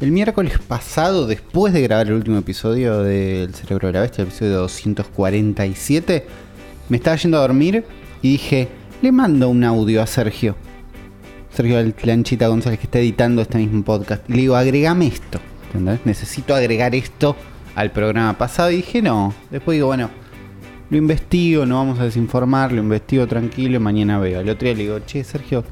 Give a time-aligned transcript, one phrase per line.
[0.00, 4.28] El miércoles pasado, después de grabar el último episodio del Cerebro de la Bestia, el
[4.28, 6.26] episodio 247,
[6.88, 7.84] me estaba yendo a dormir
[8.22, 8.68] y dije,
[9.02, 10.56] le mando un audio a Sergio.
[11.52, 14.22] Sergio Lanchita González que está editando este mismo podcast.
[14.30, 15.38] Y le digo, agregame esto.
[15.66, 16.00] ¿entendés?
[16.06, 17.36] Necesito agregar esto
[17.74, 18.70] al programa pasado.
[18.70, 19.34] Y dije, no.
[19.50, 20.08] Después digo, bueno,
[20.88, 24.40] lo investigo, no vamos a desinformar, lo investigo tranquilo, mañana veo.
[24.40, 25.62] El otro día le digo, che, Sergio,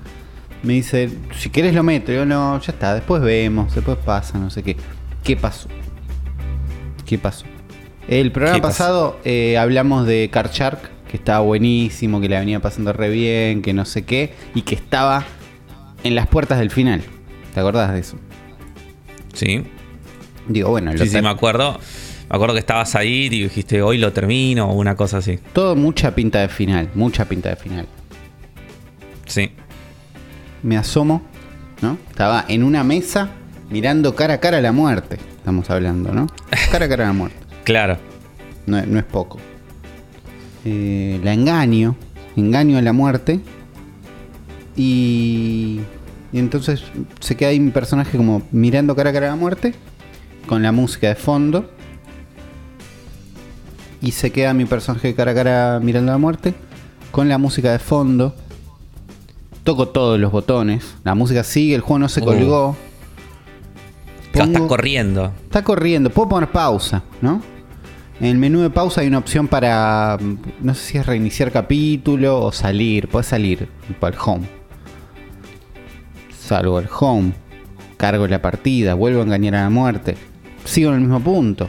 [0.63, 2.13] me dice, si querés lo meto.
[2.13, 4.77] Yo no, ya está, después vemos, después pasa, no sé qué.
[5.23, 5.69] ¿Qué pasó?
[7.07, 7.47] ¿Qué pasó?
[8.09, 10.81] El programa pasado eh, hablamos de Card Shark,
[11.11, 14.75] que estaba buenísimo, que le venía pasando re bien, que no sé qué, y que
[14.75, 15.25] estaba
[16.05, 17.03] en las puertas del final.
[17.53, 18.17] ¿Te acordás de eso?
[19.35, 19.63] Sí.
[20.49, 21.79] Digo, bueno, sí, sí, me acuerdo.
[22.31, 25.39] Me acuerdo que estabas ahí y dijiste, hoy lo termino o una cosa así.
[25.53, 27.87] Todo mucha pinta de final, mucha pinta de final.
[29.27, 29.51] Sí.
[30.63, 31.23] Me asomo,
[31.83, 31.99] ¿no?
[32.11, 33.31] Estaba en una mesa
[33.71, 35.19] mirando cara a cara a la muerte.
[35.37, 36.27] Estamos hablando, ¿no?
[36.71, 37.39] Cara a cara a la muerte.
[37.65, 37.97] claro.
[38.67, 39.39] No, es poco.
[40.67, 41.97] Eh, la engaño,
[42.37, 43.41] engaño a la muerte.
[44.77, 45.81] Y,
[46.31, 46.83] y entonces
[47.21, 49.73] se queda ahí mi personaje como mirando cara a cara a la muerte,
[50.47, 51.71] con la música de fondo
[54.01, 56.55] y se queda mi personaje cara a cara mirando a la muerte
[57.11, 58.35] con la música de fondo.
[59.69, 62.25] Toco todos los botones, la música sigue, el juego no se uh.
[62.25, 62.75] colgó.
[64.33, 65.31] está corriendo.
[65.45, 67.43] Está corriendo, puedo poner pausa, ¿no?
[68.19, 70.17] En el menú de pausa hay una opción para,
[70.63, 73.69] no sé si es reiniciar capítulo o salir, puedes salir
[74.01, 74.49] para el home.
[76.41, 77.35] Salgo al home,
[77.99, 80.17] cargo la partida, vuelvo a engañar a la muerte,
[80.65, 81.69] sigo en el mismo punto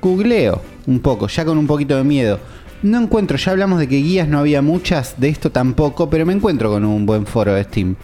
[0.00, 2.40] googleo un poco, ya con un poquito de miedo.
[2.82, 6.32] No encuentro, ya hablamos de que guías no había muchas, de esto tampoco, pero me
[6.32, 7.96] encuentro con un buen foro de Steam.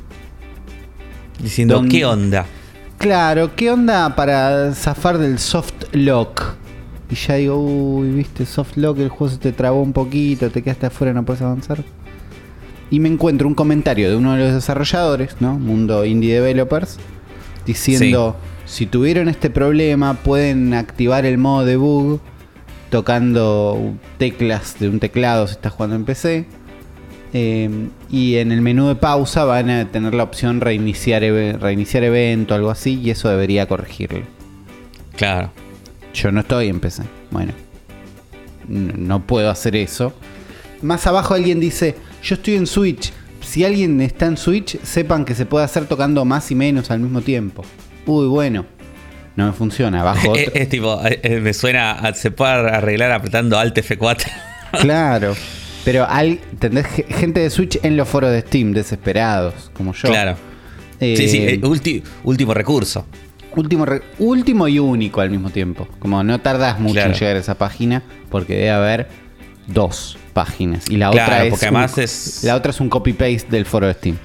[1.40, 2.46] Diciendo, ¿qué onda?
[2.98, 6.42] Claro, ¿qué onda para zafar del soft lock?
[7.10, 10.62] Y ya digo, uy, viste, soft lock, el juego se te trabó un poquito, te
[10.62, 11.84] quedaste afuera, no puedes avanzar.
[12.90, 15.58] Y me encuentro un comentario de uno de los desarrolladores, ¿no?
[15.58, 16.98] Mundo Indie Developers,
[17.66, 22.20] diciendo si tuvieron este problema, pueden activar el modo debug
[22.94, 26.46] tocando teclas de un teclado si estás jugando en PC.
[27.32, 32.54] Eh, y en el menú de pausa van a tener la opción reiniciar, reiniciar evento,
[32.54, 34.22] algo así, y eso debería corregirlo.
[35.16, 35.50] Claro.
[36.14, 37.02] Yo no estoy en PC.
[37.32, 37.52] Bueno,
[38.68, 40.12] no puedo hacer eso.
[40.80, 43.12] Más abajo alguien dice, yo estoy en Switch.
[43.40, 47.00] Si alguien está en Switch, sepan que se puede hacer tocando más y menos al
[47.00, 47.64] mismo tiempo
[48.06, 48.66] uy, bueno,
[49.36, 53.76] no me funciona, bajo Es, tipo, eh, eh, me suena, se puede arreglar apretando Alt
[53.76, 54.26] F4.
[54.80, 55.34] claro,
[55.84, 56.40] pero hay.
[57.08, 60.08] Gente de Switch en los foros de Steam, desesperados, como yo.
[60.08, 60.36] Claro.
[61.00, 61.60] sí, sí, eh,
[62.22, 63.06] último recurso.
[63.56, 63.86] Último,
[64.18, 65.86] último y único al mismo tiempo.
[65.98, 69.08] Como no tardas mucho en llegar a esa página, porque debe haber
[69.66, 70.88] dos páginas.
[70.90, 71.62] Y la otra es.
[71.62, 72.44] además es.
[72.44, 74.16] La otra es un copy-paste del foro de Steam.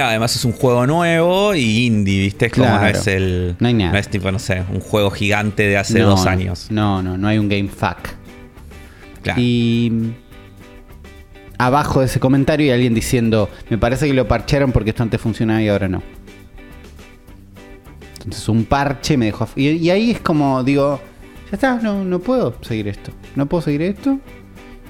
[0.00, 2.46] Además es un juego nuevo y indie, ¿viste?
[2.46, 3.56] Es como no es el.
[3.58, 3.92] No hay nada.
[3.92, 6.68] No es tipo, no sé, un juego gigante de hace dos años.
[6.70, 7.98] No, no, no hay un game fuck.
[9.22, 9.40] Claro.
[9.40, 10.12] Y.
[11.58, 15.20] Abajo de ese comentario hay alguien diciendo: Me parece que lo parcharon porque esto antes
[15.20, 16.02] funcionaba y ahora no.
[18.18, 19.48] Entonces un parche me dejó.
[19.54, 21.00] Y, y ahí es como, digo,
[21.50, 23.12] ya está, no, no puedo seguir esto.
[23.36, 24.18] No puedo seguir esto.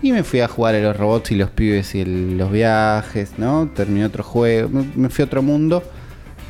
[0.02, 3.68] Y me fui a jugar a los robots y los pibes y los viajes, ¿no?
[3.74, 5.82] Terminé otro juego, me fui a otro mundo.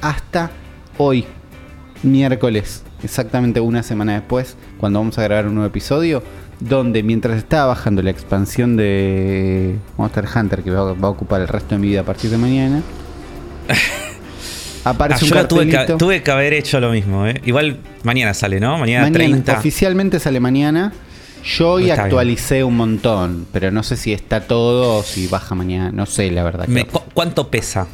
[0.00, 0.50] Hasta
[0.98, 1.24] hoy,
[2.02, 6.22] miércoles, exactamente una semana después, cuando vamos a grabar un nuevo episodio,
[6.60, 11.74] donde mientras estaba bajando la expansión de Monster Hunter, que va, a ocupar el resto
[11.74, 12.82] de mi vida a partir de mañana,
[14.84, 15.86] aparece ah, un cartelito.
[15.86, 17.40] Tuve tuve que, haber hecho lo mismo, ¿eh?
[17.44, 18.78] Igual mañana sale, ¿no?
[18.78, 19.58] Mañana, mañana 30.
[19.58, 20.92] Oficialmente sale mañana.
[21.44, 25.92] Yo hoy actualicé un montón, pero no sé si está todo o si baja mañana.
[25.92, 26.68] No sé, la verdad.
[27.14, 27.86] ¿Cuánto pesa?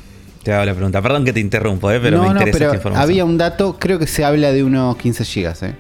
[0.42, 1.00] Te hago la pregunta.
[1.00, 2.00] Perdón que te interrumpo, ¿eh?
[2.00, 3.02] pero me interesa esta información.
[3.02, 5.62] Había un dato, creo que se habla de unos 15 gigas.
[5.62, 5.76] ¿eh?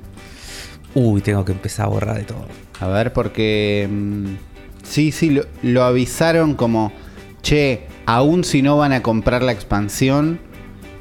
[0.94, 2.46] Uy, tengo que empezar a borrar de todo.
[2.80, 3.88] A ver, porque.
[3.90, 4.34] Mm,
[4.82, 6.92] sí, sí, lo, avisaron como.
[7.42, 10.38] Che, aún si no van a comprar la expansión.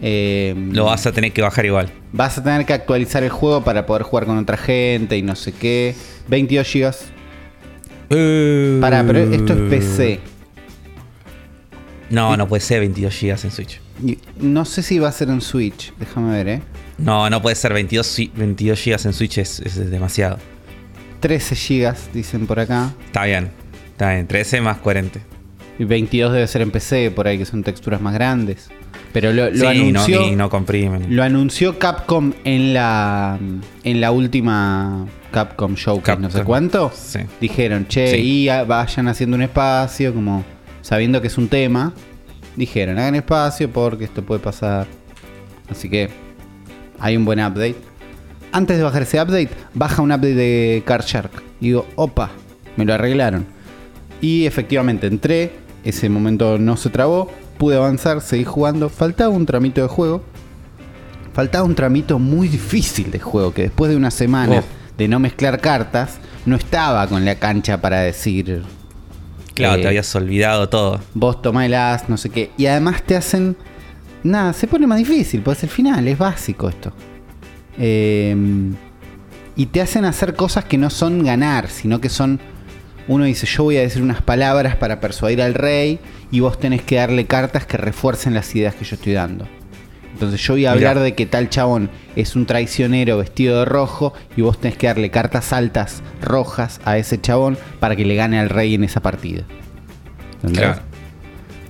[0.01, 1.91] Eh, lo vas a tener que bajar igual.
[2.11, 5.35] Vas a tener que actualizar el juego para poder jugar con otra gente y no
[5.35, 5.95] sé qué.
[6.27, 6.95] 22 GB.
[8.13, 10.19] Uh, Pará, pero esto es PC.
[12.09, 13.79] No, no puede ser 22 GB en Switch.
[14.37, 15.93] No sé si va a ser en Switch.
[15.97, 16.61] Déjame ver, ¿eh?
[16.97, 20.37] No, no puede ser 22, 22 GB en Switch, es, demasiado.
[21.21, 22.93] 13 GB, dicen por acá.
[23.05, 23.51] Está bien,
[23.91, 24.27] está bien.
[24.27, 25.19] 13 más 40.
[25.79, 28.69] Y 22 debe ser en PC, por ahí que son texturas más grandes.
[29.13, 30.21] Pero lo, lo Sí, anunció.
[30.21, 31.15] no, y no comprimen.
[31.15, 33.37] Lo anunció Capcom en la
[33.83, 36.45] en la última Capcom Showcase, no sé Capcom.
[36.47, 36.91] cuánto.
[36.95, 37.19] Sí.
[37.41, 38.17] Dijeron, che, Sí.
[38.21, 40.43] y a- vayan haciendo un espacio, como
[40.81, 41.93] sabiendo que es un tema.
[42.55, 44.87] Dijeron, hagan espacio porque esto puede pasar.
[45.69, 46.09] Así que
[46.99, 47.75] hay un buen update.
[48.53, 51.31] Antes de bajar ese update, baja un update de Card Shark.
[51.61, 52.31] Y digo, opa,
[52.77, 53.45] me lo arreglaron.
[54.21, 55.51] Y efectivamente entré,
[55.83, 58.87] ese momento no se trabó, pude avanzar, seguí jugando.
[58.89, 60.23] Faltaba un tramito de juego.
[61.33, 64.63] Faltaba un tramito muy difícil de juego, que después de una semana Oh.
[64.97, 68.63] de no mezclar cartas, no estaba con la cancha para decir,
[69.53, 70.99] Claro, Eh, te habías olvidado todo.
[71.13, 72.51] vos tomá el as, no sé qué.
[72.57, 73.55] Y además te hacen...
[74.23, 76.93] Nada, se pone más difícil, pues el final, es básico esto.
[77.79, 78.35] Eh,
[79.55, 82.39] y te hacen hacer cosas que no son ganar, sino que son...
[83.11, 85.99] Uno dice, yo voy a decir unas palabras para persuadir al rey
[86.31, 89.49] y vos tenés que darle cartas que refuercen las ideas que yo estoy dando.
[90.13, 90.91] Entonces yo voy a Mirá.
[90.91, 94.87] hablar de que tal chabón es un traicionero vestido de rojo y vos tenés que
[94.87, 99.01] darle cartas altas rojas a ese chabón para que le gane al rey en esa
[99.01, 99.43] partida.
[100.35, 100.61] ¿Entendés?
[100.61, 100.81] Claro.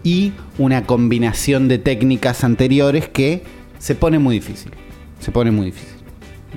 [0.03, 3.41] Y una combinación de técnicas anteriores que
[3.79, 4.73] se pone muy difícil.
[5.19, 5.97] Se pone muy difícil.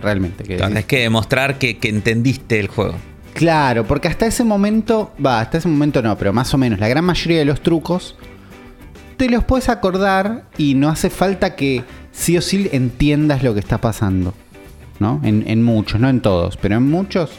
[0.02, 0.44] Realmente.
[0.44, 2.96] Tenés que demostrar que, que entendiste el juego.
[3.34, 6.88] Claro, porque hasta ese momento, va, hasta ese momento no, pero más o menos la
[6.88, 8.16] gran mayoría de los trucos
[9.16, 13.60] te los puedes acordar y no hace falta que sí o sí entiendas lo que
[13.60, 14.34] está pasando.
[15.00, 15.20] ¿No?
[15.25, 17.32] En, en muchos, no en todos, pero en muchos,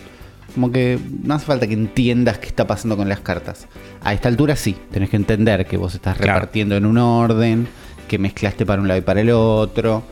[0.54, 3.68] como que no hace falta que entiendas qué está pasando con las cartas.
[4.04, 6.34] A esta altura sí, tenés que entender que vos estás Claro.
[6.34, 7.66] repartiendo en un orden,
[8.10, 10.04] que mezclaste para un lado y para el otro.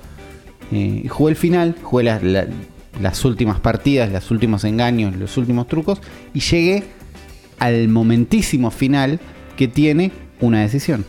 [0.71, 2.47] Eh, y jugué el final, jugué la- la-
[3.01, 6.01] las últimas partidas, los últimos engaños, los últimos trucos,
[6.33, 6.83] y llegué
[7.59, 9.19] al momentísimo final
[9.57, 11.05] que tiene una decisión.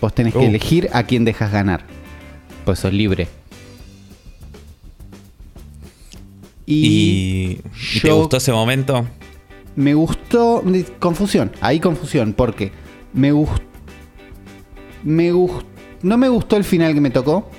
[0.00, 0.44] Vos tenés que Uh.
[0.44, 1.84] elegir a quién dejas ganar.
[2.64, 3.28] Pues sos libre.
[6.66, 7.60] ¿Y,
[7.94, 9.06] y te gustó ese momento?
[9.74, 10.62] Me gustó.
[10.98, 11.50] Confusión.
[11.60, 12.32] Ahí confusión.
[12.34, 12.72] Porque
[13.14, 13.62] me gustó.
[15.02, 15.66] Me gustó.
[16.02, 17.50] No me gustó el final que me tocó.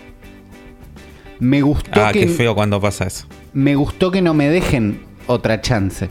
[1.39, 2.21] Me gustó Ah, que.
[2.21, 3.25] qué feo cuando pasa eso.
[3.53, 6.09] Me gustó que no me dejen otra chance.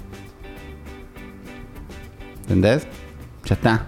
[2.42, 2.86] ¿Entendés?
[3.44, 3.86] Ya está.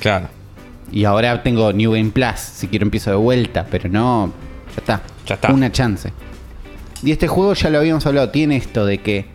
[0.00, 0.28] Claro,
[0.90, 2.38] Y ahora tengo New Game Plus.
[2.38, 3.66] Si quiero empiezo de vuelta.
[3.70, 4.32] Pero no.
[4.74, 5.02] Ya está.
[5.26, 5.52] Ya está.
[5.52, 6.12] Una chance.
[7.02, 8.30] Y este juego ya lo habíamos hablado.
[8.30, 9.26] Tiene esto de que.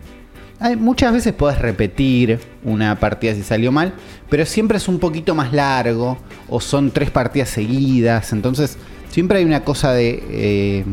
[0.58, 3.94] hay- muchas veces podés repetir una partida si salió mal.
[4.30, 6.18] Pero siempre es un poquito más largo.
[6.48, 8.32] O son tres partidas seguidas.
[8.32, 8.76] Entonces.
[9.14, 10.22] Siempre hay una cosa de.
[10.28, 10.84] eh,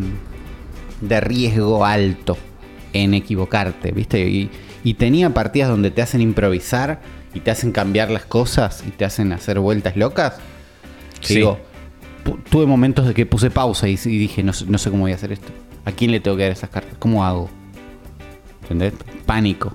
[1.02, 2.38] de riesgo alto
[2.94, 4.30] en equivocarte, ¿viste?
[4.30, 4.52] Y,
[4.84, 7.02] y tenía partidas donde te hacen improvisar
[7.34, 10.36] y te hacen cambiar las cosas y te hacen hacer vueltas locas.
[11.22, 11.38] Sí.
[11.38, 11.58] Digo,
[12.52, 15.14] tuve momentos de que puse pausa y, y dije, no, sé- no sé cómo voy
[15.14, 15.48] a hacer esto.
[15.86, 16.94] ¿A quién le tengo que dar esas cartas?
[17.00, 17.50] ¿Cómo hago?
[18.62, 18.94] ¿Entendés?
[19.26, 19.74] Pánico.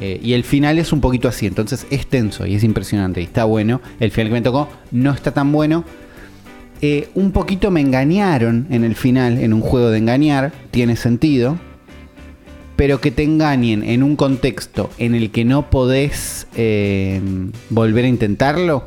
[0.00, 3.24] Eh, y el final es un poquito así, entonces es tenso y es impresionante y
[3.24, 3.80] está bueno.
[4.00, 5.84] El final que me tocó no está tan bueno.
[6.84, 11.56] Eh, un poquito me engañaron en el final, en un juego de engañar, tiene sentido.
[12.76, 17.20] Pero que te engañen en un contexto en el que no podés eh,
[17.70, 18.84] volver a intentarlo.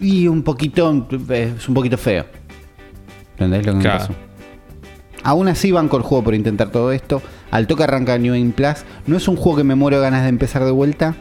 [0.00, 2.24] Y un poquito, es un poquito feo.
[3.32, 3.98] ¿Entendés lo que Claro.
[3.98, 4.14] me pasó?
[5.24, 7.20] Aún así van con el juego por intentar todo esto.
[7.50, 8.84] Al toque arranca New Game Plus.
[9.06, 11.16] No es un juego que me muero ganas de empezar de vuelta.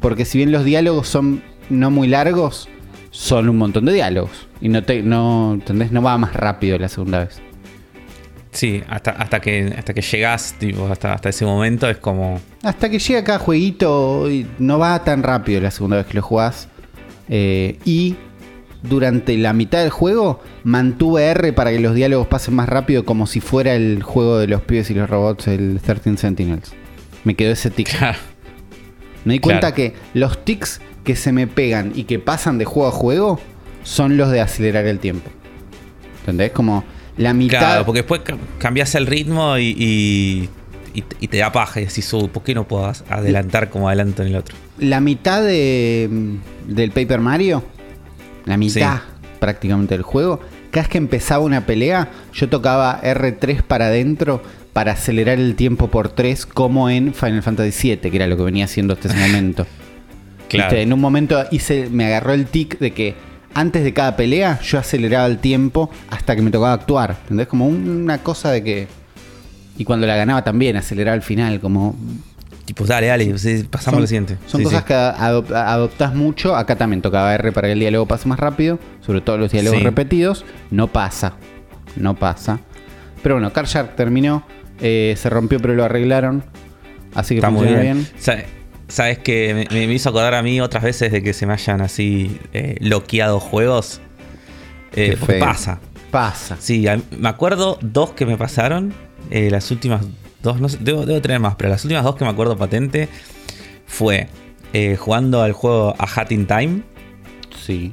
[0.00, 2.68] Porque si bien los diálogos son no muy largos,
[3.16, 4.46] son un montón de diálogos.
[4.60, 5.90] Y no te, no, ¿entendés?
[5.90, 7.40] No va más rápido la segunda vez.
[8.52, 12.40] Sí, hasta, hasta que hasta que llegás, tipo, hasta, hasta ese momento es como.
[12.62, 16.22] Hasta que llega cada jueguito, y no va tan rápido la segunda vez que lo
[16.22, 16.68] jugás.
[17.28, 18.16] Eh, y
[18.82, 23.26] durante la mitad del juego mantuve R para que los diálogos pasen más rápido, como
[23.26, 26.72] si fuera el juego de los pibes y los robots, el 13 Sentinels.
[27.24, 27.88] Me quedó ese tic.
[27.98, 28.18] Claro.
[29.24, 29.74] Me di cuenta Claro.
[29.74, 33.40] que los tics que se me pegan y que pasan de juego a juego
[33.84, 35.30] son los de acelerar el tiempo.
[36.20, 36.50] ¿Entendés?
[36.50, 36.84] Como
[37.16, 37.58] la mitad.
[37.60, 40.48] Claro, porque después ca- cambias el ritmo y, y,
[40.92, 43.88] y te- y te da paja y decís, "Uy, ¿por qué no puedo adelantar como
[43.88, 44.56] adelanto en el otro?
[44.78, 46.10] La mitad de,
[46.66, 47.62] del Paper Mario,
[48.44, 49.00] la mitad
[49.38, 54.92] prácticamente del juego, cada vez que empezaba una pelea, yo tocaba R3 para adentro para
[54.92, 58.64] acelerar el tiempo por 3, como en Final Fantasy VII, que era lo que venía
[58.66, 59.66] haciendo hasta ese momento.
[60.48, 60.70] Claro.
[60.70, 60.82] ¿Viste?
[60.82, 63.14] En un momento hice, me agarró el tic de que
[63.54, 67.16] antes de cada pelea yo aceleraba el tiempo hasta que me tocaba actuar.
[67.22, 67.46] ¿Entendés?
[67.48, 68.88] Como un- una cosa de que.
[69.78, 71.96] Y cuando la ganaba también, aceleraba el final, como.
[72.64, 73.32] Tipo, dale, dale,
[73.70, 74.38] pasamos al siguiente.
[74.46, 74.86] Son Sí, cosas sí.
[74.88, 76.56] que adop- adoptás mucho.
[76.56, 78.78] Acá también tocaba R para que el diálogo pase más rápido.
[79.04, 79.84] Sobre todo los diálogos Sí.
[79.84, 80.44] repetidos.
[80.72, 81.34] No pasa.
[81.94, 82.58] No pasa.
[83.22, 84.44] Pero bueno, Car Shark terminó.
[84.80, 86.44] eh, se rompió, pero lo arreglaron.
[87.14, 87.80] Así que Está muy bien.
[87.80, 88.06] bien.
[88.88, 91.80] Sabes que me, me hizo acordar a mí otras veces de que se me hayan
[91.80, 94.00] así eh, loqueado juegos.
[94.94, 95.80] Eh, porque pasa.
[96.10, 96.56] Pasa.
[96.60, 98.94] Sí, a- me acuerdo dos que me pasaron.
[99.30, 100.02] eh, las últimas
[100.42, 103.08] dos, no sé, debo, debo tener más, pero las últimas dos que me acuerdo patente
[103.86, 104.28] fue
[104.72, 106.82] eh, jugando al juego A Hat in Time.
[107.64, 107.92] Sí.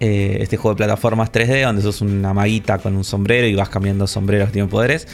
[0.00, 3.68] eh, este juego de plataformas 3D donde sos una maguita con un sombrero y vas
[3.68, 5.06] cambiando sombreros que tienen poderes.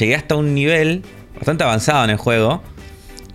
[0.00, 1.02] Llegué hasta un nivel
[1.36, 2.62] bastante avanzado en el juego.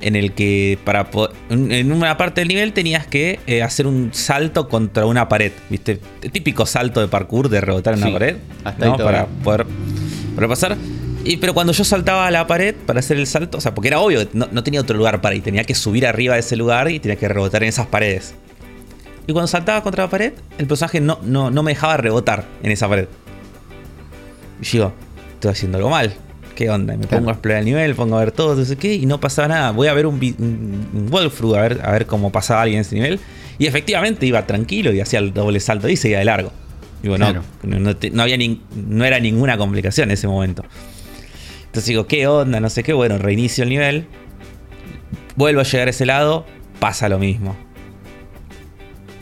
[0.01, 1.07] En el que para
[1.49, 5.51] en una parte del nivel tenías que eh, hacer un salto contra una pared.
[5.69, 5.99] ¿Viste?
[6.23, 8.37] El típico salto de parkour de rebotar en Sí, una pared.
[8.63, 9.65] hasta ahí Para poder,
[10.35, 10.77] para pasar.
[11.23, 13.89] Y, pero cuando yo saltaba a la pared para hacer el salto, o sea, porque
[13.89, 15.43] era obvio, no, no tenía otro lugar para ir.
[15.43, 18.33] Tenía que subir arriba de ese lugar y tenía que rebotar en esas paredes.
[19.27, 22.71] Y cuando saltaba contra la pared, el personaje no, no, no me dejaba rebotar en
[22.71, 23.07] esa pared.
[24.61, 24.93] Y yo digo,
[25.35, 26.11] estoy haciendo algo mal.
[26.61, 26.93] ¿Qué onda?
[26.93, 27.21] Y Me Claro.
[27.21, 29.47] pongo a explorar el nivel, pongo a ver todo, no sé qué, y no pasaba
[29.47, 29.71] nada.
[29.71, 32.93] Voy a ver un, un, walkthrough, a ver, a ver cómo pasaba alguien en ese
[32.95, 33.19] nivel.
[33.57, 36.51] Y efectivamente iba tranquilo y hacía el doble salto y seguía de largo.
[37.01, 37.43] Digo, no, Claro.
[37.63, 40.63] no, no te- no había nin- no era ninguna complicación en ese momento.
[41.65, 42.59] Entonces digo, ¿qué onda?
[42.59, 42.93] No sé qué.
[42.93, 44.05] Bueno, reinicio el nivel.
[45.35, 46.45] Vuelvo a llegar a ese lado,
[46.79, 47.55] pasa lo mismo.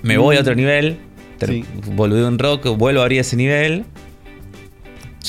[0.01, 0.97] Me voy a otro nivel,
[1.45, 1.63] Sí.
[1.93, 3.85] volví un rock, vuelvo a abrir ese nivel.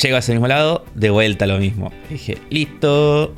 [0.00, 1.92] Llego a ese mismo lado, de vuelta lo mismo.
[2.08, 3.34] Dije, listo.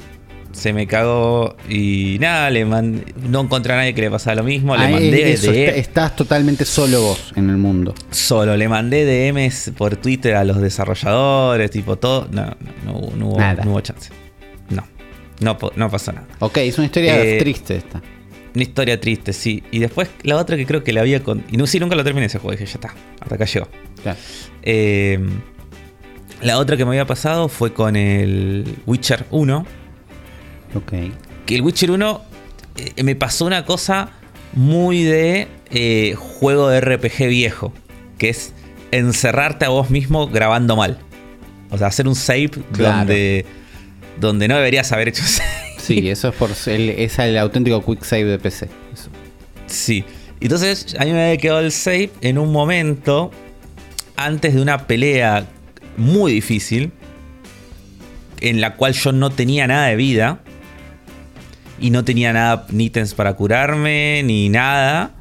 [0.53, 4.43] Se me cagó y nada, le man- no encontré a nadie que le pasara lo
[4.45, 4.77] mismo.
[4.77, 7.95] Le Ah, mandé eso, de- estás totalmente solo vos en el mundo.
[8.11, 12.29] solo, le mandé DMs por Twitter a los desarrolladores, tipo todo.
[12.31, 12.55] No, no,
[12.85, 14.11] no hubo, no hubo- no hubo chance.
[14.69, 14.87] No,
[15.41, 16.27] no, no pasó nada.
[16.41, 18.03] Ok, es una historia Eh, triste esta.
[18.55, 19.63] Una historia triste, sí.
[19.71, 21.43] Y después la otra que creo que la había con.
[21.51, 22.53] Y no, sí, nunca lo terminé ese juego.
[22.59, 23.69] Dije, ya está, hasta acá llegó.
[24.03, 24.19] Claro.
[24.63, 25.19] Eh,
[26.43, 29.67] la otra que me había pasado fue con el Witcher 1.
[30.75, 30.93] Ok.
[31.47, 32.21] Que el Witcher 1
[32.97, 34.11] eh, me pasó una cosa
[34.53, 37.73] muy de eh, juego de RPG viejo.
[38.19, 38.53] Que es
[38.91, 40.99] encerrarte a vos mismo grabando mal.
[41.71, 42.99] O sea, hacer un save Claro.
[42.99, 43.47] donde,
[44.21, 45.49] donde no deberías haber hecho save.
[45.79, 48.69] Sí, eso es por el, es el auténtico quick save de PC.
[48.93, 49.09] Eso.
[49.67, 50.05] Sí.
[50.41, 53.31] Entonces a mí me había quedado el save en un momento
[54.17, 55.47] antes de una pelea
[55.97, 56.93] muy difícil
[58.41, 60.41] en la cual yo no tenía nada de vida
[61.81, 65.15] y no tenía nada, ni ítems para curarme, ni nada.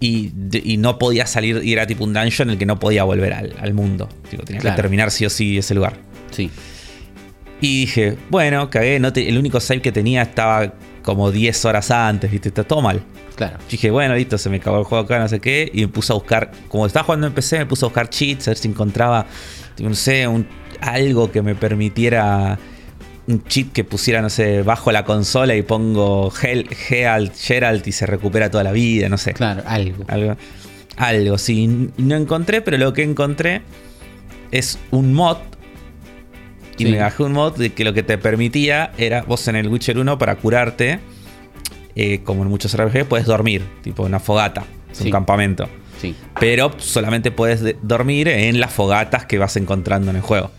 [0.00, 0.32] Y,
[0.64, 3.32] y no podía salir, y era tipo un dungeon en el que no podía volver
[3.32, 4.08] al, al mundo.
[4.28, 4.76] Tenía Claro.
[4.76, 5.94] que terminar sí o sí ese lugar.
[6.30, 6.50] Sí.
[7.60, 11.90] Y dije, bueno, cagué, no te- el único save que tenía estaba como 10 horas
[11.90, 12.48] antes, ¿viste?
[12.48, 13.02] Está todo mal.
[13.36, 13.58] Claro.
[13.70, 15.70] Dije, bueno, listo, se me acabó el juego acá, no sé qué.
[15.72, 18.48] Y me puse a buscar, como estaba jugando en PC, me puse a buscar cheats,
[18.48, 19.26] a ver si encontraba,
[19.78, 20.46] no sé, un,
[20.80, 22.58] algo que me permitiera
[23.26, 27.92] un cheat que pusiera, no sé, bajo la consola y pongo Hel- Geralt, Geralt y
[27.92, 29.32] se recupera toda la vida, no sé.
[29.32, 30.04] Claro, algo.
[30.08, 30.36] Algo,
[30.96, 31.90] algo, sí.
[31.96, 33.62] No encontré, pero lo que encontré
[34.50, 35.38] es un mod.
[36.76, 36.90] Y Sí.
[36.90, 39.96] me bajé un mod de que lo que te permitía era, vos en el Witcher
[39.98, 40.98] 1 para curarte,
[41.96, 45.04] eh, como en muchos RPG, puedes dormir, tipo una fogata, es Sí.
[45.04, 45.68] un campamento.
[46.00, 46.14] Sí.
[46.40, 50.50] Pero solamente puedes de- dormir en las fogatas que vas encontrando en el juego.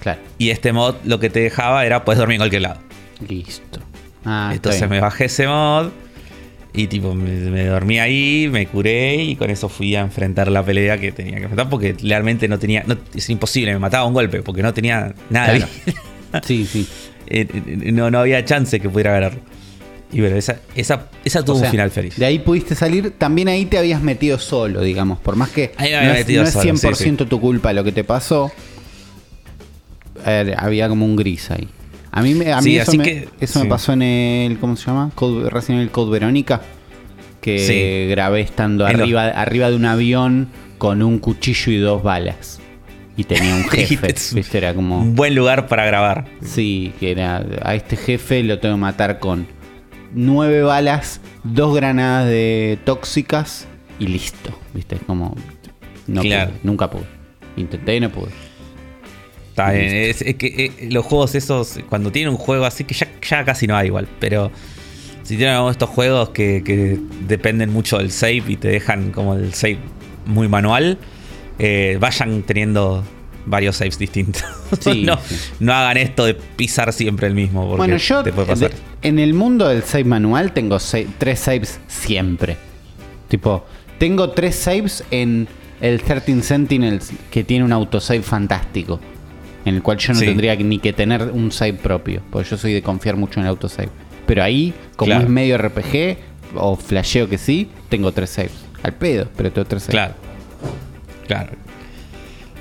[0.00, 0.20] Claro.
[0.38, 2.80] Y este mod lo que te dejaba era puedes dormir en cualquier lado.
[3.28, 3.80] Listo.
[4.24, 5.90] Ah, Entonces me bajé ese mod
[6.74, 10.64] y tipo me, me dormí ahí, me curé y con eso fui a enfrentar la
[10.64, 14.14] pelea que tenía que enfrentar porque realmente no tenía, no, es imposible, me mataba un
[14.14, 15.68] golpe porque no tenía nada Claro.
[16.44, 16.88] Sí, sí.
[17.34, 19.40] Eh, eh, no, no había chance que pudiera ganarlo.
[20.12, 22.16] Y bueno, esa, esa, esa tuvo O sea, un final feliz.
[22.16, 23.12] De ahí pudiste salir.
[23.12, 25.18] También ahí te habías metido solo, digamos.
[25.20, 27.82] Por más que Ahí me no, es, no es solo, 100% sí, tu culpa lo
[27.82, 28.52] que te pasó.
[30.26, 31.68] eh, había como un gris ahí.
[32.10, 34.58] A mí, a mí Sí, eso, me, que- eso me pasó en el.
[34.58, 35.10] ¿Cómo se llama?
[35.14, 36.60] Code, recién en el Code Verónica.
[37.40, 42.02] Que grabé estando En lo- arriba, arriba de un avión con un cuchillo y dos
[42.02, 42.60] balas.
[43.16, 44.12] Y tenía un jefe.
[44.12, 44.58] Es ¿viste?
[44.58, 45.00] Era como.
[45.00, 46.26] Un buen lugar para grabar.
[46.44, 49.46] Sí, que era a este jefe lo tengo que matar con
[50.14, 53.66] nueve balas, dos granadas de tóxicas
[53.98, 54.50] y listo.
[54.74, 54.96] ¿Viste?
[54.96, 55.34] Es como.
[56.06, 56.50] No Claro.
[56.50, 57.04] pude, nunca pude.
[57.56, 58.30] Intenté y no pude.
[59.50, 60.46] Está bien, es, es que
[60.80, 63.88] eh, los juegos esos, cuando tienen un juego así, que ya, ya casi no hay
[63.88, 64.50] igual, pero
[65.24, 69.52] si tienen estos juegos que, que dependen mucho del save y te dejan como el
[69.52, 69.78] save
[70.24, 70.96] muy manual,
[71.58, 73.04] eh, vayan teniendo
[73.46, 74.42] varios saves distintos.
[74.80, 75.36] Sí, no, sí.
[75.60, 77.62] no hagan esto de pisar siempre el mismo.
[77.64, 78.70] Porque Bueno, yo te puede pasar.
[78.70, 80.78] de- en el mundo del save manual tengo
[81.18, 82.56] tres saves siempre.
[83.28, 83.64] Tipo,
[83.98, 85.46] tengo tres saves en
[85.80, 88.98] el 13 Sentinels que tiene un autosave fantástico.
[89.64, 90.26] En el cual yo no Sí.
[90.26, 92.22] tendría ni que tener un save propio.
[92.30, 93.88] Porque yo soy de confiar mucho en el autosave.
[94.26, 95.24] Pero ahí, como Claro.
[95.24, 96.16] es medio RPG,
[96.56, 98.52] o flasheo que sí, tengo tres saves.
[98.82, 99.94] Al pedo, pero tengo tres saves.
[99.94, 100.14] Claro.
[101.26, 101.50] Claro.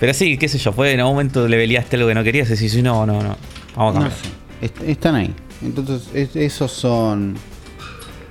[0.01, 2.50] Pero sí, qué sé yo, fue en algún momento le peleaste algo que no querías
[2.50, 3.38] y decís, no, no, no.
[3.75, 4.12] Vamos a No cambiar.
[4.12, 4.91] sé.
[4.91, 5.34] Están ahí.
[5.63, 7.36] Entonces, es- esos son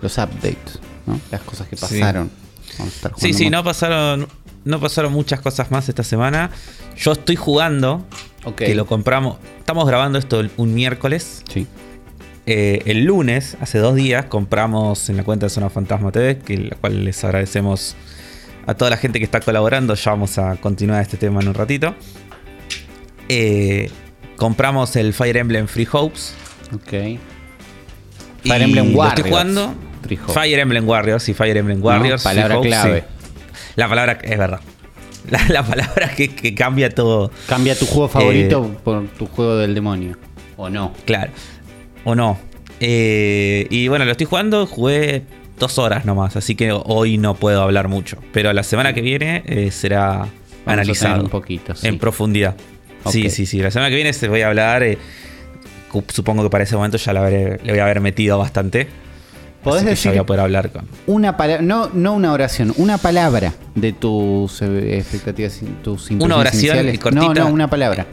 [0.03, 1.19] los updates, ¿no?
[1.31, 1.81] Las cosas que Sí.
[1.83, 2.31] pasaron.
[2.79, 4.27] Vamos a estar Sí, sí, no pasaron,
[4.65, 6.51] no pasaron muchas cosas más esta semana.
[6.99, 8.05] Yo estoy jugando,
[8.57, 9.39] que lo compramos.
[9.61, 11.43] Estamos grabando esto un miércoles.
[11.53, 11.67] Sí.
[12.47, 16.57] Eh, el lunes, hace dos días, compramos en la cuenta de Zona Fantasma TV, que
[16.59, 17.95] la cual les agradecemos
[18.71, 19.95] a toda la gente que está colaborando.
[19.95, 21.95] Ya vamos a continuar este tema en un ratito.
[23.29, 23.91] Eh,
[24.37, 26.35] compramos el Fire Emblem Free Hopes.
[26.75, 26.89] Ok.
[28.43, 29.19] Fire Emblem lo Warriors.
[29.19, 29.75] estoy jugando.
[30.33, 32.23] Fire Emblem Warriors y Fire Emblem Warriors.
[32.23, 33.01] palabra Hopes, clave.
[33.01, 33.07] sí.
[33.77, 34.61] La palabra es verdad.
[35.31, 37.31] La, la palabra que, que cambia todo.
[37.47, 40.17] Cambia tu juego favorito Eh, por tu juego del demonio.
[40.57, 40.95] ¿O no?
[41.05, 41.31] Claro.
[42.05, 42.39] O no.
[42.81, 44.67] Eh, y bueno, lo estoy jugando.
[44.67, 45.25] Jugué
[45.61, 46.35] dos horas nomás.
[46.35, 48.19] Así que hoy no puedo hablar mucho.
[48.33, 50.23] Pero la semana que viene eh, será
[50.65, 51.23] tener analizado.
[51.23, 51.87] un poquito, sí.
[51.87, 52.57] En profundidad.
[53.07, 53.61] Sí, sí, sí.
[53.61, 54.83] La semana que viene se voy a hablar.
[54.83, 54.99] eh,
[56.09, 58.89] supongo que para ese momento ya la habré- le voy a haber metido bastante.
[59.63, 60.87] ¿Podés decir voy a poder hablar con.
[61.07, 66.97] una palabra, no, no una oración, una palabra de tus eh, expectativas, tus impresiones oración
[66.97, 67.35] cortita.
[67.35, 68.07] No, no, una palabra.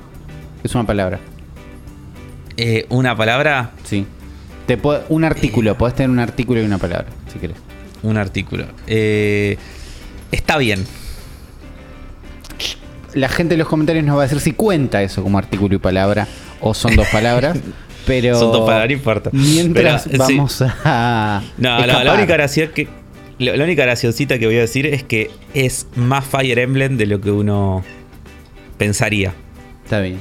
[0.63, 1.19] Es una palabra.
[2.57, 4.05] Eh, una palabra, Sí.
[4.67, 4.77] Te
[5.09, 7.57] un artículo, podés tener un artículo y una palabra, si querés.
[8.03, 8.65] un artículo.
[8.85, 9.57] Eh,
[10.31, 10.85] está bien.
[13.13, 15.77] La gente en los comentarios nos va a decir si cuenta eso como artículo y
[15.79, 16.27] palabra
[16.59, 17.57] o son dos palabras.
[18.07, 19.29] Pero Son dos palabras, no importa.
[19.33, 20.35] Mientras Pero, sí.
[20.37, 21.43] vamos a.
[21.57, 22.87] No, la, única gracia que.
[23.37, 27.19] La, única gracioncita que voy a decir es que es más Fire Emblem de lo
[27.19, 27.83] que uno
[28.77, 29.33] pensaría.
[29.83, 30.19] Está bien.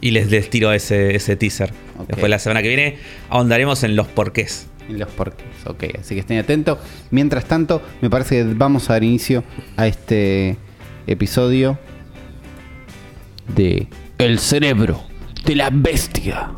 [0.00, 1.72] Y les, les tiro ese, ese teaser.
[2.08, 4.66] Después la semana que viene ahondaremos en los porqués.
[4.88, 5.46] En los porqués.
[5.66, 6.78] Ok, así que estén atentos.
[7.10, 9.44] Mientras tanto, me parece que vamos a dar inicio
[9.76, 10.56] a este
[11.06, 11.78] episodio
[13.54, 15.02] de El cerebro
[15.44, 16.50] de la bestia.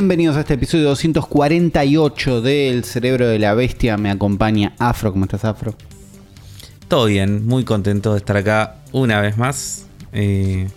[0.00, 3.96] Bienvenidos a este episodio 248 del cerebro de la bestia.
[3.96, 5.10] Me acompaña Afro.
[5.10, 5.74] ¿Cómo estás, Afro?
[6.86, 9.86] Todo bien, muy contento de estar acá una vez más.
[10.12, 10.68] Eh,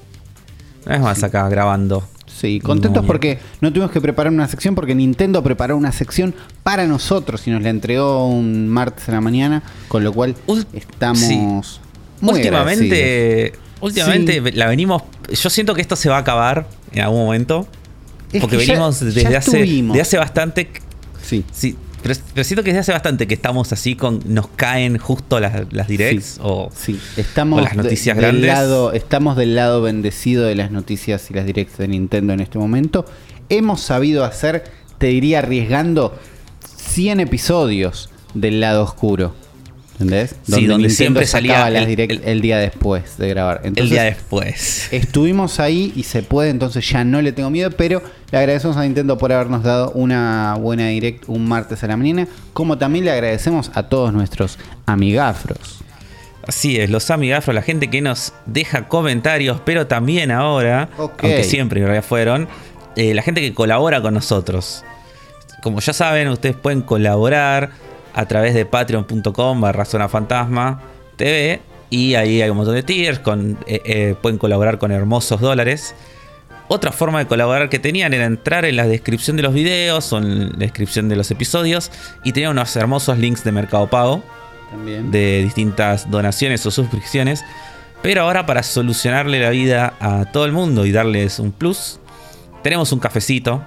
[0.87, 2.03] una vez más acá grabando.
[2.25, 6.87] Sí, contentos porque no tuvimos que preparar una sección porque Nintendo preparó una sección para
[6.87, 11.19] nosotros y nos la entregó un martes a la mañana, con lo cual Ul- estamos
[11.19, 11.37] sí.
[12.21, 12.89] muy agradecidos.
[12.89, 14.57] últimamente, últimamente Sí.
[14.57, 15.03] la venimos.
[15.29, 17.67] Yo siento que esto se va a acabar en algún momento.
[18.33, 20.69] Es Porque ya- venimos ya desde hace, de hace bastante.
[21.23, 21.43] Sí.
[21.51, 24.21] Sí, pero, pero siento que desde hace bastante que estamos así con.
[24.25, 26.25] Nos caen justo las, las directs.
[26.35, 26.39] Sí.
[26.43, 28.47] O, Sí, estamos o las de- noticias del grandes.
[28.47, 32.57] lado, estamos del lado bendecido de las noticias y las directas de Nintendo en este
[32.57, 33.05] momento.
[33.49, 34.63] Hemos sabido hacer,
[34.97, 36.17] te diría arriesgando
[36.77, 39.35] 100 episodios del lado oscuro.
[40.01, 40.35] ¿Entendés?
[40.43, 43.61] Sí, donde siempre salía el- direct el- el, día después de grabar.
[43.63, 44.87] el día después.
[44.91, 48.83] Estuvimos ahí y se puede, entonces ya no le tengo miedo, pero le agradecemos a
[48.83, 53.11] Nintendo por habernos dado una buena direct un martes a la mañana, como también le
[53.11, 55.79] agradecemos a todos nuestros amigafros.
[56.47, 61.81] Así es, los amigafros, la gente que nos deja comentarios, pero también ahora, aunque siempre
[61.81, 62.47] realidad fueron,
[62.95, 64.83] eh, la gente que colabora con nosotros.
[65.61, 67.69] Como ya saben, ustedes pueden colaborar
[68.13, 70.81] a través de patreon.com barra zona fantasma
[71.15, 75.41] TV y ahí hay un montón de tiers, con, eh, eh, pueden colaborar con hermosos
[75.41, 75.93] dólares.
[76.69, 80.17] Otra forma de colaborar que tenían era entrar en la descripción de los videos o
[80.17, 81.91] en la descripción de los episodios
[82.23, 84.23] y tenían unos hermosos links de Mercado Pago
[84.69, 85.11] También.
[85.11, 87.43] de distintas donaciones o suscripciones.
[88.01, 91.99] Pero ahora para solucionarle la vida a todo el mundo y darles un plus,
[92.63, 93.61] tenemos un cafecito.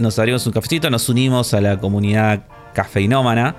[0.00, 3.56] Nos abrimos un cafecito, nos unimos a la comunidad cafeinómana.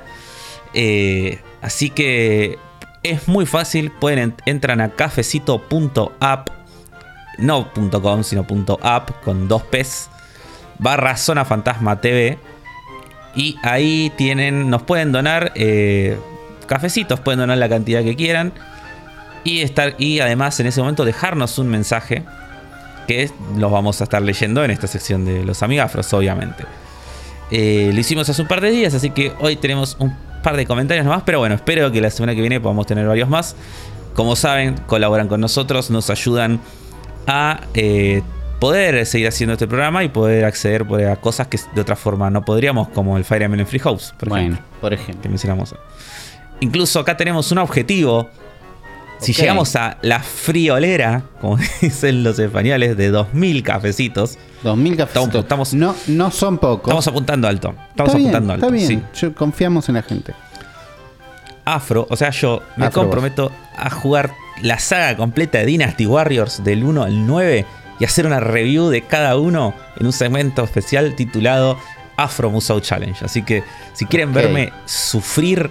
[0.73, 2.57] Eh, así que
[3.03, 3.91] es muy fácil.
[3.91, 6.49] Pueden en- entran a cafecito.app,
[7.37, 7.71] no
[8.01, 8.45] .com, sino
[8.81, 10.09] .app con dos P's,
[10.79, 12.37] barra Zona Fantasma TV.
[13.35, 16.17] Y ahí tienen, nos pueden donar eh,
[16.67, 18.51] cafecitos, pueden donar la cantidad que quieran.
[19.43, 22.23] Y, estar, y además en ese momento dejarnos un mensaje
[23.07, 26.63] que los vamos a estar leyendo en esta sección de los amigafros, obviamente.
[27.51, 30.65] Eh, lo hicimos hace un par de días, así que hoy tenemos un par de
[30.65, 33.55] comentarios nomás, pero bueno, espero que la semana que viene podamos tener varios más.
[34.15, 36.59] Como saben, colaboran con nosotros, nos ayudan
[37.27, 38.21] a eh,
[38.59, 42.29] poder seguir haciendo este programa y poder acceder por- a cosas que de otra forma
[42.29, 45.29] no podríamos, como el Fire Emblem Free House, por bueno, ejemplo, por que ejemplo.
[45.29, 45.75] mencionamos.
[46.59, 48.29] Incluso acá tenemos un objetivo.
[49.21, 55.35] Si llegamos a la friolera, como dicen los españoles, de 2000 cafecitos, 2000 cafecitos.
[55.43, 56.83] estamos- no, no son pocos.
[56.89, 57.69] estamos apuntando alto.
[57.89, 58.65] Estamos está bien, apuntando alto.
[58.65, 58.87] Está bien.
[58.87, 59.01] sí.
[59.21, 60.33] Yo- confiamos en la gente.
[61.65, 64.31] Afro, o sea, yo me Afro comprometo a jugar
[64.61, 67.65] la saga completa de Dynasty Warriors del 1 al 9
[67.99, 71.77] y hacer una review de cada uno en un segmento especial titulado
[72.17, 73.23] Afro Musou Challenge.
[73.23, 75.69] Así que si quieren verme sufrir,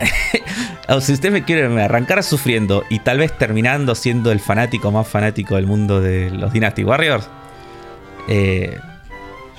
[0.88, 5.06] o si ustedes me quieren arrancar sufriendo y tal vez terminando siendo el fanático más
[5.08, 7.28] fanático del mundo de los Dynasty Warriors,
[8.28, 8.78] eh,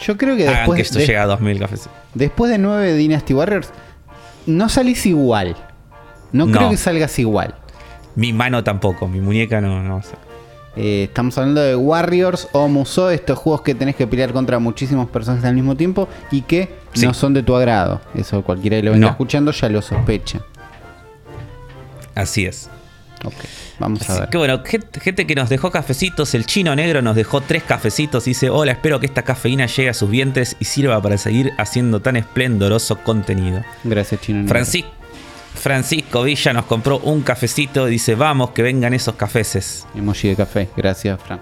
[0.01, 1.89] Yo creo que después, que esto de- llegue a 2000 cafés.
[2.13, 3.69] después de 9 Dynasty Warriors,
[4.45, 5.55] no salís igual.
[6.31, 6.57] No, No.
[6.57, 7.55] creo que salgas igual.
[8.15, 10.17] Mi mano tampoco, mi muñeca no, no va a ser.
[10.77, 15.09] Eh, estamos hablando de Warriors o Musou, estos juegos que tenés que pelear contra muchísimos
[15.09, 17.05] personajes al mismo tiempo y que Sí.
[17.05, 18.01] no son de tu agrado.
[18.13, 19.11] Eso cualquiera que lo venga No.
[19.11, 20.41] escuchando ya lo sospecha.
[22.13, 22.69] Así es.
[23.23, 23.33] Ok,
[23.79, 24.29] vamos a ver.
[24.29, 28.31] que bueno, gente, que nos dejó cafecitos, el chino negro nos dejó tres cafecitos y
[28.31, 32.01] dice, hola, espero que esta cafeína llegue a sus vientres y sirva para seguir haciendo
[32.01, 33.63] tan esplendoroso contenido.
[33.83, 34.39] Gracias, Chino.
[34.39, 34.49] Negro.
[34.53, 34.85] Francis-
[35.55, 39.87] Francisco Villa nos compró un cafecito y dice, vamos, que vengan esos cafeces.
[39.95, 40.69] Emoji de café.
[40.75, 41.39] Gracias, Fran.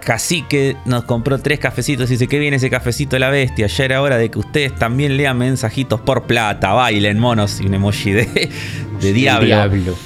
[0.00, 3.66] Cacique nos compró tres cafecitos y dice, que viene ese cafecito de la bestia.
[3.66, 7.74] Ya era hora de que ustedes también lean mensajitos por plata, bailen monos y un
[7.74, 8.50] emoji de,
[9.00, 9.96] de diablo.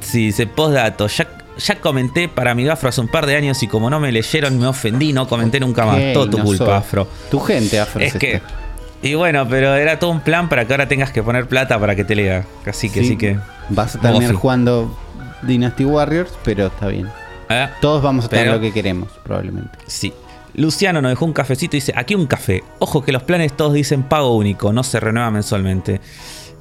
[0.00, 1.08] Sí, dice postdato.
[1.08, 1.26] Ya,
[1.58, 4.58] ya comenté para mi gafro hace un par de años y como no me leyeron
[4.58, 6.00] me ofendí, no comenté nunca más.
[6.12, 7.08] Todo tu no culpa, Afro.
[7.30, 8.00] Tu gente, Afro.
[8.00, 8.34] Es es que.
[8.34, 8.63] esta.
[9.04, 11.94] Y bueno, pero era todo un plan para que ahora tengas que poner plata para
[11.94, 12.44] que te lea.
[12.66, 13.38] Así que, Sí, sí que.
[13.68, 14.98] Vas a terminar jugando
[15.42, 17.08] Dynasty Warriors, pero está bien.
[17.50, 19.78] ah, Todos vamos a tener Pero- lo que queremos, probablemente.
[19.86, 20.12] Sí.
[20.54, 22.62] Luciano nos dejó un cafecito y dice: Aquí un café.
[22.78, 26.00] Ojo que los planes todos dicen pago único, no se renueva mensualmente.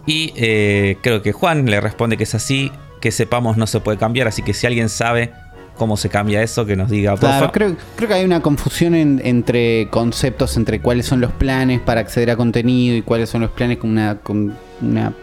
[0.05, 3.97] Y eh, creo que Juan le responde que es así, que sepamos no se puede
[3.97, 4.27] cambiar.
[4.27, 5.31] Así que si alguien sabe
[5.77, 9.21] cómo se cambia eso, que nos diga, Claro, creo, creo que hay una confusión en-
[9.23, 13.51] entre conceptos, entre cuáles son los planes para acceder a contenido y cuáles son los
[13.51, 15.13] planes con una, con una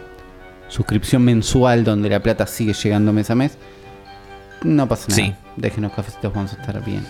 [0.67, 3.57] suscripción mensual donde la plata sigue llegando mes a mes.
[4.63, 5.15] No pasa nada.
[5.21, 5.33] Sí.
[5.57, 7.05] Déjenos cafecitos, vamos a estar bien.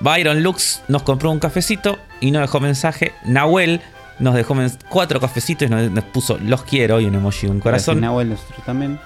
[0.00, 3.12] Byron Lux nos compró un cafecito y nos dejó mensaje.
[3.24, 3.80] Nahuel
[4.18, 4.54] nos dejó
[4.88, 8.00] cuatro cafecitos y nos, nos puso los quiero y un emoji un corazón.
[8.00, 8.98] Nahuel, nosotros también.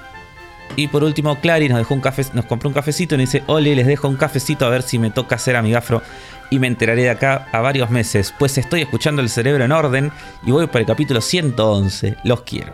[0.76, 3.44] Y por último, Clary nos dejó un café, nos compró un cafecito y nos dice,
[3.46, 6.02] Ole, les dejo un cafecito a ver si me toca hacer amigafro
[6.50, 10.12] y me enteraré de acá a varios meses, pues estoy escuchando el cerebro en orden
[10.46, 12.16] y voy para el capítulo 111.
[12.24, 12.72] Los quiero.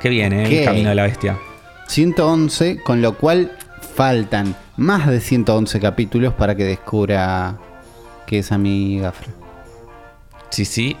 [0.00, 0.60] Qué bien, ¿eh?
[0.60, 1.38] El camino de la bestia.
[1.88, 3.52] 111, con lo cual
[3.94, 7.58] faltan más de 111 capítulos para que descubra
[8.26, 9.28] que es mi gafra.
[10.50, 10.96] Sí, sí.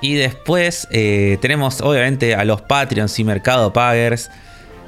[0.00, 4.30] Y después eh, tenemos obviamente a los Patreons y Mercado Paggers,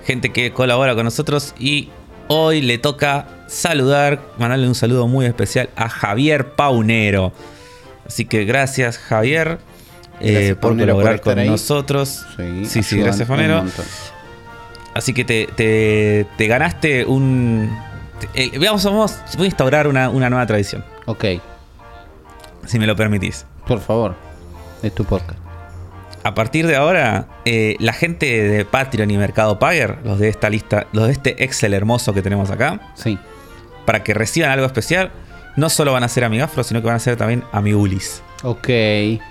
[0.05, 1.91] gente que colabora con nosotros y
[2.29, 7.33] hoy le toca saludar, mandarle un saludo muy especial a Javier Paunero.
[8.07, 9.59] Así que gracias Javier
[10.21, 11.49] eh, Gracias, por Paunero, colaborar con ahí.
[11.49, 12.25] nosotros.
[12.67, 13.65] Sí, Sí, gracias, un Paunero.
[14.95, 17.75] Así que te, te- te ganaste un...
[18.21, 21.25] te- eh, vamos, vamos, voy a instaurar una, una nueva tradición, Ok,
[22.67, 23.47] si me lo permitís.
[23.67, 24.15] por favor,
[24.83, 25.39] es tu podcast.
[26.25, 30.49] A partir de ahora, eh, la gente de Patreon y Mercado Pager, los de esta
[30.51, 33.19] lista, los de este Excel hermoso que tenemos acá, Sí.
[33.87, 35.11] para que reciban algo especial,
[35.57, 38.23] no solo van a ser amigafros, sino que van a ser también amigulis.
[38.45, 38.69] Ok,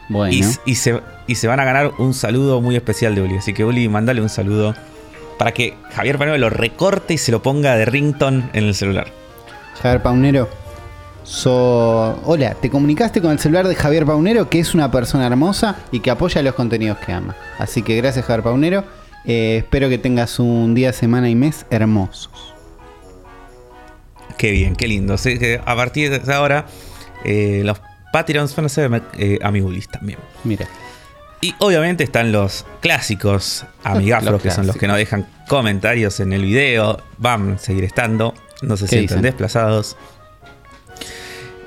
[0.09, 0.33] bueno.
[0.33, 3.37] Y, y se, y se van a ganar un saludo muy especial de Uli.
[3.37, 4.75] Así que Uli, mandale un saludo
[5.37, 9.07] para que Javier Panero lo recorte y se lo ponga de rington en el celular.
[9.81, 10.49] Javier Paunero.
[11.31, 12.19] So...
[12.25, 16.01] Hola, te comunicaste con el celular de Javier Paunero, que es una persona hermosa y
[16.01, 17.37] que apoya los contenidos que ama.
[17.57, 18.83] Así que gracias, Javier Paunero.
[19.23, 22.53] Eh, espero que tengas un día, semana y mes hermosos.
[24.37, 25.17] Qué bien, qué lindo.
[25.17, 26.65] Sí, que a partir de ahora,
[27.23, 27.79] eh, los
[28.11, 30.19] Patreons van a ser eh, amigulis también.
[30.43, 30.67] Mira.
[31.39, 36.33] Y obviamente están los clásicos amigafros, Los que son los que nos dejan comentarios en
[36.33, 37.01] el video.
[37.19, 38.33] Van a seguir estando.
[38.61, 39.21] No se ¿Qué sienten dicen?
[39.21, 39.95] desplazados.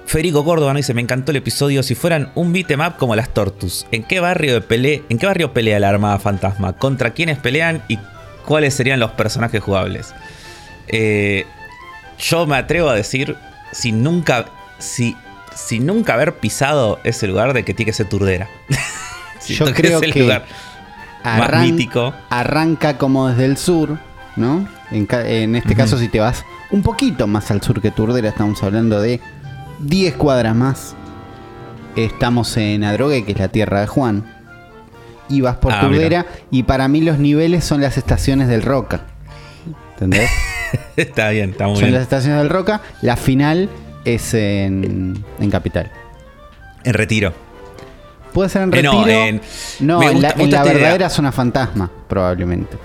[0.07, 1.83] Federico Córdoba nos dice, me encantó el episodio.
[1.83, 5.53] Si fueran un beat'em como las Tortus, ¿en qué barrio de pele ¿en qué barrio
[5.53, 6.75] pelea la Armada Fantasma?
[6.75, 7.83] ¿Contra quiénes pelean?
[7.89, 7.99] ¿Y
[8.45, 10.15] cuáles serían los personajes jugables?
[10.89, 11.47] Eh,
[12.19, 13.37] yo me atrevo a decir,
[13.73, 14.47] sin nunca,
[14.79, 15.17] si,
[15.81, 18.49] nunca haber pisado ese lugar, de que tiene que ser Turdera.
[19.47, 20.47] Yo Siento creo es el que lugar
[21.25, 22.15] más mítico.
[22.31, 23.99] Arranca como desde el sur,
[24.37, 24.67] ¿no?
[24.91, 29.01] En, este caso, si te vas un poquito más al sur que Turdera, estamos hablando
[29.01, 29.21] de
[29.81, 30.95] 10 cuadras más.
[31.97, 34.31] Estamos en Adrogué, que es la tierra de Juan.
[35.29, 39.03] Y vas por Ah, Turdera, y para mí los niveles son las estaciones del Roca.
[39.93, 40.29] ¿Entendés?
[40.97, 42.03] está bien, está muy son las bien.
[42.03, 42.81] estaciones del Roca.
[43.01, 43.69] La final
[44.05, 45.91] es en, en Capital.
[46.85, 47.33] En retiro.
[48.35, 48.97] Puede ser en Eh, Retiro.
[48.97, 49.41] no, en-
[49.81, 50.63] no, me en gusta- la, en idea.
[50.65, 52.77] verdadera zona fantasma, probablemente.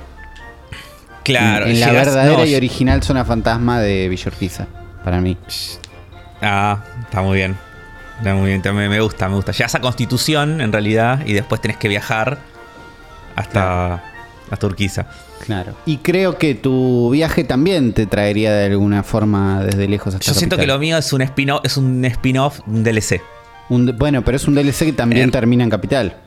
[1.24, 4.68] Claro, en, en la llegas- verdadera no, y original zona fantasma de Villorquiza,
[5.04, 5.38] para mí.
[6.42, 7.56] Ah, está muy bien.
[8.18, 9.52] Está muy bien, me, me gusta, me gusta.
[9.54, 12.38] Llegas a Constitución, en realidad, y después tenés que viajar
[13.36, 14.04] hasta,
[14.52, 15.06] hasta Urquiza.
[15.46, 15.74] Claro.
[15.86, 20.34] Y creo que tu viaje también te traería de alguna forma desde lejos hasta Yo
[20.34, 23.22] siento que lo mío es un spin-off, es un spin-off, un DLC.
[23.70, 25.32] Un- bueno, pero es un DLC que también Eh.
[25.32, 26.18] termina en Capital.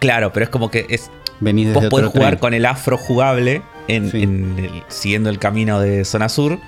[0.00, 1.10] Claro, pero es como que es.
[1.38, 2.40] Venís desde Vos podés otro jugar tren.
[2.40, 4.22] con el afro jugable en, Sí.
[4.22, 6.58] en el- siguiendo el camino de zona sur.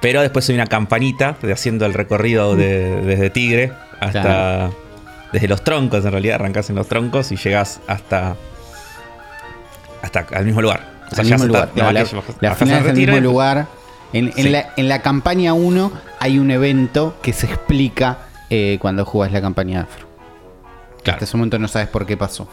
[0.00, 4.22] Pero después hay una campanita de haciendo el recorrido de- desde Tigre hasta.
[4.22, 4.76] Claro.
[5.32, 8.36] Desde los troncos, en realidad, arrancás en los troncos y llegás hasta.
[10.02, 10.88] hasta al mismo lugar.
[11.10, 11.70] O sea, Al mismo lugar.
[11.74, 12.04] No, la
[12.54, 13.66] final en es el mismo lugar.
[14.12, 19.30] En, la, en la campaña 1 hay un evento que se explica eh, cuando jugás
[19.30, 20.08] la campaña afro.
[21.04, 21.16] Claro.
[21.16, 22.48] Hasta ese momento no sabes por qué pasó.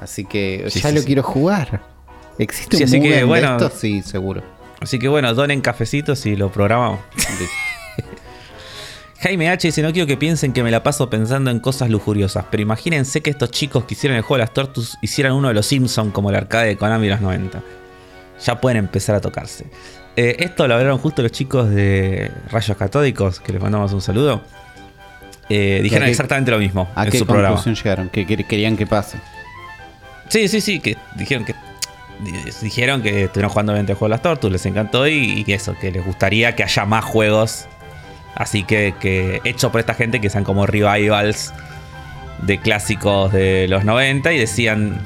[0.00, 1.82] Así que Sí, ya sí, lo quiero jugar.
[2.38, 3.70] ¿Existe un así que, de esto?
[3.74, 4.42] Sí, seguro.
[4.80, 7.00] Así que bueno, donen cafecitos y lo programamos.
[9.20, 12.44] Jaime H dice, no quiero que piensen que me la paso pensando en cosas lujuriosas,
[12.50, 15.54] pero imagínense que estos chicos que hicieron el juego de las Tortus hicieran uno de
[15.54, 17.62] los Simpsons como el arcade de Konami de los 90.
[18.44, 19.66] Ya pueden empezar a tocarse.
[20.16, 24.42] Eh, esto lo hablaron justo los chicos de Rayos Catódicos, que les mandamos un saludo.
[25.48, 27.54] Eh, dijeron qué- exactamente lo mismo ¿A en qué su programa.
[27.54, 28.08] conclusión llegaron?
[28.10, 29.18] ¿Qué quer- querían que pase?
[30.28, 31.54] Sí, sí, sí, que dijeron que
[32.62, 35.74] dijeron que estuvieron jugando obviamente el juego de las Tortus, les encantó y, y eso,
[35.78, 37.66] que les gustaría que haya más juegos
[38.36, 41.52] así que, que hechos por esta gente que sean como revivals
[42.42, 45.00] de clásicos de los 90 y decían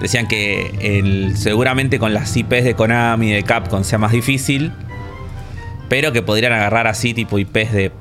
[0.00, 4.72] decían que seguramente con las IPs de Konami y de Capcom sea más difícil,
[5.88, 7.92] pero que podrían agarrar así tipo IPs de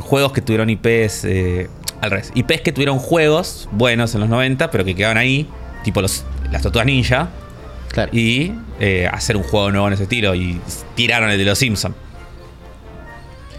[0.00, 1.68] juegos que tuvieron IPs eh,
[2.00, 5.48] al revés, IPs que tuvieron juegos buenos en los 90, pero que quedaban ahí,
[5.84, 7.28] tipo los, las Tortugas Ninja,
[8.06, 8.10] Claro.
[8.16, 10.60] y eh, hacer un juego nuevo en ese estilo y
[10.94, 11.94] tiraron el de los Simpsons.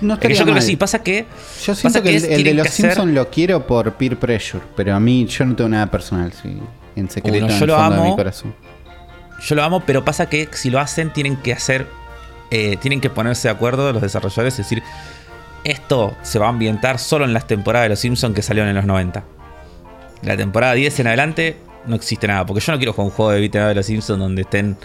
[0.01, 0.61] no Es que yo creo que mal.
[0.61, 1.25] sí, pasa que
[1.65, 4.63] Yo siento que, el, es- el de los hacer- Simpsons lo quiero por peer pressure,
[4.75, 6.57] pero a mí yo no tengo nada personal, sí,
[6.95, 8.15] en secreto Bueno, en yo el lo fondo de mi amo.
[8.15, 8.55] corazón.
[9.45, 11.87] Yo lo amo, pero pasa que si lo hacen, tienen que hacer.
[12.51, 14.81] eh, tienen que ponerse de acuerdo los desarrolladores y decir.
[15.63, 18.75] Esto se va a ambientar solo en las temporadas de los Simpsons que salieron en
[18.75, 19.23] los 90.
[20.23, 22.45] La temporada 10 en adelante no existe nada.
[22.45, 24.77] Porque yo no quiero jugar un juego de beat'em de los Simpsons donde estén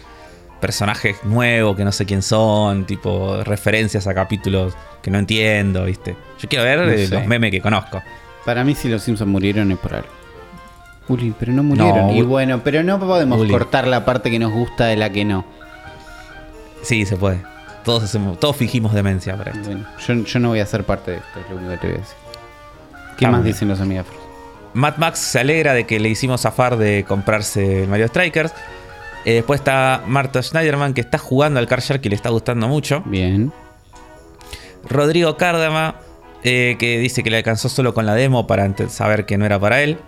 [0.61, 6.17] personajes nuevos que no sé quién son, tipo referencias a capítulos que no entiendo, ¿viste?
[6.39, 7.15] Yo quiero ver No eh, sé.
[7.15, 8.03] los memes que conozco.
[8.47, 10.09] Para mí si los Simpsons murieron es por algo.
[11.09, 12.07] Uli, pero no murieron.
[12.07, 13.51] No, y bueno, pero no podemos Uli.
[13.51, 15.45] cortar la parte que nos gusta de la que no.
[16.83, 17.41] Sí, se puede.
[17.85, 19.67] Todos, hacemos- todos fingimos demencia para esto.
[19.67, 21.87] Bueno, yo, yo no voy a ser parte de esto, es lo único que te
[21.89, 22.17] voy a decir.
[23.19, 24.19] ¿Qué Está más dicen los amigafros?
[24.75, 28.53] Mad Max se alegra de que le hicimos zafar de comprarse el Mario Strikers.
[29.25, 32.69] Eh, después está Marta Schneiderman que está jugando al Car Shark y le está gustando
[32.69, 33.03] mucho.
[33.07, 33.53] Bien.
[34.89, 35.97] Rodrigo Cárdama
[36.43, 39.59] eh, que dice que le alcanzó solo con la demo para saber que no era
[39.59, 39.99] para él.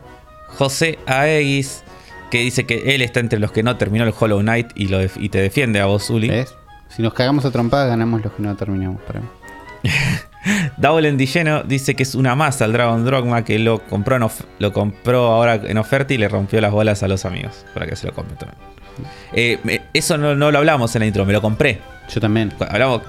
[0.48, 1.82] José Aegis
[2.30, 5.00] que dice que él está entre los que no terminó el Hollow Knight y, lo
[5.02, 6.28] y te defiende a vos, Uli.
[6.28, 6.54] ¿Ves?
[6.88, 9.00] Si nos cagamos a trompadas, ganamos los que no terminamos.
[9.02, 9.26] Para mí.
[10.76, 14.28] Double Endilleno dice que es una masa el Dragon Dogma que lo compró, en
[14.58, 17.96] lo compró ahora en oferta y le rompió las bolas a los amigos para que
[17.96, 18.58] se lo compren también.
[19.32, 21.80] Eh, me- eso no, no lo hablamos en la intro, me lo compré.
[22.12, 22.52] Yo también.
[22.70, 23.02] Hablamos.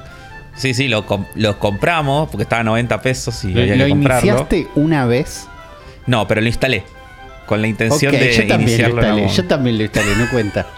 [0.55, 3.87] Sí, sí, lo, com- lo compramos porque estaba a 90 pesos y ¿Lo, había lo
[3.89, 4.27] comprarlo.
[4.29, 5.47] iniciaste una vez?
[6.07, 6.83] No, pero lo instalé.
[7.45, 9.01] con la intención Ok, de yo también lo iniciarlo.
[9.03, 10.67] en instalé, yo también lo instalé, no cuenta.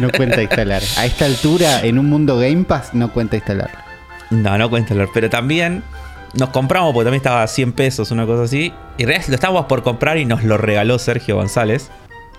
[0.00, 0.80] No cuenta instalar.
[0.96, 3.70] A esta altura, en un mundo Game Pass, no cuenta instalar.
[4.32, 5.08] No, no cuéntalo.
[5.12, 5.82] Pero también
[6.34, 8.72] nos compramos, porque también estaba a 100 pesos, una cosa así.
[8.98, 11.90] Y en realidad lo estábamos por comprar y nos lo regaló Sergio González.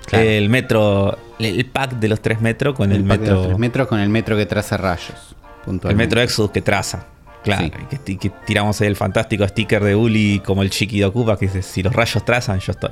[0.06, 0.26] Claro.
[0.26, 3.42] El metro, el pack de los 3 metros con el, de los metro.
[3.46, 5.36] tres metros con el metro que traza rayos.
[5.66, 7.06] El metro Exodus que traza.
[7.44, 7.72] Claro, Sí.
[7.92, 11.38] y que, que tiramos ahí el fantástico sticker de Uli como el chiqui de Ocupa
[11.38, 12.92] que dice, si los rayos trazan, yo estoy.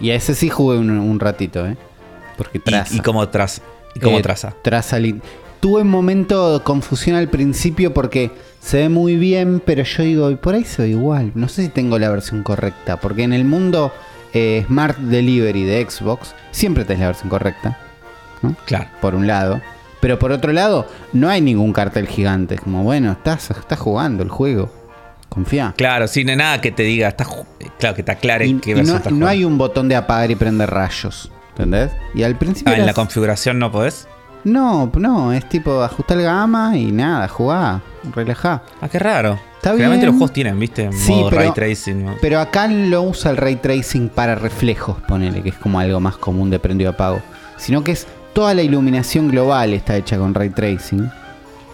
[0.00, 1.76] Y a ese sí jugué un, un ratito, ¿eh?
[2.36, 2.94] Porque Y, traza.
[2.96, 3.62] y cómo traza.
[3.94, 4.54] Y cómo Eh, traza.
[4.62, 4.98] Traza
[5.60, 10.30] Tuve un momento de confusión al principio porque se ve muy bien, pero yo digo,
[10.30, 11.32] "Y por ahí se ve igual.
[11.34, 13.92] No sé si tengo la versión correcta, porque en el mundo
[14.32, 17.78] eh, Smart Delivery de Xbox siempre tenés la versión correcta,
[18.42, 18.54] ¿no?
[18.64, 18.86] Claro.
[19.00, 19.60] Por un lado.
[20.00, 22.54] Pero por otro lado, no hay ningún cartel gigante.
[22.54, 24.72] Es como, bueno, estás, estás jugando el juego.
[25.28, 25.74] Confía.
[25.76, 27.26] Claro, sin nada que te diga, está,
[27.78, 29.96] claro, que te aclare Y, qué y versión no, estás no hay un botón de
[29.96, 31.30] apagar y prender rayos.
[31.50, 31.90] ¿Entendés?
[32.14, 32.72] Y al principio.
[32.72, 34.08] Ah, en la configuración no podés.
[34.44, 37.80] No, no, es tipo ajustar el gama y nada, jugá,
[38.14, 38.62] relajá.
[38.80, 39.38] Ah, qué raro.
[39.56, 40.12] Está Generalmente bien.
[40.14, 40.90] los juegos tienen, ¿viste?
[40.92, 42.04] Sí, Modo pero- ray tracing.
[42.06, 42.14] ¿no?
[42.20, 46.16] Pero acá lo usa el ray tracing para reflejos, ponele, que es como algo más
[46.16, 47.20] común de prendido apago.
[47.58, 51.10] Sino que es toda la iluminación global está hecha con ray tracing.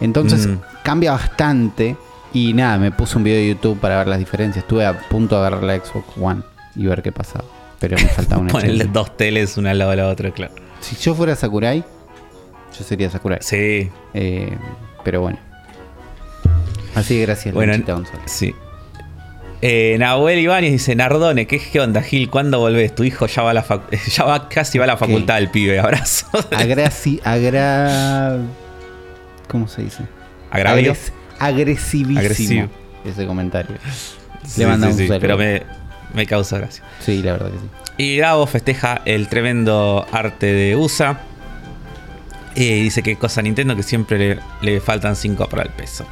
[0.00, 0.56] Entonces Mm.
[0.82, 1.96] cambia bastante.
[2.32, 4.64] Y nada, me puse un video de YouTube para ver las diferencias.
[4.64, 6.42] Estuve a punto de agarrar la Xbox One
[6.74, 7.44] y ver qué pasaba.
[7.78, 10.52] Pero me faltaba una Ponerle dos teles una al lado de la otra, claro.
[10.80, 11.84] Si yo fuera Sakurai,
[12.78, 13.38] yo sería Sakurai.
[13.42, 14.56] Sí, Eh,
[15.04, 15.38] pero bueno.
[16.94, 18.22] Así que gracias, Bueno, Lanchita González.
[18.30, 18.54] sí.
[19.62, 22.28] Eh, Nahuel Ibáñez dice, Nardone, ¿qué, qué onda, Gil?
[22.28, 22.94] ¿Cuándo volvés?
[22.94, 23.64] Tu hijo ya va a la
[24.10, 25.78] ya va, casi va a la facultad el pibe.
[25.78, 26.26] Abrazo.
[27.24, 28.38] Agra...
[29.48, 30.02] ¿Cómo se dice?
[30.50, 30.92] Agravio.
[30.92, 32.18] Agres- agresivísimo.
[32.20, 32.68] Agresivo.
[33.04, 33.76] Ese comentario.
[34.46, 35.20] Sí, Le mandamos sí, un saludo.
[35.22, 35.62] pero me,
[36.14, 36.84] me causa gracia.
[37.00, 37.64] Sí, la verdad que sí.
[37.96, 41.18] Y Gabo festeja el tremendo arte de USA.
[42.56, 46.06] Dice que cosa Nintendo que siempre le, le faltan 5 para el peso.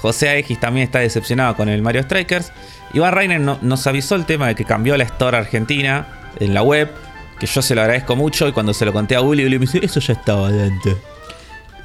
[0.00, 2.52] José X también está decepcionado con el Mario Strikers.
[2.92, 6.06] Iván Reiner no- nos avisó el tema de que cambió la Store Argentina
[6.40, 6.90] en la web.
[7.38, 8.46] Que yo se lo agradezco mucho.
[8.48, 10.96] Y cuando se lo conté a Uli, Uli me dice: Eso ya estaba de antes.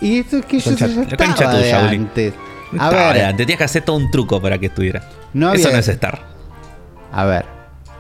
[0.02, 2.34] Y esto es que yo ya la estaba de tuya, antes.
[2.34, 3.38] A estaba ver, antes.
[3.38, 5.08] Tenías que hacer todo un truco para que estuviera.
[5.34, 6.22] No Eso no es estar.
[7.12, 7.46] a ver.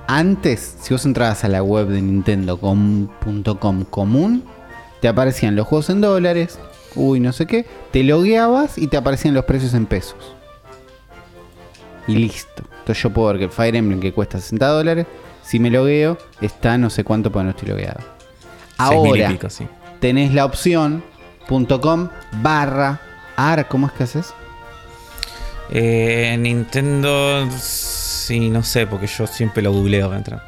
[0.07, 4.43] Antes, si vos entrabas a la web de Nintendo.com común,
[5.01, 6.59] te aparecían los juegos en dólares,
[6.95, 10.35] uy, no sé qué, te logueabas y te aparecían los precios en pesos.
[12.07, 12.63] Y listo.
[12.79, 15.07] Entonces yo puedo ver que el Fire Emblem que cuesta 60 dólares,
[15.43, 17.99] si me logueo, está no sé cuánto porque no estoy logueado.
[18.77, 19.67] Ahora pico, sí.
[19.99, 21.03] tenés la opción
[21.47, 22.09] .com
[22.41, 22.99] barra
[23.35, 24.33] AR, ¿cómo es que haces?
[25.69, 27.47] Eh, Nintendo.
[27.57, 30.46] Sí, no sé, porque yo siempre lo googleo para entrar.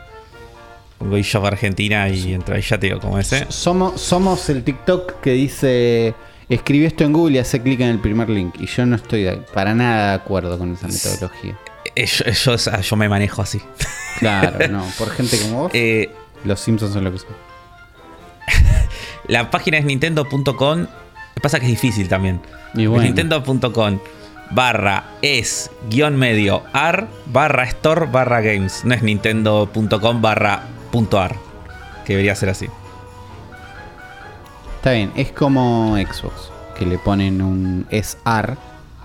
[0.99, 3.45] Pongo eShop Argentina y entro ahí ya te digo cómo es, ¿eh?
[3.49, 6.13] Somos, somos el TikTok que dice
[6.49, 8.55] escribe esto en Google y hace clic en el primer link.
[8.59, 11.57] Y yo no estoy para nada de acuerdo con esa metodología.
[11.95, 13.61] Eh, Yo, yo- ah, yo me manejo así.
[14.19, 14.83] Claro, no.
[14.97, 16.09] Por gente como vos, Eh,
[16.43, 17.29] los Simpsons son lo que son.
[19.27, 20.87] la página es nintendo.com.
[21.41, 22.41] Pasa que es difícil también.
[22.73, 23.05] Y bueno.
[23.05, 23.99] Nintendo.com
[24.51, 28.83] barra es guion medio ar barra store barra games.
[28.83, 30.63] No es nintendo.com barra
[31.19, 31.35] ar.
[32.05, 32.67] Que debería ser así.
[34.77, 38.55] Está bien, es como Xbox, que le ponen un SR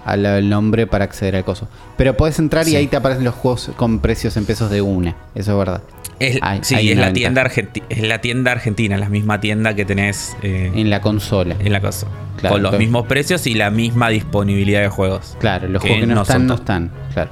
[0.05, 1.67] al al nombre para acceder al coso.
[1.97, 5.17] Pero puedes entrar y ahí te aparecen los juegos con precios en pesos de una.
[5.35, 5.83] Eso es verdad.
[6.21, 9.75] Es, Hay- sí, hay es, la tienda argenti- es la tienda argentina, la misma tienda
[9.75, 11.57] que tenés eh, En la consola.
[11.59, 11.81] en la.
[11.81, 15.37] Claro, con los mismos precios y la misma disponibilidad de juegos.
[15.41, 16.93] Claro, los Que juegos que no, no están, no están.
[17.13, 17.31] Claro.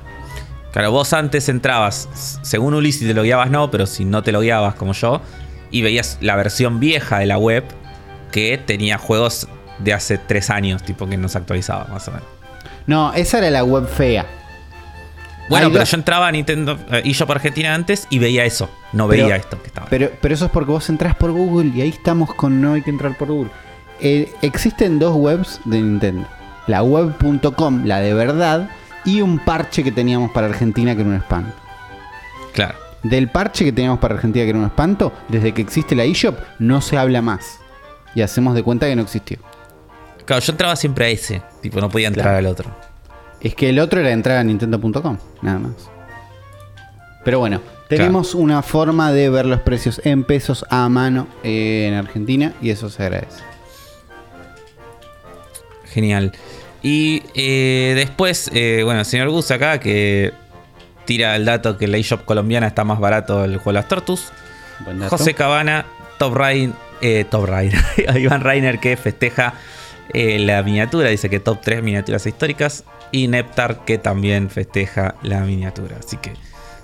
[0.72, 4.40] Claro, vos antes entrabas, según Ulises te lo guiabas no, pero si no te lo
[4.40, 5.20] guiabas como yo,
[5.70, 7.64] y veías la versión vieja de la web
[8.30, 12.26] que tenía juegos de hace tres años, tipo que no se actualizaba, más o menos.
[12.86, 14.24] No, esa era la web fea.
[15.48, 18.18] Bueno, Hay pero dos- yo entraba a Nintendo eh, y yo por Argentina antes y
[18.18, 19.88] veía eso, no Pero- veía esto que estaba.
[19.90, 22.82] Pero, pero eso es porque vos entrás por Google y ahí estamos con no hay
[22.82, 23.50] que entrar por Google.
[24.00, 26.26] Eh, existen dos webs de Nintendo.
[26.66, 28.70] La web.com, la de verdad,
[29.04, 31.54] y un parche que teníamos para Argentina que era un espanto.
[32.54, 32.74] claro.
[33.02, 36.38] Del parche que teníamos para Argentina que era un espanto, desde que existe la eShop,
[36.60, 37.58] no se habla más.
[38.14, 39.38] Y hacemos de cuenta que no existió.
[40.24, 42.38] Claro, yo entraba siempre a ese, tipo no podía entrar Claro.
[42.38, 42.70] al otro.
[43.40, 45.72] Es que el otro era entrar a nintendo.com, nada más.
[47.24, 51.94] Pero bueno, tenemos una forma de ver los precios en pesos a mano eh, en
[51.94, 53.42] Argentina y eso se agradece.
[55.86, 56.32] Genial.
[56.82, 60.32] Y eh, después, eh, bueno, el señor Gus acá que
[61.04, 64.32] tira el dato que la eShop colombiana está más barato el juego de las Tortus.
[65.08, 65.86] José Cabana,
[66.18, 67.72] Top Rain, eh, Top Rain,
[68.16, 69.54] Iván Reiner que festeja
[70.12, 72.84] la miniatura, dice que top 3 miniaturas históricas.
[73.12, 75.96] Y Neptar que también festeja la miniatura.
[75.98, 76.32] Así que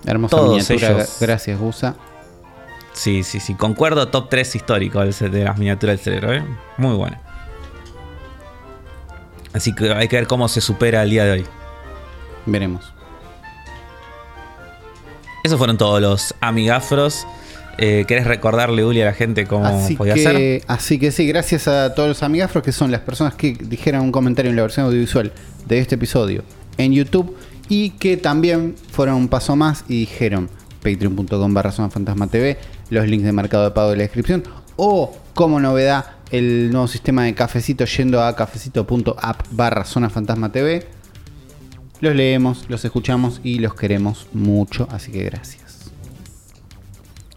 [0.05, 1.03] Hermosa Todos miniatura.
[1.03, 1.17] ellos.
[1.21, 1.97] Gracias, Gusa.
[2.93, 6.45] sí, sí, sí, concuerdo, top 3 histórico de las miniaturas del cerebro, ¿eh?
[6.77, 7.19] Muy bueno.
[9.53, 11.47] Así que hay que ver cómo se supera el día de hoy.
[12.47, 12.93] Veremos.
[15.45, 17.27] Esos fueron todos los amigafros.
[17.79, 20.63] Eh, ¿Querés recordarle, Uli, a la gente cómo Así podía que, ser?
[20.67, 24.11] así que sí, gracias a todos los amigafros que son las personas que dijeron un
[24.11, 25.33] comentario en la versión audiovisual
[25.67, 26.43] de este episodio
[26.77, 27.37] en YouTube
[27.69, 30.51] y que también fueron un paso más y dijeron
[30.83, 32.59] patreon.com barra zona fantasma TV,
[32.91, 34.43] los links de mercado de pago de la descripción
[34.75, 40.87] o como novedad el nuevo sistema de cafecito yendo a cafecito.app barra zona fantasma TV.
[42.01, 45.91] Los leemos, los escuchamos y los queremos mucho, así que gracias.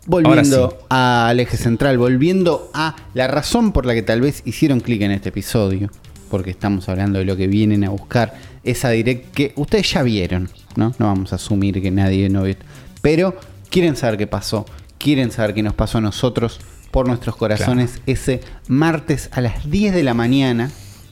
[0.05, 0.85] Volviendo sí.
[0.89, 5.11] al eje central, volviendo a la razón por la que tal vez hicieron clic en
[5.11, 5.89] este episodio,
[6.29, 8.33] porque estamos hablando de lo que vienen a buscar,
[8.63, 10.93] esa direct que ustedes ya vieron, ¿no?
[10.99, 12.55] No vamos a asumir que nadie no vio,
[13.01, 13.35] pero
[13.69, 14.65] quieren saber qué pasó,
[14.97, 16.59] quieren saber qué nos pasó a nosotros
[16.91, 20.69] por nuestros corazones ese martes a las 10 de la mañana,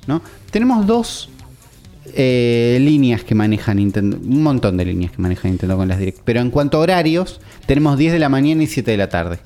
[0.08, 0.22] ¿no?
[0.52, 1.30] Tenemos dos
[2.14, 6.20] eh, líneas que maneja Nintendo, un montón de líneas que maneja Nintendo con las Direct,
[6.26, 9.40] pero en cuanto a horarios, tenemos 10 de la mañana y 7 de la tarde,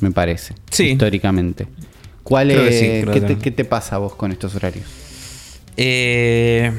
[0.00, 0.84] me parece, Sí.
[0.90, 1.66] históricamente.
[2.22, 4.86] ¿Cuál que es- sí, ¿qué, te, qué te pasa a vos con estos horarios?
[5.76, 6.72] Eh,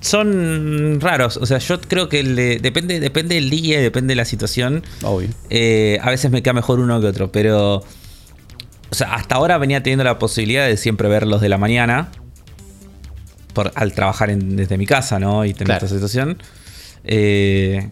[0.00, 1.36] son raros.
[1.36, 4.24] O sea, yo creo que el de- depende, depende del día y depende de la
[4.24, 4.82] situación.
[5.02, 5.28] Obvio.
[5.50, 7.84] Eh, a veces me queda mejor uno que otro, pero.
[8.88, 12.08] O sea, hasta ahora venía teniendo la posibilidad de siempre ver los de la mañana.
[13.52, 15.44] Por, al trabajar en- desde mi casa, ¿no?
[15.44, 15.86] Y tener Claro.
[15.86, 16.38] esta situación.
[17.04, 17.88] Eh,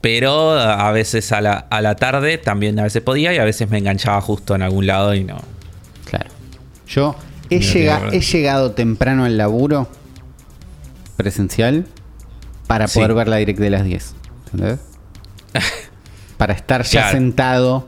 [0.00, 3.68] pero a veces a la, a la tarde también a veces podía y a veces
[3.68, 5.38] me enganchaba justo en algún lado y no.
[6.04, 6.30] Claro.
[6.86, 7.16] Yo
[7.50, 9.88] he, llega- he llegado temprano al laburo
[11.18, 11.84] presencial
[12.66, 12.98] para Sí.
[12.98, 14.14] poder ver la direct de las 10.
[14.54, 14.78] ¿Entendés?
[16.38, 17.12] para estar ya Claro.
[17.18, 17.86] sentado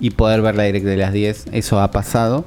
[0.00, 1.46] y poder ver la direct de las 10.
[1.52, 2.44] Eso ha pasado.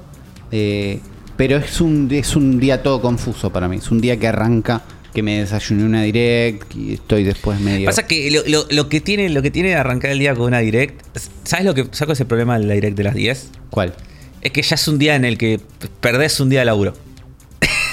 [0.52, 1.00] Eh,
[1.38, 3.78] pero es un, es un día todo confuso para mí.
[3.78, 4.82] Es un día que arranca,
[5.14, 7.86] que me desayuné una direct y estoy después medio...
[7.86, 10.46] Pasa que lo, lo- lo que tiene lo que tiene de arrancar el día con
[10.48, 11.02] una direct,
[11.44, 13.50] ¿sabes lo que saco ese problema de la direct de las 10?
[13.70, 13.94] ¿Cuál?
[14.42, 15.60] Es que ya es un día en el que
[16.02, 16.94] perdés un día de laburo.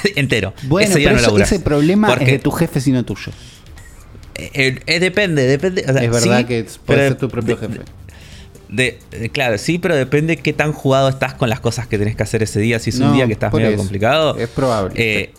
[0.16, 0.54] Entero.
[0.64, 3.32] Bueno, ese día pero no eso- ese problema Porque, es de tu jefe, sino tuyo.
[4.34, 5.84] eh, eh, depende, depende.
[5.88, 7.80] o sea, es verdad sí, que puedes pero ser tu propio de- jefe.
[8.68, 12.16] de- de- claro, sí, pero depende qué tan jugado estás con las cosas que tenés
[12.16, 12.78] que hacer ese día.
[12.78, 13.76] Si es No, un día que estás medio eso.
[13.78, 14.36] complicado.
[14.38, 14.94] Es probable.
[14.96, 15.32] eh,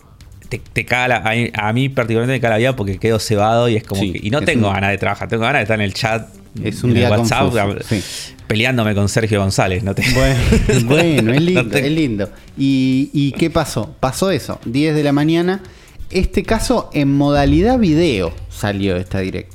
[0.48, 3.18] te, te caga la- a, mí, a mí particularmente me caga la vida porque quedo
[3.18, 4.20] cebado y es como Sí, que.
[4.26, 6.28] Y no tengo un- ganas de trabajar, tengo ganas de estar en el chat.
[6.62, 8.02] Es un en el día WhatsApp, confuso, sí.
[8.46, 9.82] peleándome con Sergio González.
[9.84, 10.40] No te, Bueno,
[10.86, 12.30] bueno, es lindo, No te- es lindo.
[12.58, 13.94] ¿Y, y qué pasó?
[14.00, 15.62] Pasó eso, 10 de la mañana.
[16.10, 19.52] Este caso en modalidad video salió esta direct.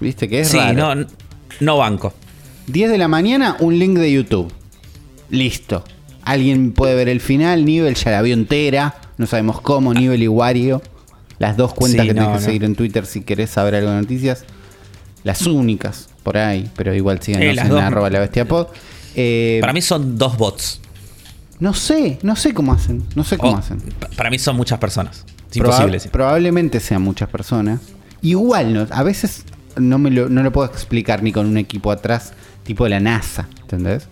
[0.00, 0.94] ¿Viste que es sí, raro?
[0.94, 1.06] no,
[1.60, 2.14] no banco.
[2.68, 4.52] 10 de la mañana, un link de YouTube.
[5.30, 5.84] Listo.
[6.22, 8.94] Alguien puede ver el final, Nivel ya la vio entera.
[9.18, 10.80] No sabemos cómo, Nivel y Wario.
[11.40, 12.44] Las dos cuentas Sí, que tenés no, que no.
[12.46, 14.44] seguir en Twitter si querés saber algo de noticias.
[15.24, 18.68] Las únicas por ahí, pero igual Eh, síganos las en arroba la bestia pod.
[19.14, 20.80] Eh, Para mí son dos bots.
[21.60, 23.04] No sé, no sé cómo hacen.
[23.14, 23.78] No sé cómo O- hacen.
[24.00, 25.24] pa- Para mí son muchas personas.
[25.50, 26.00] Es Proba- imposible.
[26.00, 26.08] sí.
[26.08, 27.80] Probablemente sean muchas personas.
[28.22, 29.44] Igual, no, a veces
[29.76, 32.32] no, me lo, no lo puedo explicar ni con un equipo atrás,
[32.64, 34.08] tipo de la NASA, ¿entendés?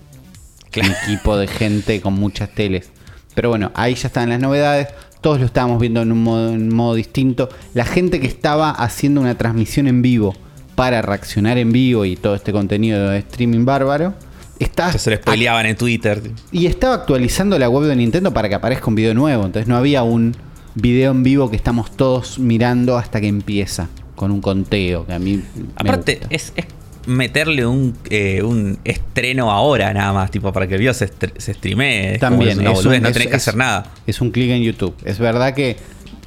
[0.71, 0.91] Claro.
[0.91, 2.91] Un equipo de gente con muchas teles.
[3.35, 4.89] Pero bueno, ahí ya están las novedades.
[5.21, 7.49] Todos lo estábamos viendo en un modo, en un modo distinto.
[7.75, 10.35] La gente que estaba haciendo una transmisión en vivo
[10.81, 14.15] para reaccionar en vivo y todo este contenido de streaming bárbaro,
[14.59, 16.23] está se lo spoileaban en Twitter.
[16.53, 19.45] y estaba actualizando la web de Nintendo para que aparezca un video nuevo.
[19.45, 20.35] Entonces no había un
[20.75, 23.89] video en vivo que estamos todos mirando hasta que empieza.
[24.17, 25.37] Con un conteo que a mí.
[25.37, 26.35] me Aparte, gusta.
[26.35, 26.65] es, es
[27.07, 31.53] meterle un, eh, un estreno ahora nada más, tipo, para que el video se, se
[31.53, 32.17] streamee.
[32.19, 32.53] También.
[32.53, 33.85] es una es boludez, un- no tenés que hacer nada.
[34.07, 34.95] Es un clic en YouTube.
[35.05, 35.77] Es verdad que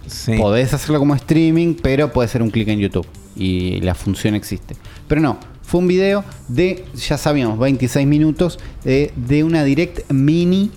[0.08, 0.34] Sí.
[0.38, 3.08] podés hacerlo como streaming, pero puede ser un clic en YouTube.
[3.36, 4.76] Y la función existe.
[5.08, 5.38] Pero no.
[5.64, 10.70] Fue un video de, ya sabíamos, 26 minutos de, de una direct mini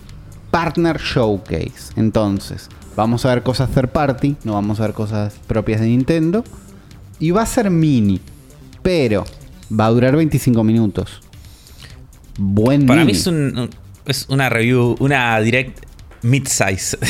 [0.50, 1.92] partner showcase.
[1.96, 6.44] Entonces, vamos a ver cosas third party, no vamos a ver cosas propias de Nintendo.
[7.18, 8.20] Y va a ser mini,
[8.82, 9.24] pero
[9.70, 11.20] va a durar 25 minutos.
[12.38, 13.68] Buen Para mí es, un-
[14.06, 15.84] es una review, una direct
[16.22, 16.96] mid-size.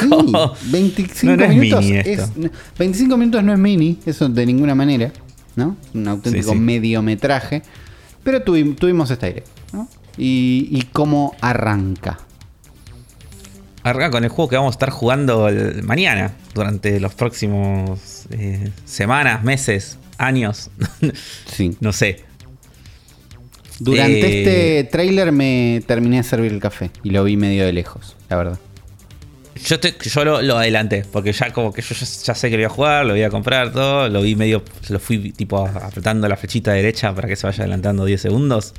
[0.00, 1.84] Sí, Como- 25 No, no es minutos.
[1.84, 2.32] mini es- esto.
[2.78, 5.12] 25 minutos no es mini, eso de ninguna manera,
[5.56, 5.76] ¿no?
[5.94, 6.58] Un auténtico Sí, sí.
[6.60, 7.62] mediometraje.
[8.22, 9.88] Pero tuvi- tuvimos esta direct, ¿no?
[10.18, 12.18] Y, y cómo arranca.
[13.82, 18.70] Arranca con el juego que vamos a estar jugando el- mañana, durante los próximos eh,
[18.84, 20.70] semanas, meses, años.
[21.50, 21.76] Sí.
[21.80, 22.24] no sé.
[23.78, 27.72] Durante Eh, este tráiler me terminé de servir el café y lo vi medio de
[27.72, 28.58] lejos, la verdad.
[29.66, 32.56] Yo, te- yo lo, lo adelanté, porque ya como que yo ya, ya sé que
[32.56, 34.08] lo voy a jugar, lo voy a comprar, todo.
[34.08, 38.04] Lo vi medio, lo fui tipo apretando la flechita derecha para que se vaya adelantando
[38.04, 38.72] 10 segundos.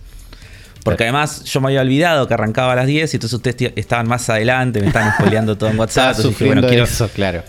[0.84, 4.08] Porque además yo me había olvidado que arrancaba a las 10 y entonces ustedes estaban
[4.08, 6.16] más adelante, me estaban spoileando todo en WhatsApp.
[6.18, 7.44] Entonces dije, bueno, quiero, eso, claro.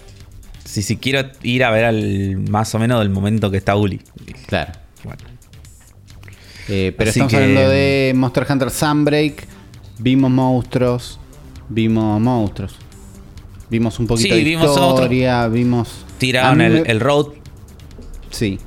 [0.65, 4.03] si, si quiero ir a ver al, más o menos del momento que está Uli.
[4.47, 4.73] Claro.
[5.05, 5.19] Bueno,
[6.69, 9.47] Eh, pero Así estamos que- hablando de Monster Hunter Sunbreak.
[9.99, 11.19] Vimos monstruos.
[11.71, 12.75] Vimos monstruos.
[13.73, 14.95] Vimos un poquito Sí, de vimos otro.
[15.03, 15.49] historia.
[15.49, 15.89] Vimos.
[16.19, 17.29] tiraron el, me- el road.
[18.31, 18.59] Sí.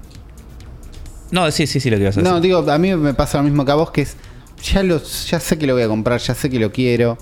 [1.31, 2.33] No, sí, sí, sí, lo que ibas a decir.
[2.33, 4.17] No, digo, a mí me pasa lo mismo que a vos, que es.
[4.63, 7.17] Ya, lo, ya sé que lo voy a comprar, ya sé que lo quiero.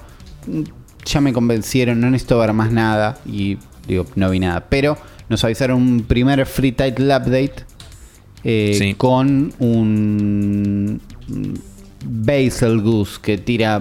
[1.05, 3.19] Ya me convencieron, no necesito ver más nada.
[3.25, 3.57] Y
[3.87, 4.65] digo, no vi nada.
[4.69, 4.97] Pero
[5.29, 7.65] nos avisaron un primer free title update.
[8.45, 8.93] eh, Sí.
[8.95, 11.01] Con un.
[12.05, 13.79] Basil Goose que tira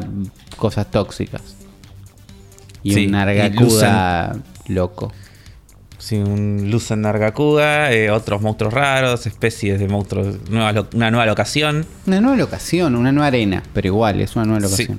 [0.57, 1.43] cosas tóxicas.
[2.83, 4.37] Y Sí, un y Nargacuda
[4.69, 5.13] loco.
[5.99, 11.87] Sí, un Luzen Nargacuga, eh, otros monstruos raros, especies de monstruos, nueva una nueva locación.
[12.07, 14.83] Una nueva locación, una nueva arena, pero igual, es una nueva Sí.
[14.87, 14.99] locación.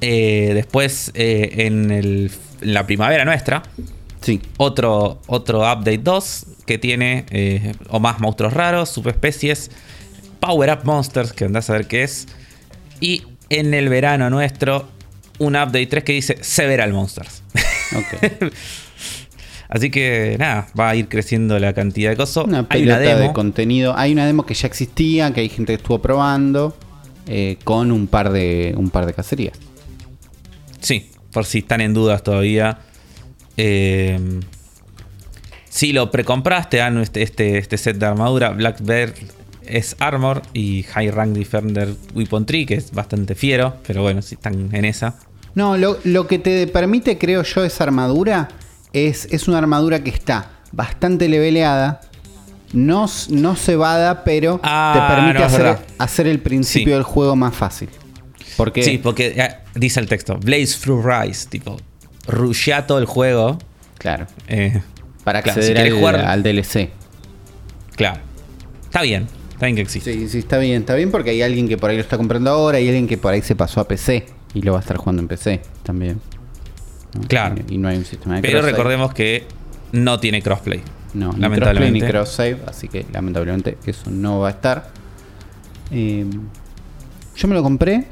[0.00, 2.30] Eh, después, eh, en, el-
[2.60, 3.62] en la primavera nuestra,
[4.20, 4.40] Sí.
[4.58, 9.70] otro, otro update 2 que tiene eh, o más monstruos raros, subespecies,
[10.40, 12.26] Power Up Monsters, que andás a ver qué es.
[13.00, 14.88] Y en el verano nuestro,
[15.42, 17.42] un update 3 que dice Several Monsters.
[17.96, 18.52] Ok.
[19.68, 22.44] Así que nada, va a ir creciendo la cantidad de cosas.
[22.44, 23.32] Una Hay una pelota de demo.
[23.32, 23.94] contenido.
[23.96, 26.76] Hay una demo que ya existía, que hay gente que estuvo probando,
[27.26, 29.58] eh, con un par de un par de cacerías.
[30.80, 32.78] Sí, por si están en dudas todavía.
[33.56, 34.20] Eh,
[35.70, 38.50] si lo precompraste, dan este, este, este set de armadura.
[38.50, 39.14] Black Bear
[39.64, 44.34] es Armor y High Rank Defender Weapon Tree, que es bastante fiero, pero bueno, si
[44.34, 45.18] están en esa.
[45.54, 48.48] No, lo, lo que te permite, creo yo, esa armadura
[48.92, 52.00] es, es una armadura que está bastante leveleada,
[52.72, 56.92] no, no cebada, pero Ah, te permite no, es hacer, hacer el principio Sí.
[56.94, 57.90] del juego más fácil.
[58.56, 61.76] Porque Sí, porque eh, dice el texto: Blaze Through Rise, tipo,
[62.26, 63.58] rushea todo el juego.
[63.98, 64.80] claro, eh,
[65.24, 66.90] para claro, acceder si querés al, jugar- al DLC.
[67.96, 68.20] claro.
[68.84, 70.12] Está bien, está bien que existe.
[70.12, 72.50] Sí, sí, está bien, está bien porque hay alguien que por ahí lo está comprando
[72.50, 74.96] ahora, hay alguien que por ahí se pasó a PC y lo va a estar
[74.96, 76.20] jugando en PC también.
[77.14, 77.26] ¿no?
[77.28, 77.56] Claro.
[77.68, 79.46] Y, y no hay un sistema de Pero recordemos que
[79.92, 80.82] no tiene crossplay.
[81.14, 84.90] No, ni crossplay ni cross save, así que lamentablemente eso no va a estar.
[85.90, 86.24] Eh,
[87.36, 88.06] yo me lo compré,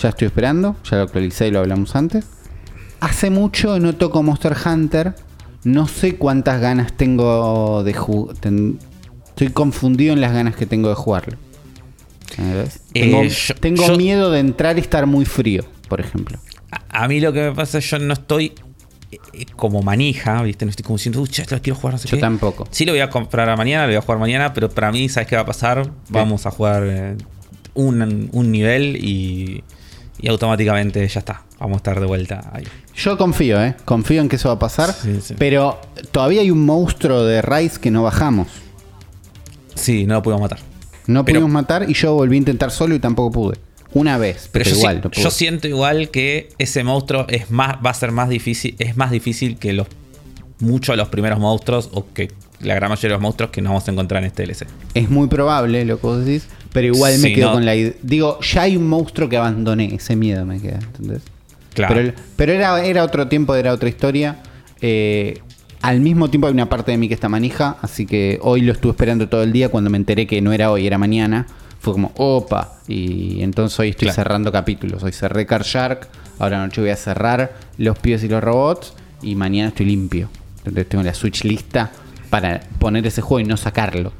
[0.00, 2.24] ya estoy esperando, ya lo actualicé y lo hablamos antes.
[3.00, 5.14] Hace mucho no toco Monster Hunter,
[5.64, 8.34] no sé cuántas ganas tengo de jugar.
[9.28, 11.36] Estoy confundido en las ganas que tengo de jugarlo.
[12.38, 16.38] Eh, tengo yo- tengo yo- miedo de entrar y estar muy frío, por ejemplo.
[16.70, 18.52] A, a mí lo que me pasa es yo no estoy
[19.10, 20.64] eh, como manija, ¿viste?
[20.64, 22.20] No estoy como diciendo, uy, lo quiero jugar, no sé Yo qué".
[22.20, 22.66] tampoco.
[22.70, 25.08] Sí lo voy a comprar a mañana, lo voy a jugar mañana, pero para mí,
[25.08, 25.90] ¿sabes qué va a pasar?
[26.10, 27.16] Vamos a jugar eh,
[27.74, 29.64] un, un nivel y,
[30.20, 31.42] y automáticamente ya está.
[31.58, 32.64] Vamos a estar de vuelta ahí.
[32.94, 33.74] Yo confío, ¿eh?
[33.84, 34.92] Confío en que eso va a pasar.
[34.92, 35.34] Sí, sí.
[35.38, 35.80] Pero
[36.12, 38.48] todavía hay un monstruo de Rise que no bajamos.
[39.74, 40.58] Sí, no lo pudimos matar.
[41.06, 43.58] No Pero- pudimos matar y yo volví a intentar solo y tampoco pude.
[43.98, 45.02] Una vez, pero, Pero, yo, igual.
[45.12, 48.96] si- yo siento igual que ese monstruo es más, va a ser más difícil, es
[48.96, 49.86] más difícil que los
[50.60, 52.28] muchos de los primeros monstruos o que
[52.60, 54.66] la gran mayoría de los monstruos que nos vamos a encontrar en este DLC.
[54.94, 57.52] Es muy probable lo que vos decís, pero igual me quedo no.
[57.54, 57.92] con la idea.
[58.02, 61.22] Digo, ya hay un monstruo que abandoné, ese miedo me queda, ¿entendés?
[61.74, 61.94] Claro.
[61.94, 64.42] Pero, pero era, era otro tiempo, era otra historia.
[64.80, 65.40] Eh,
[65.80, 68.72] al mismo tiempo hay una parte de mí que está manija, así que hoy lo
[68.72, 69.68] estuve esperando todo el día.
[69.68, 71.46] Cuando me enteré que no era hoy, era mañana,
[71.92, 72.74] fue como, opa.
[72.86, 74.14] Y entonces hoy estoy Claro.
[74.16, 75.02] cerrando capítulos.
[75.02, 76.08] Hoy cerré Car Shark,
[76.38, 80.28] ahora anoche voy a cerrar Los Pibes y los Robots, y mañana estoy limpio.
[80.58, 81.90] Entonces tengo la Switch lista
[82.30, 84.12] para poner ese juego y no sacarlo.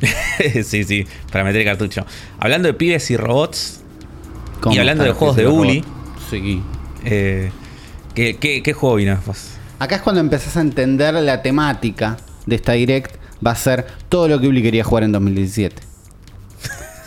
[0.64, 2.04] sí, sí, para meter el cartucho.
[2.38, 3.80] Hablando de pibes y robots,
[4.60, 5.84] ¿Cómo Y hablando de juegos de Uli.
[6.30, 6.62] Sí.
[7.04, 7.50] eh,
[8.14, 9.18] ¿qué, qué, qué juego vino?
[9.26, 9.54] vos?
[9.80, 12.16] Acá es cuando empezás a entender la temática
[12.46, 13.16] de esta direct.
[13.44, 15.82] Va a ser todo lo que Uli quería jugar en 2017.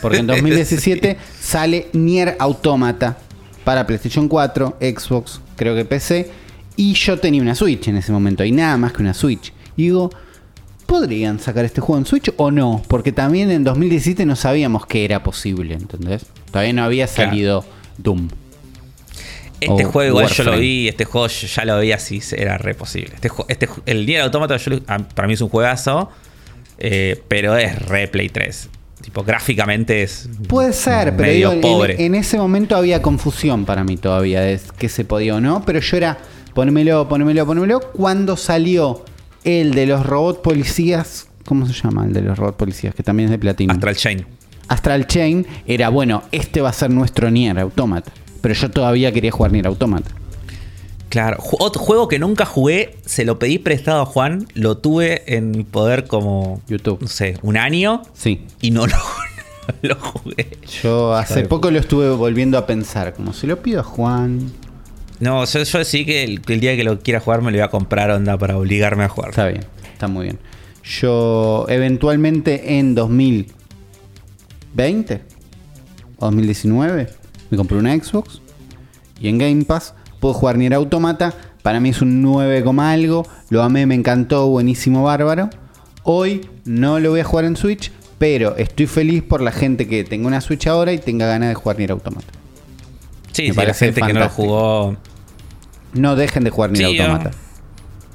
[0.06, 3.18] Porque en 2017 sale Nier Automata
[3.64, 6.30] para PlayStation 4, Xbox, creo que PC.
[6.76, 8.44] Y yo tenía una Switch en ese momento.
[8.44, 9.52] Y nada más que una Switch.
[9.76, 10.10] Y digo,
[10.86, 15.04] podrían sacar este juego en Switch o no, porque también en 2017 no sabíamos que
[15.04, 16.26] era posible, ¿entendés?
[16.50, 17.30] Todavía no había Claro.
[17.30, 17.64] salido
[17.98, 18.28] Doom.
[19.58, 22.74] Este juego igual yo lo vi, este juego yo ya lo vi así, era re
[22.74, 23.14] posible.
[23.14, 26.10] Este, este, el Nier Automata yo ah, para mí es un juegazo,
[26.78, 28.68] eh, pero es re Play 3.
[29.06, 32.04] Tipo, gráficamente es Puede ser, pero digo, en- pobre.
[32.04, 35.78] En, ese momento había confusión para mí todavía de que se podía o no, pero
[35.78, 36.18] yo era
[36.54, 37.80] ponémelo, ponémelo, ponémelo.
[37.92, 39.04] Cuando salió
[39.44, 42.96] el de los robot policías, ¿cómo se llama el de los robot policías?
[42.96, 43.72] Que también es de platino.
[43.72, 44.26] Astral Chain.
[44.66, 48.10] Astral Chain era bueno, este va a ser nuestro Nier Automata.
[48.40, 50.10] Pero yo todavía quería jugar Nier Automata.
[51.08, 55.52] Claro, otro juego que nunca jugué, se lo pedí prestado a Juan, lo tuve en
[55.52, 56.98] mi poder como, YouTube.
[57.00, 58.44] no sé, un año Sí.
[58.60, 60.58] y no lo, no lo jugué.
[60.82, 64.50] Yo hace poco lo estuve volviendo a pensar, como se lo pido a Juan.
[65.20, 67.64] No, yo, yo sí que el, el día que lo quiera jugar me lo voy
[67.64, 69.30] a comprar onda para obligarme a jugar.
[69.30, 70.38] Está bien, está muy bien.
[70.82, 75.22] Yo eventualmente en 2020
[76.18, 77.08] o 2019
[77.50, 78.40] me compré una Xbox
[79.20, 79.94] y en Game Pass
[80.26, 81.32] puedo jugar Nier Automata.
[81.62, 83.24] Para mí es un 9, coma algo.
[83.48, 85.50] Lo amé, me encantó, buenísimo, bárbaro.
[86.02, 90.02] Hoy no lo voy a jugar en Switch, pero estoy feliz por la gente que
[90.02, 92.26] tenga una Switch ahora y tenga ganas de jugar Nier Automata.
[93.30, 94.96] Sí, Me sí, la gente que no lo jugó.
[95.92, 97.30] No dejen de jugar Nier Sí, Automata.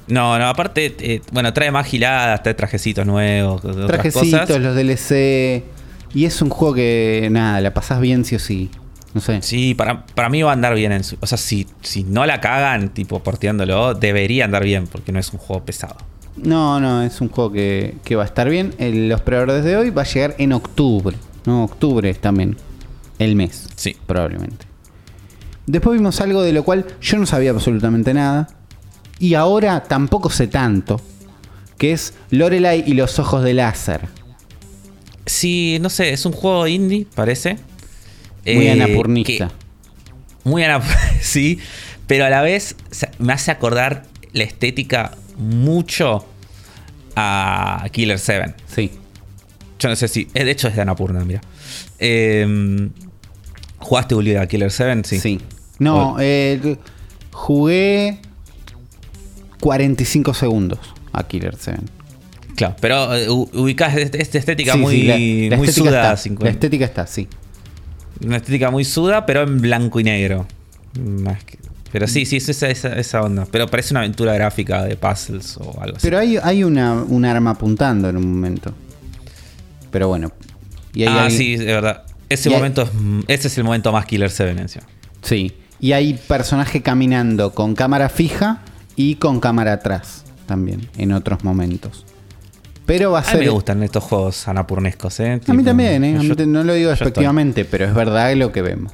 [0.08, 4.60] No, no, aparte, eh, bueno, trae más giladas, trae trajecitos nuevos, otras Trajecitos, cosas.
[4.60, 5.64] los DLC.
[6.12, 8.70] Y es un juego que, nada, la pasás bien sí o sí.
[9.14, 9.42] No sé.
[9.42, 11.16] Sí, para, para mí va a andar bien en su.
[11.20, 15.32] O sea, si, si no la cagan, tipo porteándolo, debería andar bien, porque no es
[15.32, 15.96] un juego pesado.
[16.36, 18.74] No, no, es un juego que, que va a estar bien.
[18.78, 21.14] El- los preorders de hoy va a llegar en octubre.
[21.44, 22.56] No, octubre es también.
[23.18, 23.68] El mes.
[23.76, 23.96] Sí.
[24.06, 24.64] Probablemente.
[25.66, 28.48] Después vimos algo de lo cual yo no sabía absolutamente nada.
[29.18, 31.00] Y ahora tampoco sé tanto.
[31.76, 34.08] Que es Lorelai y los ojos de láser.
[35.26, 37.58] Sí, no sé, es un juego indie, parece.
[38.44, 39.48] Muy Eh, anapurnista.
[39.48, 41.58] que- muy anapurnista, sí.
[42.06, 42.76] Pero a la vez
[43.18, 46.26] me hace acordar la estética mucho
[47.16, 48.54] a Killer 7.
[48.66, 48.90] Sí.
[49.78, 50.28] Yo no sé si.
[50.34, 51.40] eh, De hecho, es de Anapurna, mira.
[51.98, 52.88] Eh,
[53.78, 55.02] ¿Jugaste Julio a Killer 7?
[55.08, 55.18] Sí.
[55.20, 55.40] Sí.
[55.78, 56.76] No, eh,
[57.32, 58.18] jugué
[59.60, 60.78] 45 segundos
[61.12, 61.80] a Killer 7.
[62.56, 65.14] Claro, pero eh, ubicás esta esta estética Sí, muy, sí, la-
[65.50, 66.02] la muy estética suda.
[66.02, 66.44] está, 50.
[66.44, 67.28] La estética está, sí.
[68.24, 70.46] Una estética muy suda, pero en blanco y negro.
[71.00, 71.58] Más que-
[71.90, 73.46] pero sí, sí, es esa, esa, esa onda.
[73.50, 76.06] Pero parece una aventura gráfica de puzzles o algo así.
[76.06, 78.72] Pero hay, hay una, un arma apuntando en un momento.
[79.90, 80.32] Pero bueno.
[80.94, 82.04] Y hay ah, sí, de verdad.
[82.30, 82.88] Ese hay- momento es,
[83.28, 84.86] ese es el momento más Killer 7 encima.
[85.22, 85.52] Sí.
[85.80, 88.60] Y hay personaje caminando con cámara fija
[88.96, 92.06] y con cámara atrás también, en otros momentos.
[92.86, 93.40] Pero va a A mí ser.
[93.40, 95.40] me gustan estos juegos anapurnescos, ¿eh?
[95.46, 96.16] A mí también, ¿eh?
[96.16, 98.92] A mí yo- te- no lo digo despectivamente, pero es verdad lo que vemos.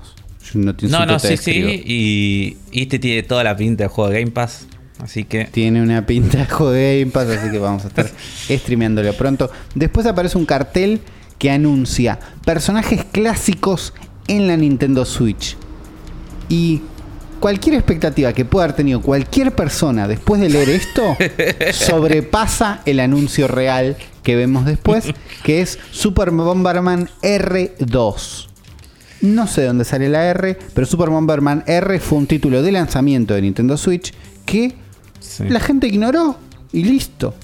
[0.53, 1.68] Yo no, te No, no, te sí, describo.
[1.68, 1.82] sí.
[1.84, 4.66] Y, y este tiene toda la pinta de juego de Game Pass.
[5.03, 5.45] Así que.
[5.47, 8.11] Tiene una pinta de juego de Game Pass, así que vamos a estar
[8.51, 9.51] streameándolo pronto.
[9.74, 11.01] Después aparece un cartel
[11.39, 13.95] que anuncia personajes clásicos
[14.26, 15.57] en la Nintendo Switch.
[16.49, 16.82] Y
[17.39, 21.16] cualquier expectativa que pueda haber tenido cualquier persona después de leer esto
[21.72, 25.07] sobrepasa el anuncio real que vemos después,
[25.43, 28.47] que es Super Bomberman R2.
[29.22, 33.34] No sé dónde sale la R, pero Super Bomberman R fue un título de lanzamiento
[33.34, 34.12] de Nintendo Switch
[34.45, 34.74] que
[35.20, 35.45] Sí.
[35.49, 36.36] la gente ignoró
[36.72, 37.34] y listo.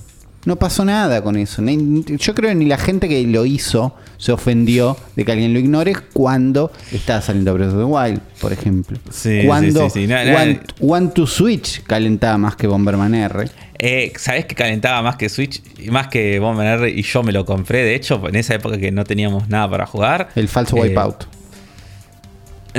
[0.44, 1.62] No pasó nada con eso.
[1.64, 5.58] Yo creo que ni la gente que lo hizo se ofendió de que alguien lo
[5.58, 8.98] ignore cuando estaba saliendo Breath of the Wild, por ejemplo.
[9.10, 10.06] Sí, cuando sí, sí, sí.
[10.06, 13.48] No, no, One, One to Switch calentaba más que Bomberman R.
[13.78, 15.62] Eh, ¿Sabés que calentaba más que Switch?
[15.78, 17.82] Y más que Bomber R y yo me lo compré.
[17.82, 20.28] De hecho, en esa época que no teníamos nada para jugar.
[20.34, 21.24] El falso Eh, Wipeout.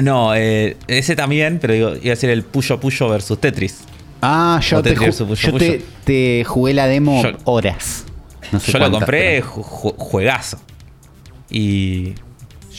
[0.01, 3.79] No, eh, ese también, pero digo, iba a ser el Puyo Puyo versus Tetris.
[4.27, 8.05] Ah, yo, te, ju- yo te, te jugué la demo Yo- horas.
[8.51, 10.57] No sé yo lo cuántas, compré, pero- ju- ju- juegazo.
[11.49, 12.13] Y.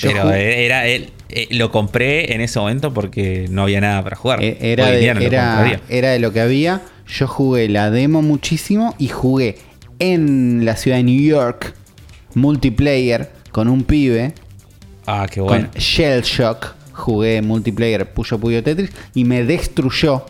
[0.03, 1.13] Pero era él.
[1.51, 4.43] lo compré en ese momento porque no había nada para jugar.
[4.43, 5.27] Eh, Era de, no lo
[5.89, 6.83] era de lo que había.
[7.09, 9.57] Yo jugué la demo muchísimo y jugué
[9.99, 11.75] en la ciudad de New York
[12.35, 14.35] multiplayer con un pibe
[15.07, 15.69] Ah, qué bueno.
[15.71, 16.75] con Shell Shock.
[16.93, 20.25] Jugué multiplayer Puyo Puyo Tetris y me destruyó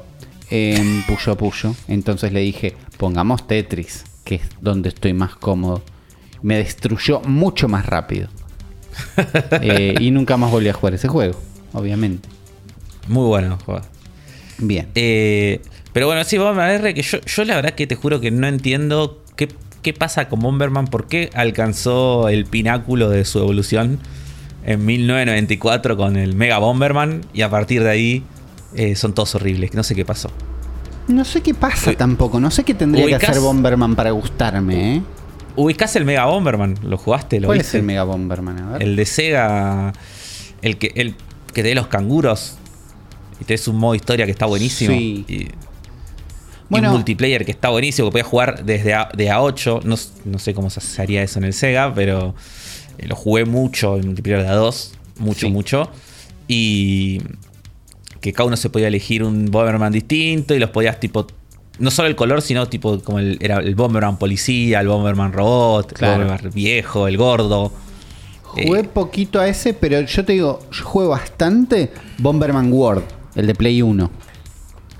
[0.51, 1.75] en Puyo Puyo.
[1.89, 5.83] Entonces le dije, pongamos Tetris, que es donde estoy más cómodo.
[6.43, 8.29] Me destruyó mucho más rápido.
[9.61, 11.39] Eh, y nunca más volví a jugar ese juego,
[11.73, 12.29] obviamente.
[13.09, 13.83] Muy bueno juego.
[14.59, 14.89] Bien.
[14.95, 15.61] Eh,
[15.93, 18.47] pero bueno, sí, Bomber R, que yo, yo la verdad que te juro que no
[18.47, 19.49] entiendo qué,
[19.83, 24.01] qué pasa con Bomberman, por qué alcanzó el pináculo de su evolución
[24.65, 28.23] en 1994 con el Mega Bomberman y a partir de ahí
[28.75, 29.75] eh, son todos horribles.
[29.75, 30.31] No sé qué pasó.
[31.09, 31.97] No sé qué pasa Uy.
[31.97, 32.41] tampoco.
[32.41, 35.03] No sé qué tendría que hacer Bomberman para gustarme, ¿eh?
[35.55, 36.75] ¿Ubicás el Mega Bomberman?
[36.83, 37.41] ¿Lo jugaste?
[37.41, 37.69] ¿Lo ¿Cuál viste?
[37.71, 38.59] es el Mega Bomberman?
[38.59, 38.83] A ver.
[38.83, 39.93] El de Sega.
[40.63, 41.15] El que, el
[41.55, 42.57] que te dé los canguros.
[43.41, 44.93] Y tenés un modo historia que está buenísimo.
[44.95, 45.25] Sí.
[45.29, 45.49] Y, y
[46.69, 46.89] Bueno.
[46.89, 48.09] un multiplayer que está buenísimo.
[48.09, 49.83] Que podías jugar desde a, de A8.
[49.85, 51.95] No, no sé cómo se haría eso en el Sega.
[51.95, 52.35] Pero
[52.99, 54.91] eh, lo jugué mucho en multiplayer de A2.
[55.21, 55.51] Mucho, Sí.
[55.53, 55.91] mucho.
[56.49, 57.23] Y
[58.27, 60.55] que cada uno se podía elegir un Bomberman distinto.
[60.55, 61.27] Y los podías tipo.
[61.79, 65.93] No solo el color, sino tipo como el, era el Bomberman policía, el Bomberman robot,
[65.93, 66.23] Claro.
[66.23, 67.71] el Bomberman viejo, el gordo.
[68.43, 73.05] Jugué Eh, poquito a ese, pero yo te digo, yo juego bastante Bomberman World,
[73.35, 74.11] el de Play 1.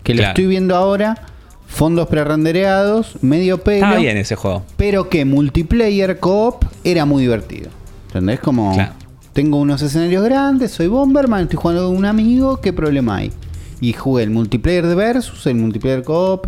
[0.03, 0.31] Que lo Claro.
[0.33, 1.27] estoy viendo ahora,
[1.67, 3.77] fondos prerendereados, medio pelo.
[3.87, 4.63] Estaba bien ese juego.
[4.77, 7.71] Pero que multiplayer co-op era muy divertido.
[8.09, 8.41] ¿Entendés?
[8.41, 8.93] Como Claro.
[9.37, 13.33] Tengo unos escenarios grandes, soy Bomberman, estoy jugando con un amigo, ¿qué problema hay?
[13.83, 16.47] Y jugué el multiplayer de Versus, el multiplayer co-op.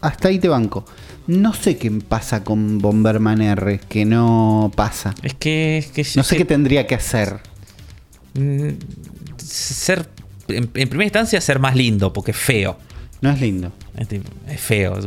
[0.00, 0.84] Hasta ahí te banco.
[1.28, 5.14] No sé qué pasa con Bomberman R, que no pasa.
[5.22, 5.78] Es que.
[5.78, 7.38] es que No sé que- qué tendría que hacer.
[8.34, 8.70] mm,
[9.36, 10.08] Ser.
[10.48, 12.76] En, en primera instancia, ser más lindo, porque es feo.
[13.20, 13.70] No es lindo.
[13.96, 14.98] Es, feo.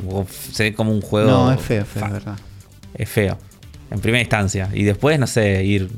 [0.53, 1.29] se ve como un juego.
[1.29, 2.37] No, es feo, feo, es verdad.
[2.93, 3.37] Es feo.
[3.91, 4.69] En primera instancia.
[4.73, 5.89] Y después, no sé, ir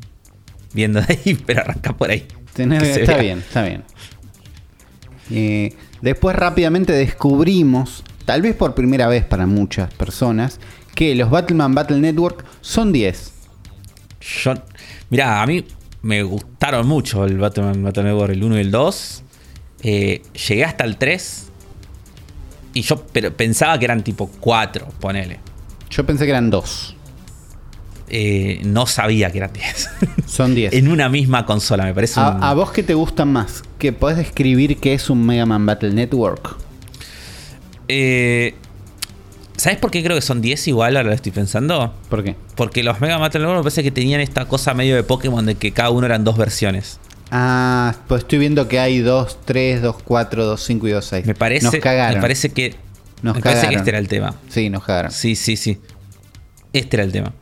[0.73, 2.27] viendo de ahí, pero arrancar por ahí.
[2.55, 3.21] Tenés- está vea.
[3.21, 3.83] bien, está bien.
[5.29, 10.59] Eh, después rápidamente descubrimos, tal vez por primera vez para muchas personas,
[10.95, 13.33] que los Battleman Battle Network son 10.
[14.43, 14.53] Yo.
[15.09, 15.65] Mirá, a mí
[16.01, 19.23] me gustaron mucho el Batman Battle Network, el 1 y el 2.
[19.83, 21.47] Eh, llegué hasta el 3.
[22.73, 25.39] Y yo pero pensaba que eran tipo 4, ponele.
[25.89, 26.95] Yo pensé que eran 2.
[28.13, 29.89] Eh, no sabía que eran 10.
[30.27, 30.73] Son 10.
[30.73, 33.63] en una misma consola, me parece un- ¿A, a vos qué te gustan más?
[33.79, 36.57] ¿Que podés describir qué es un Mega Man Battle Network?
[37.87, 38.55] Eh,
[39.57, 40.97] ¿Sabes por qué creo que son 10 igual?
[40.97, 41.93] Ahora lo estoy pensando.
[42.09, 42.35] ¿Por qué?
[42.55, 45.55] Porque los Mega Battle Network me parece que tenían esta cosa medio de Pokémon de
[45.55, 46.99] que cada uno eran dos versiones.
[47.29, 51.25] Ah, pues estoy viendo que hay 2, 3, 2, 4, 2, 5 y 2, 6.
[51.27, 52.15] Me parece, Nos cagaron.
[52.15, 52.75] me parece que.
[53.21, 53.79] Nos me parece que cagaron.
[53.79, 54.35] este era el tema.
[54.49, 55.11] Sí, nos cagaron.
[55.11, 55.77] Sí, sí, sí.
[56.73, 57.33] Este era el tema.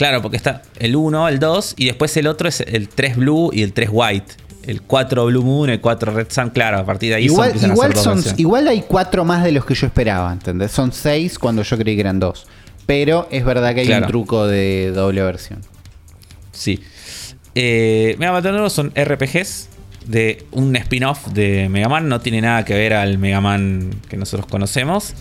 [0.00, 3.50] Claro, porque está el 1, el 2 y después el otro es el 3 Blue
[3.52, 4.32] y el 3 White.
[4.66, 7.66] El 4 Blue Moon, el 4 Red Sun, claro, a partir de ahí Igual, a
[7.66, 10.70] igual, son, igual hay cuatro más de los que yo esperaba, ¿entendés?
[10.72, 12.46] Son seis cuando yo creí que eran dos.
[12.86, 14.06] Pero es verdad que hay Claro.
[14.06, 15.60] un truco de doble versión.
[16.52, 16.82] Sí.
[17.54, 19.68] Eh, Mega Man son RPGs
[20.06, 22.08] de un spin-off de Mega Man.
[22.08, 25.12] No tiene nada que ver al Mega Man que nosotros conocemos.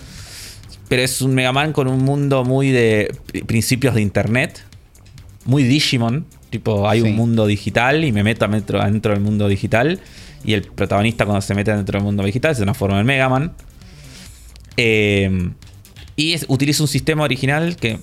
[0.88, 4.64] Pero es un Mega Man con un mundo muy de pri- principios de internet.
[5.46, 6.26] Muy Digimon.
[6.50, 7.08] Tipo, hay Sí.
[7.08, 10.00] un mundo digital y me meto adentro, adentro del mundo digital.
[10.44, 13.54] Y el protagonista cuando se mete dentro del mundo digital se transforma en Mega Man.
[14.78, 15.52] Eh,
[16.16, 18.00] y es- utiliza un sistema original que,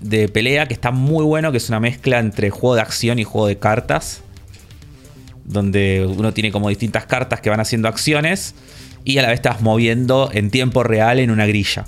[0.00, 3.24] de pelea que está muy bueno, que es una mezcla entre juego de acción y
[3.24, 4.22] juego de cartas.
[5.44, 8.54] Donde uno tiene como distintas cartas que van haciendo acciones
[9.04, 11.84] y a la vez estás moviendo en tiempo real en una grilla.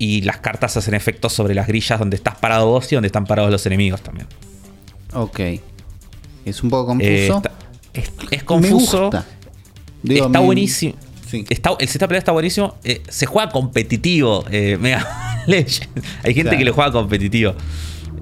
[0.00, 3.26] Y las cartas hacen efectos sobre las grillas donde estás parado vos y donde están
[3.26, 4.26] parados los enemigos también.
[5.12, 5.38] Ok.
[6.46, 7.06] Es un poco confuso.
[7.12, 7.52] Eh, está-
[8.30, 9.10] es, confuso.
[10.02, 10.94] Digo, está me- buenísimo.
[11.28, 11.44] Sí.
[11.50, 12.76] Está, el setup está buenísimo.
[12.82, 14.44] Eh, se juega competitivo.
[14.50, 15.82] eh, Mega Legends.
[16.24, 16.58] Hay gente Claro.
[16.58, 17.54] que lo juega competitivo.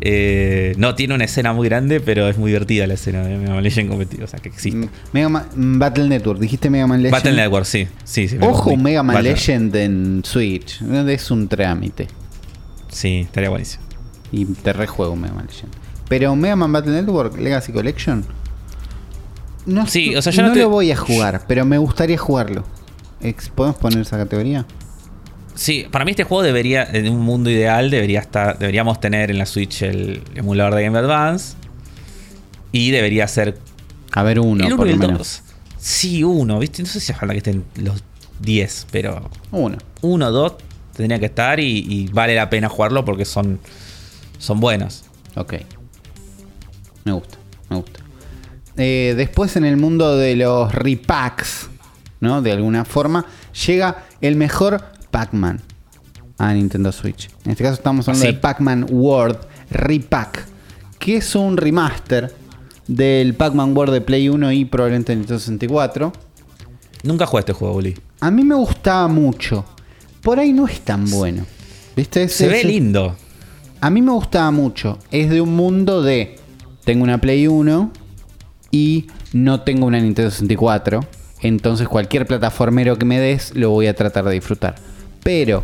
[0.01, 3.55] Eh, no tiene una escena muy grande, pero es muy divertida la escena de Mega
[3.55, 4.25] Man Legends competitivo.
[4.25, 4.89] O sea, que existe.
[5.13, 6.39] Mega Man mm, Battle Network.
[6.41, 7.13] Dijiste Mega Man Legend.
[7.23, 7.89] Battle Network, sí.
[8.05, 8.77] sí, sí me Ojo, confundí.
[8.77, 10.81] un Mega Man Battle- Legend en Switch.
[10.83, 12.07] Es un trámite.
[12.89, 13.83] Sí, estaría buenísimo.
[14.31, 15.73] Y te rejuego un Mega Man Legend.
[16.09, 18.25] Pero Mega Man Battle Network Legacy Collection.
[19.67, 22.17] No, Sí, o sea, yo no no te- lo voy a jugar, pero me gustaría
[22.17, 22.65] jugarlo.
[23.55, 24.65] ¿Podemos poner esa categoría?
[25.59, 29.39] Sí, para mí este juego debería, en un mundo ideal, debería estar, deberíamos tener en
[29.39, 31.57] la Switch el emulador de Game Advance.
[32.71, 33.59] Y debería ser
[34.13, 35.19] A ver, uno, el 1 por y el menos.
[35.19, 35.43] 2.
[35.79, 36.81] Sí, uno, ¿viste?
[36.83, 38.05] No sé si hace falta que estén los
[38.39, 39.79] 10, pero Uno.
[40.03, 40.55] uno, dos
[40.95, 43.59] tendría que estar y, y vale la pena jugarlo porque son,
[44.39, 45.07] son buenos.
[45.35, 45.55] Ok.
[47.05, 47.37] Me gusta,
[47.69, 48.01] me gusta.
[48.77, 51.69] Eh, después en el mundo de los repacks,
[52.21, 52.43] ¿no?
[52.43, 53.27] De alguna forma,
[53.67, 55.61] llega el mejor Pac-Man
[56.39, 57.29] a Nintendo Switch.
[57.45, 58.33] En este caso estamos hablando Sí.
[58.33, 59.39] de Pac-Man World
[59.71, 60.45] Repack,
[60.99, 62.35] que es un remaster
[62.87, 66.13] del Pac-Man World de Play 1 y probablemente de Nintendo 64.
[67.03, 67.97] Nunca jugué este juego, Uli.
[68.21, 69.65] A mí me gustaba mucho.
[70.23, 71.45] Por ahí no es tan bueno.
[71.97, 72.25] ¿Viste?
[72.25, 73.17] Es- Se ve lindo.
[73.81, 74.99] A mí me gustaba mucho.
[75.11, 76.37] Es de un mundo de.
[76.85, 77.93] Tengo una Play 1
[78.71, 81.01] y no tengo una Nintendo 64.
[81.43, 84.75] Entonces cualquier plataformero que me des lo voy a tratar de disfrutar.
[85.29, 85.63] Pero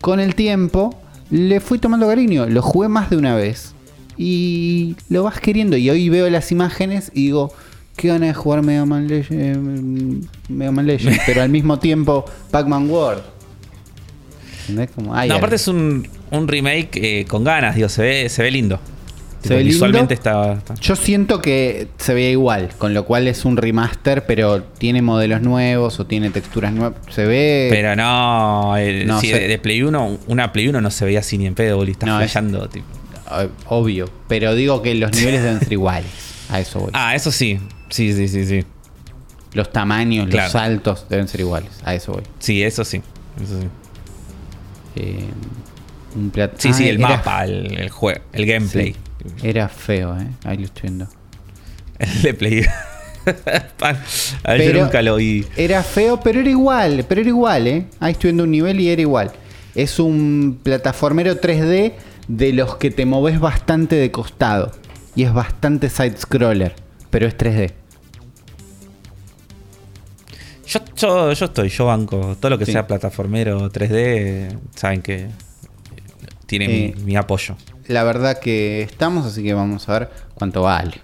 [0.00, 0.96] con el tiempo
[1.28, 2.46] le fui tomando cariño.
[2.46, 3.74] Lo jugué más de una vez.
[4.16, 5.76] Y lo vas queriendo.
[5.76, 7.52] Y hoy veo las imágenes y digo,
[7.96, 10.24] qué ganas de jugar Mega Man Legend.
[10.48, 13.24] Mega Man Legend pero al mismo tiempo Pac-Man World.
[14.60, 14.90] ¿Entendés?
[14.94, 18.40] Como, ay, No, aparte es un, un remake eh, con ganas, digo, se ve, se
[18.40, 18.78] ve lindo.
[19.42, 19.62] Se ve.
[19.64, 24.26] Visualmente está, está- Yo siento que se veía igual, con lo cual es un remaster,
[24.26, 26.98] pero tiene modelos nuevos o tiene texturas nuevas.
[27.10, 27.68] Se ve.
[27.70, 31.20] Pero no, el- No, sí, de, de Play 1, una Play 1 no se veía
[31.20, 32.86] así ni en pedo, boli, está No, es- flasheando, tipo.
[33.40, 34.10] eh, obvio.
[34.28, 36.10] Pero digo que los niveles deben ser iguales.
[36.50, 36.90] A eso voy.
[36.92, 37.58] Ah, eso sí.
[37.88, 38.64] Sí, sí, sí, sí.
[39.54, 40.44] Los tamaños, claro.
[40.46, 41.70] los saltos deben ser iguales.
[41.84, 42.22] A eso voy.
[42.40, 43.00] Sí, eso sí.
[43.42, 43.66] Eso sí.
[44.96, 45.24] Eh,
[46.16, 48.92] un plat- Sí, Ah, sí, el era- mapa, el, el juego, el gameplay.
[48.92, 48.96] sí.
[49.42, 50.26] Era feo, ¿eh?
[50.44, 51.08] Ahí lo estoy viendo.
[51.98, 52.64] El de Play.
[54.44, 55.44] a ver, yo nunca lo vi.
[55.56, 57.86] Era feo, pero era igual, pero era igual, ¿eh?
[58.00, 59.32] Ahí estoy viendo un nivel y era igual.
[59.74, 61.92] Es un plataformero 3D
[62.28, 64.72] de los que te moves bastante de costado.
[65.14, 66.74] Y es bastante side-scroller,
[67.10, 67.72] pero es 3D.
[70.66, 72.36] Yo, yo, yo estoy, yo banco.
[72.38, 72.72] Todo lo que Sí.
[72.72, 75.28] sea plataformero 3D, saben que
[76.46, 77.56] tiene Eh, mi, mi apoyo.
[77.90, 81.00] La verdad que estamos, así que vamos a ver cuánto vale.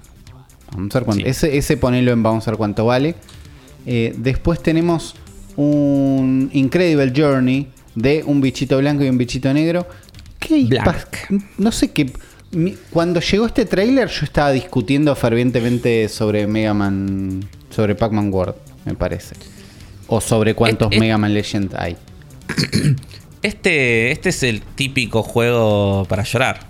[0.73, 1.25] Vamos a ver cuánto.
[1.25, 1.31] Sí.
[1.31, 3.15] Ese, ese ponelo en vamos a ver cuánto vale.
[3.87, 5.15] Eh, después tenemos
[5.57, 9.87] un Incredible Journey de un bichito blanco y un bichito negro.
[10.39, 10.69] ¿Qué
[11.59, 12.13] No sé qué.
[12.91, 18.95] Cuando llegó este tráiler yo estaba discutiendo fervientemente sobre Mega Man, sobre Pac-Man World, me
[18.95, 19.35] parece.
[20.07, 21.97] O sobre cuántos Et- et- Mega Man Legend hay.
[23.43, 26.67] Este, este es el típico juego para llorar.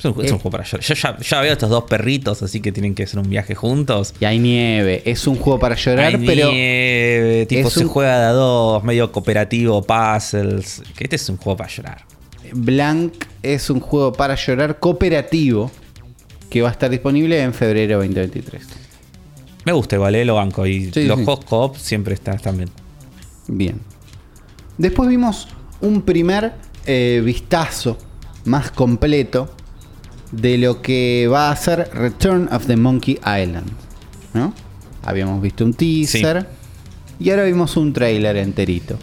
[0.00, 0.40] Es un, es un Eh.
[0.40, 0.84] juego para llorar.
[0.84, 4.14] Yo ya, ya veo estos dos perritos, así que tienen que hacer un viaje juntos.
[4.18, 5.02] Y hay nieve.
[5.04, 6.50] Es un juego para llorar, Hay pero...
[6.50, 10.82] nieve, tipo es se un- juega de a dos, medio cooperativo, puzzles.
[10.98, 12.04] Este es un juego para llorar.
[12.52, 15.70] Blank es un juego para llorar cooperativo
[16.48, 18.62] que va a estar disponible en febrero 2023.
[19.64, 20.66] Me gusta igual, eh, lo banco.
[20.66, 21.24] Y Sí, los sí.
[21.24, 22.70] juegos co-op siempre están, están bien.
[23.46, 23.80] Bien.
[24.78, 25.46] Después vimos
[25.82, 26.54] un primer
[26.86, 27.98] eh, vistazo
[28.46, 29.54] más completo
[30.32, 33.70] de lo que va a ser Return of the Monkey Island.
[34.34, 34.54] ¿No?
[35.02, 36.46] Habíamos visto un teaser
[37.18, 38.98] y ahora vimos un trailer enterito.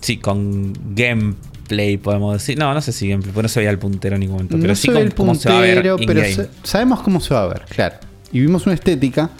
[0.00, 2.58] Sí, con gameplay podemos decir.
[2.58, 4.56] No, no sé si gameplay, porque no se veía el puntero en ningún momento.
[4.56, 7.34] Pero no sí con el cómo se va a ver puntero, pero sabemos cómo se
[7.34, 7.96] va a ver, claro.
[8.32, 9.30] Y vimos una estética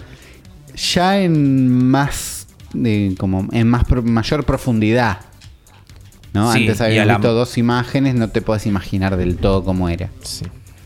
[0.75, 2.47] ya en más,
[2.83, 5.19] eh, como en más mayor profundidad.
[6.33, 6.51] ¿No?
[6.53, 10.09] Sí, Antes la- visto dos imágenes, no te puedes imaginar del todo cómo era.
[10.23, 10.45] Sí.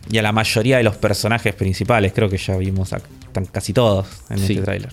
[0.09, 3.01] Y a la mayoría de los personajes principales, creo que ya vimos a
[3.51, 4.53] casi todos en Sí.
[4.53, 4.91] este tráiler.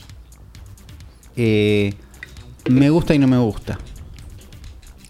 [1.36, 1.94] Eh,
[2.70, 3.78] me gusta y no me gusta.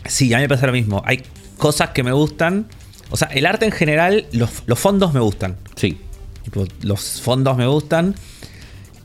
[0.07, 1.03] Sí, a mí me pasa lo mismo.
[1.07, 1.23] Hay
[1.59, 2.67] cosas que me gustan.
[3.11, 5.57] O sea, el arte en general, los, los fondos me gustan.
[5.77, 6.01] Sí.
[6.45, 8.15] Tipo, los fondos me gustan.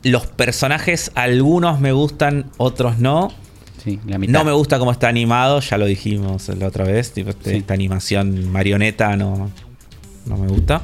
[0.02, 3.32] Los personajes, algunos me gustan, otros no.
[3.82, 4.32] Sí, la mitad.
[4.32, 7.12] No me gusta cómo está animado, ya lo dijimos la otra vez.
[7.12, 7.56] Tipo, este- Sí.
[7.58, 9.50] esta animación marioneta no,
[10.26, 10.80] no me gusta.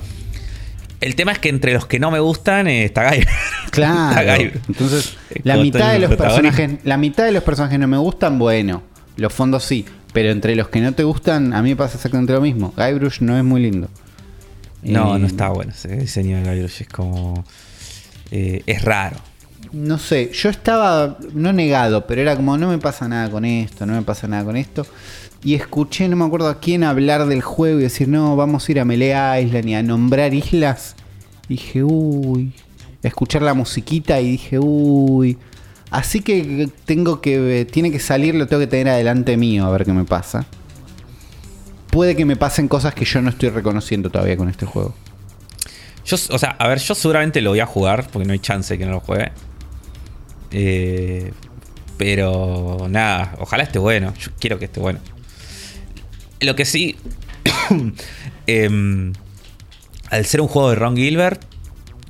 [1.01, 3.25] El tema es que entre los que no me gustan eh, está Guy.
[3.71, 4.21] Claro.
[4.21, 4.53] Está Guy.
[4.69, 8.39] Entonces, Eh, la mitad de los personajes, la mitad de los personajes no me gustan,
[8.39, 8.83] bueno,
[9.17, 12.33] los fondos sí, pero entre los que no te gustan, a mí me pasa exactamente
[12.33, 12.73] lo mismo.
[12.77, 13.89] Guybrush no es muy lindo.
[14.83, 16.83] No, Eh, no está bueno ese diseño de Guybrush.
[16.83, 17.45] Es como.
[18.31, 19.17] eh, es raro.
[19.75, 23.85] No sé, yo estaba no negado, pero era como no me pasa nada con esto,
[23.87, 24.87] no me pasa nada con esto.
[25.43, 28.73] Y escuché, no me acuerdo a quién hablar del juego y decir, no, vamos a
[28.73, 30.95] ir a Melee Island y a nombrar islas.
[31.49, 32.53] dije, uy.
[33.03, 35.39] Escuchar la musiquita y dije, uy.
[35.91, 37.67] Así que tengo que.
[37.71, 40.47] Tiene que salir, lo tengo que tener adelante mío a ver qué me pasa.
[41.91, 44.95] Puede que me pasen cosas que yo no estoy reconociendo todavía con este juego.
[46.07, 48.79] Yo, o sea, a ver, yo seguramente lo voy a jugar porque no hay chance
[48.79, 49.33] que no lo juegue.
[50.51, 51.33] Eh,
[51.97, 54.13] pero nada, ojalá esté bueno.
[54.19, 55.01] Yo quiero que esté bueno.
[56.41, 56.97] Lo que sí,
[58.47, 59.13] em,
[60.11, 61.43] al ser un juego de Ron Gilbert,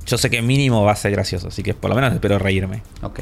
[0.05, 2.83] yo sé que mínimo va a ser gracioso, así que por lo menos espero reírme.
[3.01, 3.21] Ok.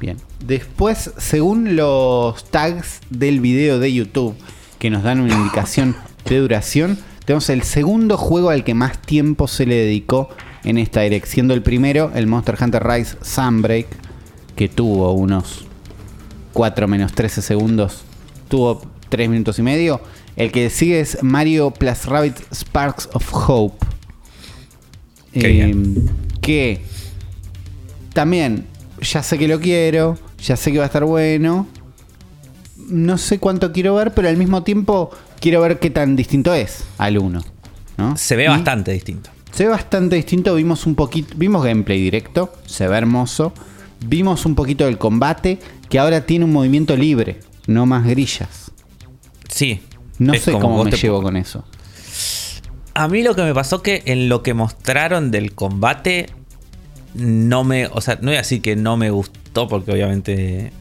[0.00, 0.16] Bien.
[0.44, 4.36] Después, según los tags del video de YouTube,
[4.78, 9.48] que nos dan una indicación de duración, tenemos el segundo juego al que más tiempo
[9.48, 10.28] se le dedicó
[10.66, 11.26] en esta direct.
[11.26, 13.86] Siendo el primero, el Monster Hunter Rise Sunbreak,
[14.54, 15.64] que tuvo unos
[16.52, 18.02] 4 menos 13 segundos.
[18.48, 20.00] Tuvo 3 minutos y medio.
[20.36, 23.86] El que sigue es Mario Plus Rabbit Sparks of Hope.
[25.32, 26.10] Eh, bien.
[26.40, 26.80] que
[28.14, 28.66] también
[29.02, 31.66] ya sé que lo quiero, ya sé que va a estar bueno.
[32.88, 35.10] No sé cuánto quiero ver, pero al mismo tiempo
[35.40, 37.42] quiero ver qué tan distinto es al 1.
[37.98, 38.16] ¿no?
[38.16, 39.30] Se ve Y bastante distinto.
[39.56, 40.54] Se ve bastante distinto.
[40.54, 43.52] Vimos un poquito, vimos gameplay directo, se ve hermoso.
[44.04, 48.70] Vimos un poquito del combate, que ahora tiene un movimiento libre, no más grillas.
[49.48, 49.80] Sí.
[50.18, 51.64] No sé cómo me te- llevo con eso.
[52.94, 56.26] A mí lo que me pasó que en lo que mostraron del combate
[57.14, 60.72] no me, o sea, no voy a decir que no me gustó porque obviamente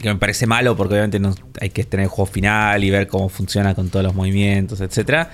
[0.00, 3.06] que me parece malo porque obviamente no hay que tener el juego final y ver
[3.06, 5.30] cómo funciona con todos los movimientos, etcétera.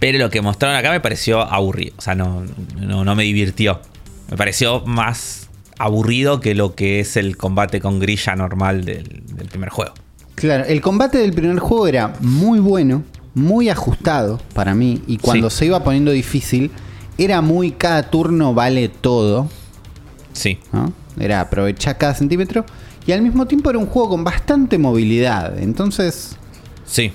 [0.00, 2.42] Pero lo que mostraron acá me pareció aburrido, o sea, no,
[2.78, 3.80] no, no me divirtió.
[4.30, 5.48] Me pareció más
[5.78, 9.92] aburrido que lo que es el combate con grilla normal del, del primer juego.
[10.34, 13.02] Claro, el combate del primer juego era muy bueno,
[13.34, 15.58] muy ajustado para mí, y cuando Sí.
[15.58, 16.70] se iba poniendo difícil,
[17.18, 19.48] era muy cada turno vale todo,
[20.32, 20.92] Sí, ¿no?
[21.18, 22.64] Era aprovechar cada centímetro,
[23.06, 26.36] y al mismo tiempo era un juego con bastante movilidad, entonces
[26.86, 27.12] sí,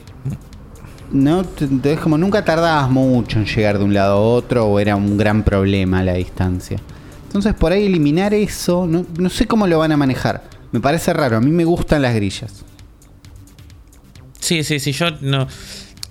[1.12, 4.80] no te- te- como nunca tardabas mucho en llegar de un lado a otro, o
[4.80, 6.78] era un gran problema la distancia.
[7.28, 10.44] Entonces por ahí eliminar eso, no, no sé cómo lo van a manejar.
[10.72, 12.64] Me parece raro, a mí me gustan las grillas.
[14.40, 15.48] Sí, sí, sí, yo no.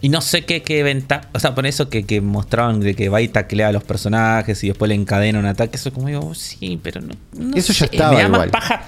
[0.01, 1.29] Y no sé qué, qué ventaja.
[1.33, 4.63] O sea, por eso que, que mostraban de que va y taclea a los personajes
[4.65, 5.77] y después le encadena un ataque.
[5.77, 7.15] Eso como digo, oh, sí, pero no.
[7.39, 8.41] no Eso ya sé, estaba Me da igual.
[8.41, 8.83] más paja.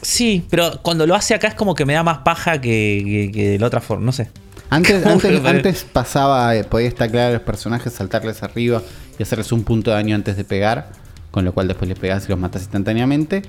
[0.00, 3.32] Sí, pero cuando lo hace acá es como que me da más paja que, que,
[3.32, 4.06] que de la otra forma.
[4.06, 4.30] No sé.
[4.70, 8.80] Antes, ¿Cómo antes, antes pasaba, eh, podías taclear a los personajes, saltarles arriba
[9.18, 10.90] y hacerles un punto de daño antes de pegar,
[11.32, 13.42] con lo cual después les pegas y los matas instantáneamente.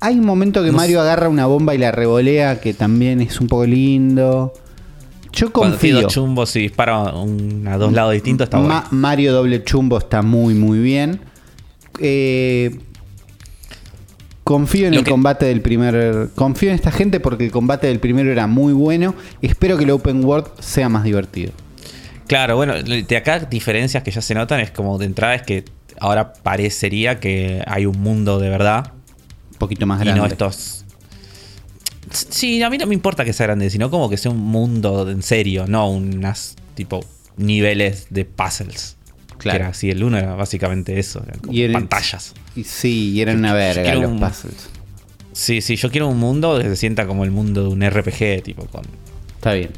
[0.00, 3.40] Hay un momento que No Mario agarra una bomba y la revolea, que también es
[3.40, 4.52] un poco lindo.
[5.32, 6.06] Yo Cuando tiene confío.
[6.08, 8.88] dos chumbos y dispara un- a dos lados distintos, está Ma- bueno.
[8.90, 11.20] Mario doble chumbo está muy muy bien.
[12.00, 12.80] Eh,
[14.44, 16.28] confío en Lo el que- combate del primer.
[16.34, 19.14] Confío en esta gente porque el combate del primero era muy bueno.
[19.40, 21.52] Espero que el open world sea más divertido.
[22.26, 25.64] Claro, bueno, de acá diferencias que ya se notan es como de entrada es que
[26.00, 28.92] ahora parecería que hay un mundo de verdad
[29.52, 30.20] Un poquito más y grande.
[30.20, 30.84] no estos.
[32.10, 35.08] Sí, a mí no me importa que sea grande, sino como que sea un mundo
[35.10, 37.04] en serio, no unas tipo
[37.36, 38.96] niveles de puzzles.
[39.42, 39.58] Claro.
[39.58, 42.34] Que era así, el uno era básicamente eso, eran como Y el- pantallas.
[42.56, 44.70] Y sí, y eran una verga los un- puzzles.
[45.32, 48.42] Sí, sí, yo quiero un mundo que se sienta como el mundo de un RPG,
[48.42, 48.82] tipo, con,
[49.36, 49.70] Está bien.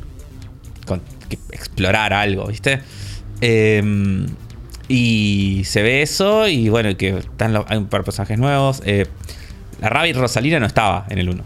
[0.87, 2.81] con que explorar algo, ¿viste?
[3.41, 4.27] Eh,
[4.89, 8.83] y se ve eso, y bueno, que están los- hay un par de personajes nuevos.
[8.85, 9.07] eh,
[9.81, 11.43] la Rabbit Rosalina no estaba en el 1.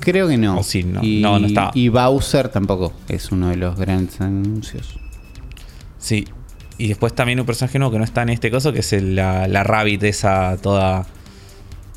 [0.00, 0.58] Creo que no.
[0.58, 1.02] O sí, no.
[1.04, 1.70] Y, No, no estaba.
[1.74, 4.98] y Bowser tampoco es uno de los grandes anuncios.
[5.98, 6.26] Sí.
[6.78, 9.14] Y después también un personaje nuevo que no está en este coso, que es el-
[9.16, 11.06] la, la Rabbit esa toda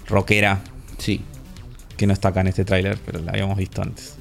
[0.07, 0.61] rockera,
[0.97, 1.21] Sí.
[1.97, 4.15] que no está acá en este tráiler, pero la habíamos visto antes.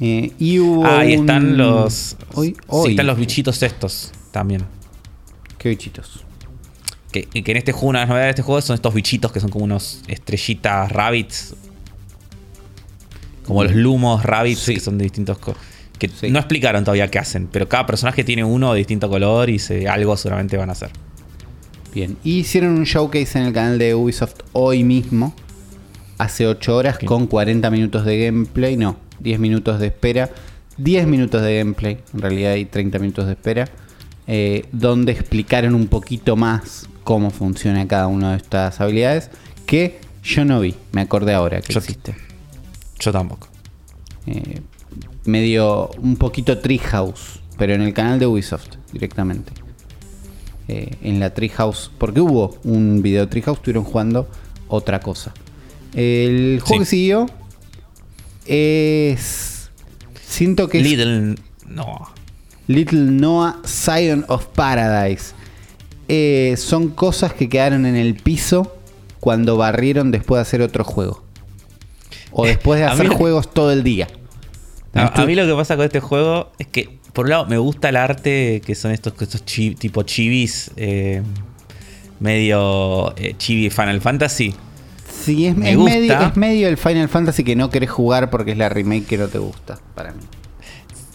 [0.00, 2.16] Eh, y hubo Ah, y están un- los...
[2.34, 2.90] Hoy, sí, hoy.
[2.90, 4.62] están los bichitos estos también.
[5.58, 6.24] ¿Qué bichitos?
[7.10, 9.32] Que, que en este juego, una de las novedades de este juego son estos bichitos
[9.32, 11.54] que son como unos estrellitas rabbits.
[13.46, 14.74] Como los lumos rabbits Sí.
[14.74, 15.38] que son de distintos...
[15.98, 16.30] Que Sí.
[16.30, 19.88] no explicaron todavía qué hacen, pero cada personaje tiene uno de distinto color y se,
[19.88, 20.90] algo seguramente van a hacer.
[21.94, 22.16] Bien.
[22.22, 25.34] Y hicieron un showcase en el canal de Ubisoft hoy mismo.
[26.18, 27.08] Hace 8 horas Bien.
[27.08, 28.76] con 40 minutos de gameplay.
[28.76, 30.30] No, 10 minutos de espera.
[30.76, 31.98] 10 minutos de gameplay.
[32.12, 33.68] En realidad hay 30 minutos de espera.
[34.28, 39.30] eh, donde explicaron un poquito más cómo funciona cada una de estas habilidades.
[39.66, 40.74] Que yo no vi.
[40.90, 42.16] Me acordé ahora que Yo- existe.
[42.98, 43.48] Yo tampoco.
[44.26, 44.60] Eh,
[45.26, 49.52] medio un poquito Treehouse, pero en el canal de Ubisoft directamente.
[50.68, 54.28] Eh, en la Treehouse, porque hubo un video de Treehouse, estuvieron jugando
[54.68, 55.32] otra cosa.
[55.94, 56.78] El juego Sí.
[56.80, 57.26] que siguió
[58.46, 59.70] es.
[60.26, 61.34] Siento que es Little...
[61.68, 62.08] No.
[62.66, 65.34] Little Noah Zion of Paradise.
[66.08, 68.76] Eh, son cosas que quedaron en el piso
[69.20, 71.22] cuando barrieron después de hacer otro juego.
[72.32, 74.08] O después de hacer juegos todo el día.
[74.96, 77.58] A, a mí lo que pasa con este juego es que, por un lado, me
[77.58, 81.22] gusta el arte que son estos, estos chi- tipo chivis, eh,
[82.20, 84.54] medio eh, chibi Final Fantasy.
[85.24, 85.94] Sí, es, Me es gusta.
[85.96, 89.18] medio, es medio el Final Fantasy que no querés jugar porque es la remake que
[89.18, 90.20] no te gusta, para mí.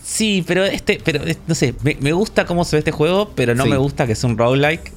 [0.04, 3.32] Sí, pero este, pero es- no sé, me, me gusta cómo se ve este juego,
[3.36, 3.70] pero no Sí.
[3.70, 4.92] me gusta que sea un roguelike.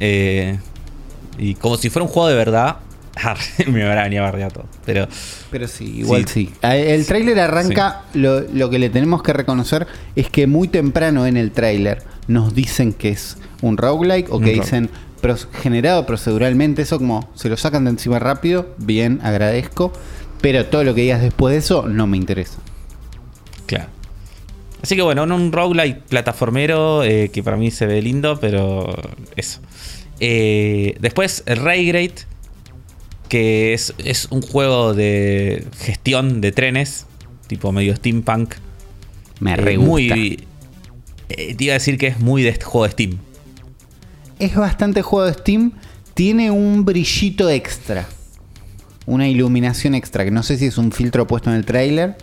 [0.00, 0.58] Eh,
[1.38, 2.76] y como si fuera un juego de verdad,
[3.66, 4.66] me habrá venido a bardear todo.
[4.84, 5.08] Pero,
[5.50, 6.50] pero sí, igual sí.
[6.62, 9.86] El tráiler arranca, lo, lo, que le tenemos que reconocer
[10.16, 14.52] es que muy temprano en el tráiler nos dicen que es un roguelike o que
[14.52, 14.90] dicen
[15.62, 19.92] generado proceduralmente, eso como se lo sacan de encima rápido, bien, agradezco,
[20.40, 22.58] pero todo lo que digas después de eso no me interesa.
[23.66, 23.86] Claro.
[24.82, 28.92] Así que bueno, un roguelike plataformero eh, que para mí se ve lindo, pero
[29.36, 29.60] eso.
[30.18, 32.14] Eh, después, Raygrade,
[33.28, 37.06] que es, es, un juego de gestión de trenes,
[37.46, 38.54] tipo medio steampunk.
[39.40, 40.46] Me re eh, Muy.
[41.28, 43.18] te iba a decir que es muy de este juego de Steam.
[44.38, 45.72] Es bastante juego de Steam.
[46.14, 48.06] Tiene un brillito extra.
[49.06, 50.24] Una iluminación extra.
[50.24, 52.16] Que no sé si es un filtro puesto en el trailer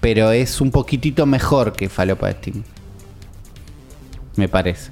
[0.00, 2.64] pero es un poquitito mejor que Falopa de Steam.
[4.36, 4.90] Me parece.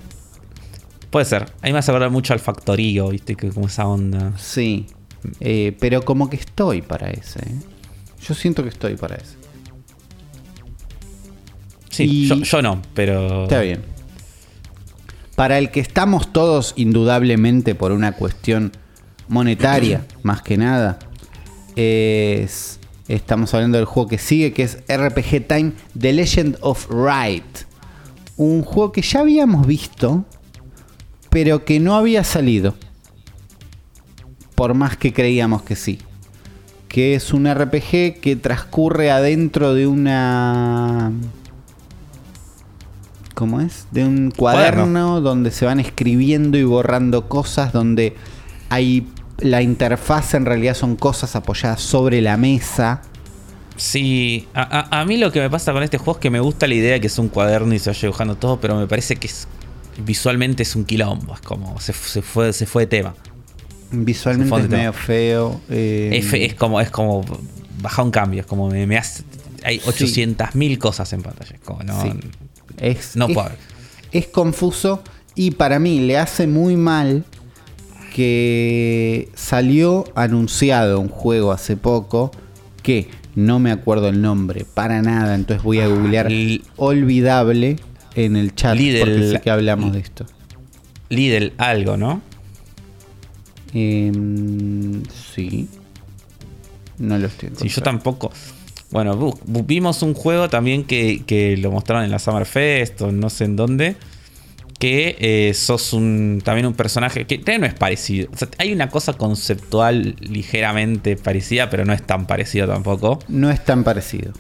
[1.10, 1.42] Puede ser.
[1.62, 3.34] A mí me hace acordar mucho al Factorío, ¿viste?
[3.34, 4.32] Que como esa onda.
[4.36, 4.86] Sí.
[5.40, 7.40] Eh, pero como que estoy para ese.
[7.40, 7.54] ¿eh?
[8.22, 9.36] Yo siento que estoy para ese.
[11.90, 13.44] Sí, yo, no, pero.
[13.44, 13.80] Está bien.
[15.34, 18.72] Para el que estamos todos, indudablemente, por una cuestión
[19.28, 20.98] monetaria, más que nada,
[21.76, 22.78] es
[23.08, 27.42] Estamos hablando del juego que sigue, que es RPG Time The Legend of Right.
[28.36, 30.26] Un juego que ya habíamos visto,
[31.30, 32.74] pero que no había salido.
[34.54, 35.98] Por más que creíamos que sí.
[36.88, 41.12] Que es un RPG que transcurre adentro de una...
[43.34, 43.86] ¿Cómo es?
[43.92, 48.16] De un cuaderno, donde se van escribiendo y borrando cosas, donde
[48.68, 49.06] hay
[49.38, 53.02] la interfaz en realidad son cosas apoyadas sobre la mesa.
[53.76, 56.74] Sí, a, mí lo que me pasa con este juego es que me gusta la
[56.74, 59.28] idea de que es un cuaderno y se vaya dibujando todo, pero me parece que
[59.28, 59.46] es,
[59.98, 63.14] visualmente es un quilombo, es como se, fue, se fue de tema.
[63.90, 65.60] Visualmente es medio feo.
[65.70, 67.24] Eh, es, como, es como
[67.80, 69.22] baja un cambio, es como me, hace,
[69.64, 72.02] hay 800.000 cosas en pantalla, como no,
[72.78, 73.28] es, no
[74.12, 75.02] es confuso
[75.34, 77.24] y para mí le hace muy mal
[78.14, 82.30] que salió anunciado un juego hace poco
[82.82, 86.28] que no me acuerdo el nombre para nada, entonces voy a googlear
[86.76, 87.76] olvidable
[88.24, 90.26] en el chat porque sé que hablamos de esto.
[91.08, 92.20] Lidl algo, ¿no?
[93.72, 95.02] Em,
[95.34, 95.68] sí.
[96.98, 98.32] No lo estoy Sí, yo tampoco.
[98.90, 103.28] Bueno, vimos un juego también que, que, lo mostraron en la Summer Fest o no
[103.28, 103.96] sé en dónde,
[104.78, 108.30] que eh, sos un, también un personaje que no es parecido.
[108.58, 113.18] hay una cosa conceptual ligeramente parecida, pero no es tan parecido tampoco.
[113.28, 114.32] No es tan parecido.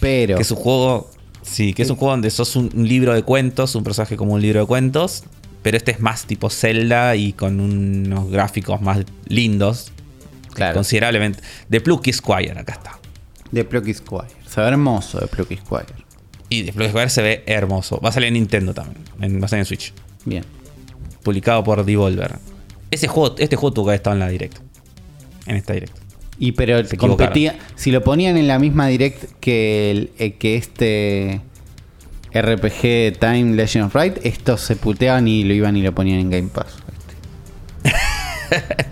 [0.00, 0.36] Pero.
[0.36, 1.10] Que es un juego.
[1.50, 4.42] Sí, que es un juego donde sos un, libro de cuentos, un personaje como un
[4.42, 5.24] libro de cuentos.
[5.62, 9.90] Pero este es más tipo Zelda y con unos gráficos más lindos.
[10.52, 10.74] Claro.
[10.74, 11.40] Considerablemente.
[11.68, 12.98] De Plucky Squire, acá está.
[13.50, 14.28] De Plucky Squire.
[14.48, 15.86] Se ve hermoso de Plucky Squire.
[16.48, 18.00] Y de se ve hermoso.
[18.00, 19.42] Va a salir en Nintendo también.
[19.42, 19.92] va a salir en Switch.
[20.24, 20.44] Bien.
[21.22, 22.38] Publicado por Devolver.
[22.90, 24.58] Ese juego, este juego tuvo que haber estado en la Direct.
[25.46, 26.07] En esta Direct.
[26.38, 27.58] Y pero competía.
[27.74, 31.40] Si lo ponían en la misma Direct que, el, eh, que este
[32.32, 36.30] RPG Time Legend of Right, estos se puteaban y lo iban y lo ponían en
[36.30, 36.76] Game Pass.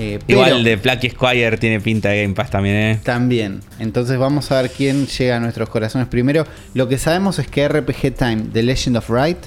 [0.00, 3.00] Eh, Igual de Plucky Squire tiene pinta de Game Pass también, ¿eh?
[3.02, 3.58] También.
[3.80, 6.46] Entonces vamos a ver quién llega a nuestros corazones primero.
[6.74, 9.38] Lo que sabemos es que RPG Time The Legend of Right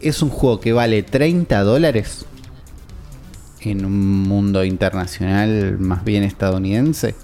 [0.00, 2.26] es un juego que vale 30 dólares
[3.70, 7.14] en un mundo internacional más bien estadounidense.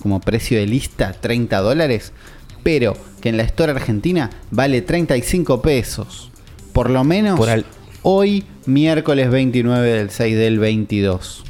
[0.00, 2.12] Como precio de lista, 30 dólares.
[2.62, 6.30] Pero que en la Store Argentina vale 35 pesos.
[6.72, 7.40] Por lo menos
[8.02, 11.44] hoy, miércoles 29 del 6 del 22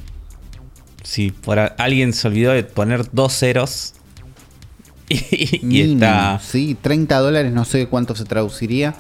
[1.09, 3.95] si por alguien se olvidó de poner dos ceros
[5.09, 6.39] y, está.
[6.39, 8.95] Sí, 30 dólares, no sé cuánto se traduciría.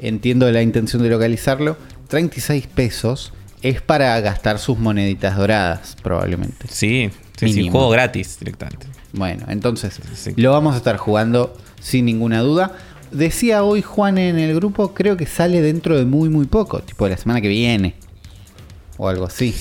[0.00, 1.76] Entiendo la intención de localizarlo.
[2.08, 3.32] 36 pesos
[3.64, 6.66] es para gastar sus moneditas doradas, probablemente.
[6.70, 8.86] Sí, sí, juego gratis directamente.
[9.14, 9.98] Bueno, entonces
[10.36, 12.72] lo vamos a estar jugando sin ninguna duda.
[13.10, 17.06] Decía hoy Juan en el grupo, creo que sale dentro de muy, muy poco, tipo
[17.06, 17.94] de la semana que viene.
[18.98, 19.54] O algo así.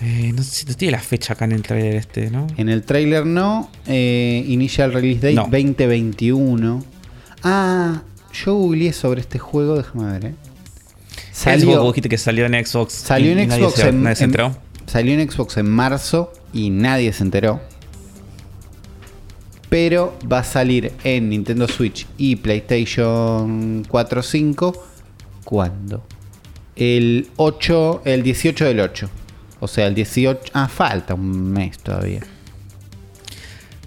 [0.00, 2.46] Eh, no sé si tiene la fecha acá en el trailer este, ¿no?
[2.56, 3.68] En el trailer no.
[3.88, 6.84] Eh, initial Release Date 2021.
[7.42, 8.02] Ah,
[8.32, 10.34] yo googleé sobre este juego, déjame ver, ¿eh?
[11.34, 12.92] Salió, que salió en Xbox.
[12.92, 14.04] Salió en Xbox en,
[14.86, 17.60] salió en Xbox en marzo y nadie se enteró.
[19.68, 24.84] Pero va a salir en Nintendo Switch y PlayStation 4 5.
[25.42, 26.06] ¿Cuándo?
[26.76, 29.10] El 8, el 18 del 8.
[29.58, 30.52] O sea, el 18.
[30.52, 32.20] Ah, falta un mes todavía.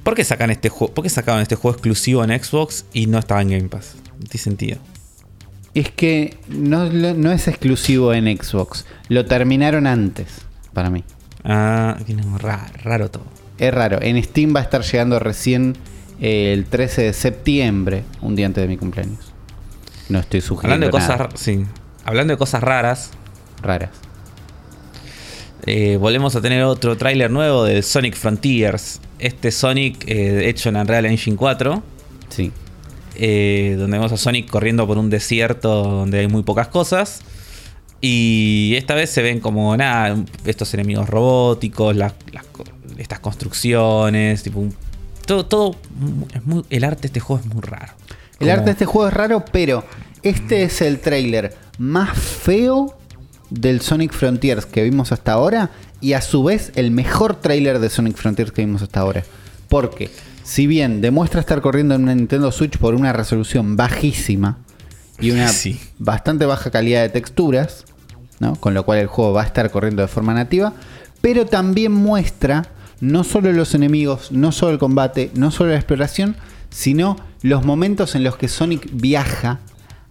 [0.04, 0.94] ¿Por qué sacan este juego?
[0.94, 3.96] ¿Por qué sacaban este juego exclusivo en Xbox y no estaba en Game Pass?
[4.20, 4.80] No tiene sentido.
[5.78, 8.84] Es que no, no es exclusivo en Xbox.
[9.10, 10.42] Lo terminaron antes,
[10.74, 11.04] para mí.
[11.44, 13.26] Ah, no, raro, raro todo.
[13.60, 14.00] Es raro.
[14.02, 15.78] En Steam va a estar llegando recién
[16.20, 19.20] eh, el 13 de septiembre, un día antes de mi cumpleaños.
[20.10, 21.64] No estoy sugiriendo Hablando de cosas, nada sí.
[22.06, 23.12] Hablando de cosas raras,
[23.62, 23.92] raras.
[25.68, 29.00] eh, volvemos a tener otro tráiler nuevo de Sonic Frontiers.
[29.20, 31.84] Este Sonic eh, hecho en Unreal Engine 4.
[32.30, 32.52] Sí.
[33.18, 37.22] Eh, donde vemos a Sonic corriendo por un desierto donde hay muy pocas cosas.
[38.00, 40.16] Y esta vez se ven como nada,
[40.46, 42.64] estos enemigos robóticos, las, las co-
[42.98, 44.76] estas construcciones, tipo un-
[45.26, 45.76] todo, todo
[46.34, 47.94] es muy, el arte de este juego es muy raro.
[48.34, 49.84] El Como- arte de este juego es raro, pero
[50.22, 52.96] este es el tráiler más feo
[53.50, 57.90] del Sonic Frontiers que vimos hasta ahora y a su vez el mejor tráiler de
[57.90, 59.24] Sonic Frontiers que vimos hasta ahora.
[59.70, 60.12] Porque
[60.48, 64.60] si bien demuestra estar corriendo en una Nintendo Switch por una resolución bajísima
[65.20, 65.78] y una Sí.
[66.00, 67.84] bastante baja calidad de texturas,
[68.40, 68.56] ¿no?
[68.56, 70.72] con lo cual el juego va a estar corriendo de forma nativa,
[71.20, 72.70] pero también muestra
[73.02, 76.38] no solo los enemigos, no solo el combate, no solo la exploración,
[76.70, 79.60] sino los momentos en los que Sonic viaja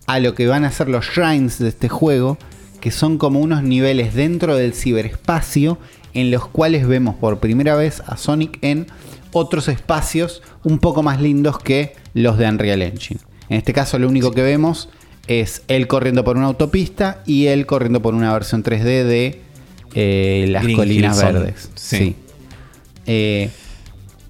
[0.07, 2.37] a lo que van a ser los shrines de este juego,
[2.83, 5.79] que son como unos niveles dentro del ciberespacio
[6.13, 8.87] en los cuales vemos por primera vez a Sonic en
[9.33, 13.21] otros espacios un poco más lindos que los de Unreal Engine.
[13.49, 14.89] En este caso lo único que vemos
[15.29, 19.41] es él corriendo por una autopista y él corriendo por una versión 3D de
[19.95, 21.71] eh, las Green colinas verdes.
[21.75, 21.97] Sí.
[21.97, 22.17] Sí.
[23.07, 23.51] Eh,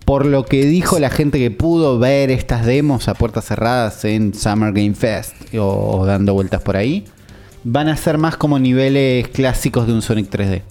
[0.04, 4.34] por lo que dijo la gente que pudo ver estas demos a puertas cerradas en
[4.34, 7.04] Summer Game Fest o, o dando vueltas por ahí,
[7.64, 10.62] van a ser más como niveles clásicos de un Sonic 3D.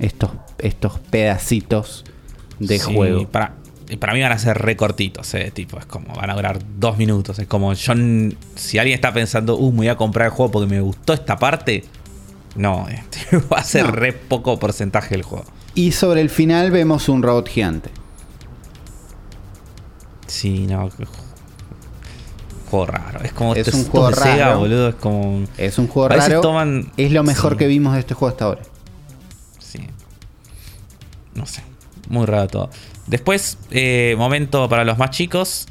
[0.00, 2.04] Estos, estos pedacitos
[2.66, 3.28] de Sí, juego.
[3.28, 3.54] Para,
[3.88, 6.96] y para mí van a ser recortitos, eh, tipo, es como, van a durar dos
[6.96, 7.38] minutos.
[7.38, 7.92] Es como, yo,
[8.54, 11.36] si alguien está pensando, uh, me voy a comprar el juego porque me gustó esta
[11.38, 11.84] parte,
[12.56, 13.90] no, este, va a ser No.
[13.92, 15.44] re poco porcentaje del juego.
[15.74, 17.90] Y sobre el final vemos un robot gigante.
[20.26, 20.88] Sí, no,
[22.70, 23.20] juego raro.
[23.22, 24.58] Es como Es un juego de Sega, raro.
[24.60, 25.44] boludo, es como.
[25.58, 26.40] Es un juego raro.
[26.40, 27.58] toman- es lo mejor sí.
[27.58, 28.62] que vimos de este juego hasta ahora.
[29.58, 29.86] Sí.
[31.34, 31.62] No sé.
[32.12, 32.70] Muy raro todo.
[33.06, 35.66] Después, eh, momento para los más chicos.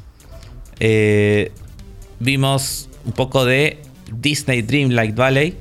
[0.80, 1.52] eh,
[2.18, 3.78] vimos un poco de
[4.12, 5.56] Disney Dreamlight Valley.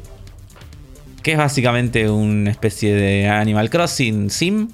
[1.22, 4.70] Que es básicamente una especie de Animal Crossing Sim.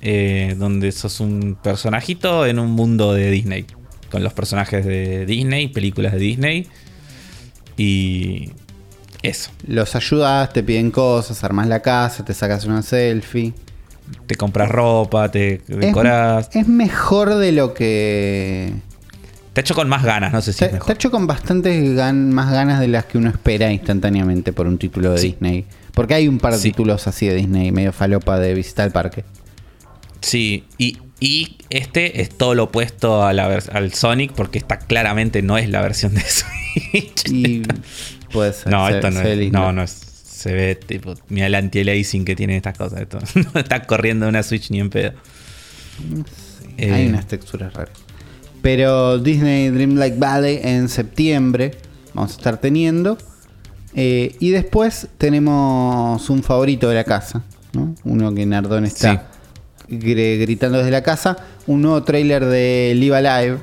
[0.00, 3.66] eh, donde sos un personajito en un mundo de Disney.
[4.10, 6.66] Con los personajes de Disney, películas de Disney.
[7.76, 8.52] Y
[9.20, 9.50] eso.
[9.66, 13.52] Los ayudas, te piden cosas, armas la casa, te sacas una selfie.
[14.26, 16.48] Te compras ropa, te decoras.
[16.50, 18.72] Es, es mejor de lo que.
[19.52, 20.94] Te hecho con más ganas, no sé si Está, es está mejor.
[20.94, 25.10] hecho con bastantes gan- más ganas de las que uno espera instantáneamente por un título
[25.12, 25.26] de Sí.
[25.32, 25.64] Disney.
[25.92, 26.70] Porque hay un par de Sí.
[26.70, 29.24] títulos así de Disney, medio falopa de visitar el parque.
[30.20, 34.78] Sí, y, y este es todo lo opuesto a la vers- al Sonic porque esta
[34.78, 36.20] claramente no es la versión de
[36.92, 37.28] Switch.
[37.28, 37.62] Y
[38.32, 38.70] puede ser.
[38.70, 39.52] no, esto no es.
[39.52, 40.06] No, no es.
[40.40, 41.14] Se ve tipo.
[41.28, 43.00] Mira el anti-aliasing que tiene estas cosas.
[43.02, 43.18] Esto
[43.54, 45.12] no está corriendo una Switch ni en pedo.
[46.78, 47.92] Eh, Hay unas texturas raras.
[48.62, 51.72] Pero Disney Dreamlight Valley en septiembre
[52.14, 53.18] vamos a estar teniendo.
[53.94, 57.42] Eh, y después tenemos un favorito de la casa.
[57.74, 57.94] ¿no?
[58.04, 59.28] Uno que Nardón está
[59.90, 61.36] gr- gritando desde la casa.
[61.66, 63.58] Un nuevo tráiler de Live Alive.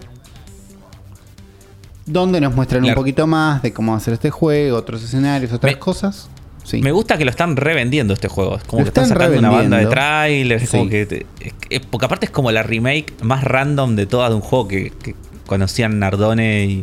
[2.05, 5.51] Donde nos muestran un poquito más de cómo va a ser este juego, otros escenarios,
[5.51, 6.29] otras Me- cosas.
[6.67, 6.81] Sí.
[6.81, 8.57] Me gusta que lo están revendiendo este juego.
[8.57, 10.63] Es como Lo que están están sacando una banda de trailers.
[10.63, 10.89] Es como Sí.
[10.89, 11.25] que te-
[11.69, 14.91] es- porque aparte es como la remake más random de todas de un juego que,
[15.01, 15.15] que
[15.45, 16.81] conocían Nardone y.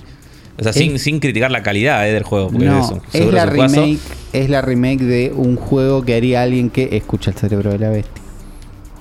[0.58, 2.48] O sea, sin, Es- sin criticar la calidad eh, del juego.
[2.48, 3.98] Porque No, es, un- es la remake,
[4.32, 7.90] es la remake de un juego que haría alguien que escucha el cerebro de la
[7.90, 8.22] bestia.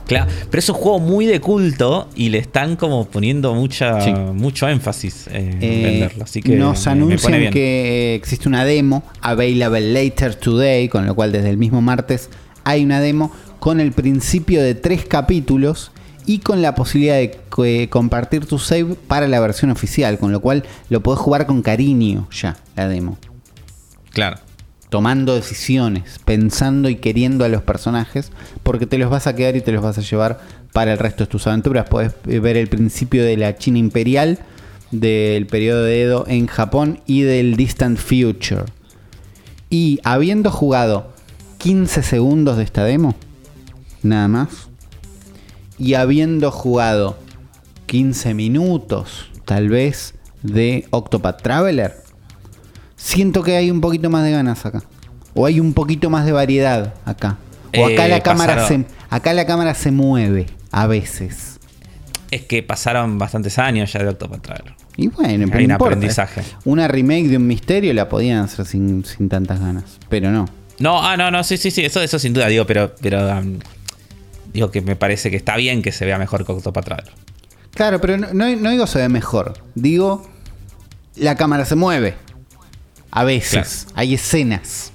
[0.08, 4.12] Claro, pero es un juego muy de culto y le están como poniendo mucha, Sí.
[4.14, 6.26] mucho énfasis en Eh, venderlo.
[6.26, 11.50] Así que nos anuncian que existe una demo available later today, con lo cual desde
[11.50, 12.30] el mismo martes
[12.66, 15.92] hay una demo con el principio de tres capítulos
[16.26, 20.42] y con la posibilidad de que- compartir tu save para la versión oficial, con lo
[20.42, 23.18] cual lo podés jugar con cariño ya, la demo.
[24.12, 24.38] Claro.
[24.94, 29.62] Tomando decisiones, pensando y queriendo a los personajes, porque te los vas a quedar y
[29.62, 30.40] te los vas a llevar
[30.72, 31.90] para el resto de tus aventuras.
[31.90, 34.38] Puedes ver el principio de la China imperial,
[34.92, 38.66] del periodo de Edo en Japón y del Distant Future.
[39.72, 41.12] Y habiendo jugado
[41.58, 43.16] 15 segundos de esta demo,
[44.04, 44.70] nada más,
[45.80, 47.18] y habiendo jugado
[47.88, 50.14] 15 minutos, tal vez,
[50.44, 52.03] de Octopath Traveler,
[53.04, 54.82] siento que hay un poquito más de ganas acá.
[55.34, 57.38] O hay un poquito más de variedad acá.
[57.78, 61.60] O acá, Eh, la, cámara se, acá la cámara se mueve a veces.
[62.32, 64.74] Es que pasaron bastantes años ya de Octopath Traveler.
[64.96, 65.96] Y bueno, pero Hay un importa.
[65.96, 66.42] aprendizaje.
[66.66, 69.84] Una remake de un misterio la podían hacer sin, sin tantas ganas.
[70.10, 70.46] Pero no.
[70.80, 73.58] No, ah, no, no, sí, sí, sí, eso, eso sin duda, digo, pero, pero um,
[74.54, 77.14] digo que me parece que está bien que se vea mejor que Octopath Traveler.
[77.74, 79.54] Claro, pero no, no- no digo se ve mejor.
[79.76, 80.28] Digo,
[81.16, 82.14] la cámara se mueve.
[83.16, 83.88] A veces.
[83.96, 84.92] Hay escenas.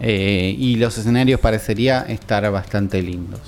[0.00, 3.40] Eh, y los escenarios parecería estar bastante lindos.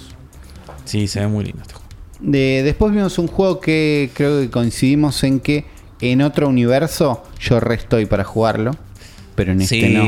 [0.86, 1.88] Sí, se ve muy lindo este juego.
[2.20, 5.66] De- después vimos un juego que creo que coincidimos en que
[6.00, 8.74] en otro universo yo re estoy para jugarlo.
[9.34, 10.04] Pero en este no.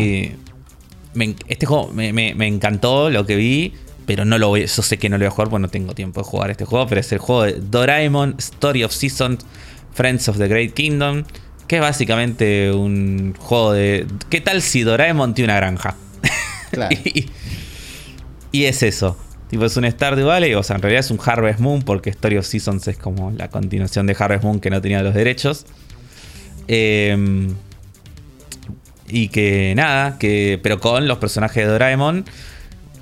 [1.12, 3.74] Me este juego me, me- me encantó lo que vi,
[4.06, 5.94] pero no lo voy, yo sé que no lo voy a jugar porque no tengo
[5.94, 9.44] tiempo de jugar este juego, pero es el juego de Doraemon Story of Seasons
[9.92, 11.24] Friends of the Great Kingdom,
[11.70, 15.94] que es básicamente un juego de ¿qué tal si Doraemon tiene una granja?
[16.72, 16.96] Claro.
[17.04, 17.26] y,
[18.50, 19.16] y es eso.
[19.48, 22.38] Tipo, es un Stardew Valley, o sea, en realidad es un Harvest Moon, porque Story
[22.38, 25.64] of Seasons es como la continuación de Harvest Moon que no tenía los derechos.
[26.66, 27.48] Eh,
[29.08, 32.24] y que nada, que pero con los personajes de Doraemon,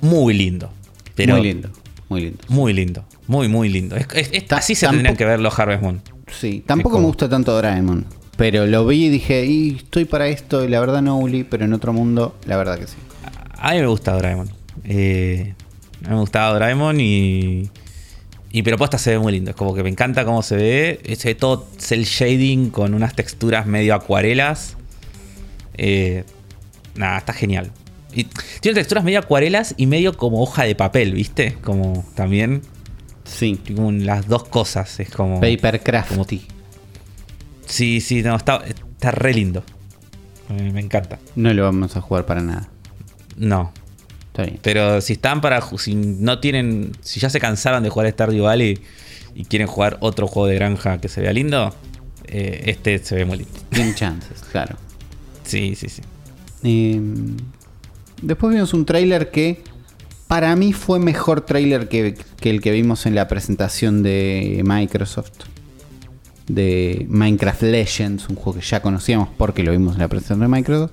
[0.01, 0.71] muy lindo.
[1.15, 1.69] Pero muy lindo.
[2.07, 2.43] Muy lindo.
[2.49, 3.05] Muy lindo.
[3.25, 3.95] Muy, muy lindo.
[3.95, 6.01] Es- es- así se tendrían que ver los Harvest Moon.
[6.39, 8.05] Sí, tampoco me gusta tanto Doraemon.
[8.39, 11.65] Pero lo vi y dije, y estoy para esto, y la verdad no, Uli, pero
[11.65, 12.95] en otro mundo, la verdad que sí.
[13.57, 14.49] A mí me gusta Doraemon.
[14.85, 15.53] Eh,
[16.05, 17.69] a mí me gustaba Doraemon y.
[18.53, 19.51] Y pero posta se ve muy lindo.
[19.51, 21.15] Es como que me encanta cómo se ve.
[21.17, 24.77] Se ve todo cel shading con unas texturas medio acuarelas.
[25.75, 26.23] Eh,
[26.95, 27.71] nada, está genial.
[28.13, 28.23] Y
[28.61, 31.57] tiene texturas medio acuarelas y medio como hoja de papel, ¿viste?
[31.61, 32.61] Como también.
[33.25, 33.59] Sí.
[33.75, 34.97] Como las dos cosas.
[35.01, 35.41] Es como.
[35.41, 36.47] Paper Crafty.
[37.69, 39.63] Sí, sí, no, está, está re lindo.
[40.49, 41.19] Eh, me encanta.
[41.35, 42.67] No lo vamos a jugar para nada.
[43.37, 43.71] No,
[44.27, 44.59] Está bien.
[44.61, 45.61] Pero si están para.
[45.77, 46.91] Si no tienen.
[47.01, 48.79] Si ya se cansaron de jugar Stardew Valley
[49.33, 51.73] y quieren jugar otro juego de granja que se vea lindo,
[52.25, 53.53] eh, este se ve muy lindo.
[53.69, 54.75] Tiene chances, claro.
[55.43, 56.01] Sí, sí, sí.
[56.63, 56.99] Eh,
[58.21, 59.63] después vimos un tráiler que
[60.27, 65.31] para mí fue mejor tráiler que, que el que vimos en la presentación de Microsoft.
[66.49, 70.47] De Minecraft Legends, un juego que ya conocíamos porque lo vimos en la presentación de
[70.49, 70.91] Microsoft.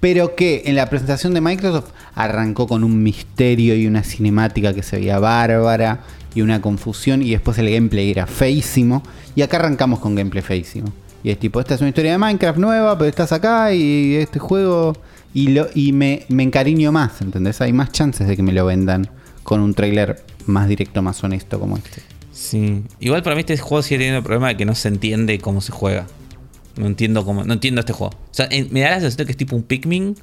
[0.00, 4.82] Pero que en la presentación de Microsoft arrancó con un misterio y una cinemática que
[4.82, 6.00] se veía bárbara
[6.34, 9.02] y una confusión y después el gameplay era feísimo.
[9.34, 10.92] Y acá arrancamos con gameplay feísimo.
[11.22, 14.38] Y es tipo, esta es una historia de Minecraft nueva, pero estás acá y este
[14.38, 14.96] juego...
[15.34, 17.60] Y, lo, y me, me encariño más, ¿entendés?
[17.60, 19.10] Hay más chances de que me lo vendan
[19.42, 22.02] con un trailer más directo, más honesto como este.
[22.40, 22.84] Sí.
[23.00, 25.60] Igual para mí este juego sigue teniendo el problema de que no se entiende cómo
[25.60, 26.06] se juega.
[26.76, 27.42] No entiendo cómo.
[27.42, 28.14] No entiendo este juego.
[28.14, 30.14] O sea, en- me da la sensación que es tipo un Pikmin,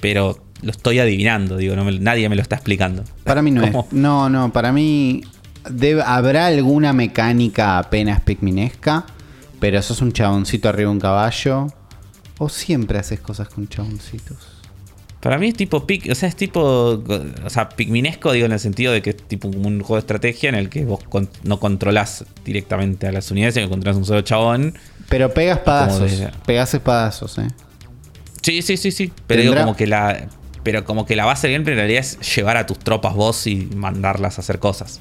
[0.00, 3.02] pero lo estoy adivinando, digo, no me- nadie me lo está explicando.
[3.24, 3.86] Para mí no ¿Cómo?
[3.90, 3.92] es.
[3.94, 5.22] No, no, para mí
[5.70, 9.06] debe- habrá alguna mecánica apenas pikminesca,
[9.58, 11.68] pero sos un chaboncito arriba de un caballo.
[12.38, 14.53] O siempre haces cosas con chaboncitos.
[15.24, 18.60] Para mí es tipo pic, o sea, es tipo, o sea, pigminesco, digo, en el
[18.60, 21.30] sentido de que es tipo como un juego de estrategia en el que vos con-
[21.44, 24.74] no controlás directamente a las unidades, sino que controlás un solo chabón.
[25.08, 26.12] Pero pegas espadazos.
[26.44, 27.48] Pegas espadazos, eh.
[28.42, 29.10] Sí, sí, sí, sí.
[29.26, 30.28] Pero digo, como que la.
[30.62, 33.46] Pero como que la base del gameplay en realidad es llevar a tus tropas vos
[33.46, 35.00] y mandarlas a hacer cosas.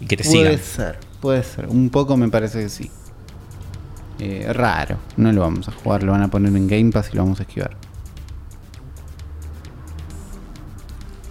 [0.00, 0.58] Y que te Puede sigan.
[0.64, 1.66] ser, puede ser.
[1.68, 2.90] Un poco me parece que sí.
[4.18, 4.96] Eh, raro.
[5.18, 7.38] No lo vamos a jugar, lo van a poner en Game Pass y lo vamos
[7.40, 7.76] a esquivar.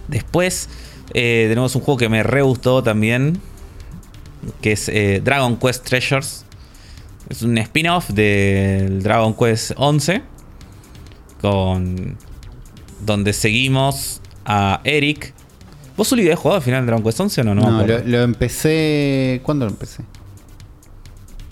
[0.08, 0.68] Después
[1.14, 3.40] eh, tenemos un juego que me re gustó también.
[4.60, 6.44] Que es eh, Dragon Quest Treasures.
[7.28, 10.22] Es un spin-off del Dragon Quest 11.
[11.40, 12.16] Con.
[13.04, 15.34] Donde seguimos a Eric.
[15.96, 17.54] ¿Vos Uli habías jugado al final de Dragon Quest 11 o no?
[17.54, 19.40] No, lo, lo empecé.
[19.42, 20.04] ¿Cuándo lo empecé?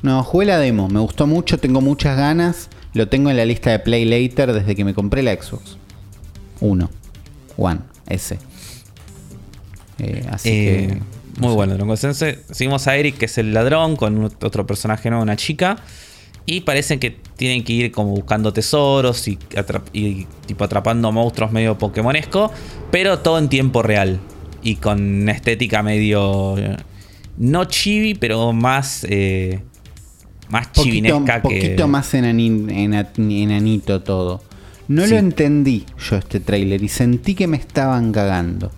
[0.04, 2.68] No, jugué la demo, me gustó mucho, tengo muchas ganas.
[2.92, 5.78] Lo tengo en la lista de Play Later desde que me compré la Xbox.
[6.60, 6.90] Uno.
[7.56, 8.38] One, ese.
[9.98, 10.88] Eh, así Eh,
[11.34, 11.40] que.
[11.40, 12.38] muy bueno, Dragon Quest 11.
[12.50, 15.76] Seguimos a Eric, que es el ladrón, con un- otro personaje nuevo, una chica.
[16.46, 19.38] Y parecen que tienen que ir como buscando tesoros y,
[20.46, 22.52] tipo atrapando monstruos medio pokémonesco.
[22.90, 24.20] Pero todo en tiempo real.
[24.62, 26.58] Y con una estética medio.
[26.58, 26.76] eh,
[27.38, 29.06] No chibi, pero más.
[29.08, 29.60] eh,
[30.50, 31.48] más Poquito, chivinesca que.
[31.48, 32.70] poquito más enanin-
[33.16, 34.42] enanito todo.
[34.88, 35.10] No Sí.
[35.12, 38.70] lo entendí yo este tráiler y sentí que me estaban cagando.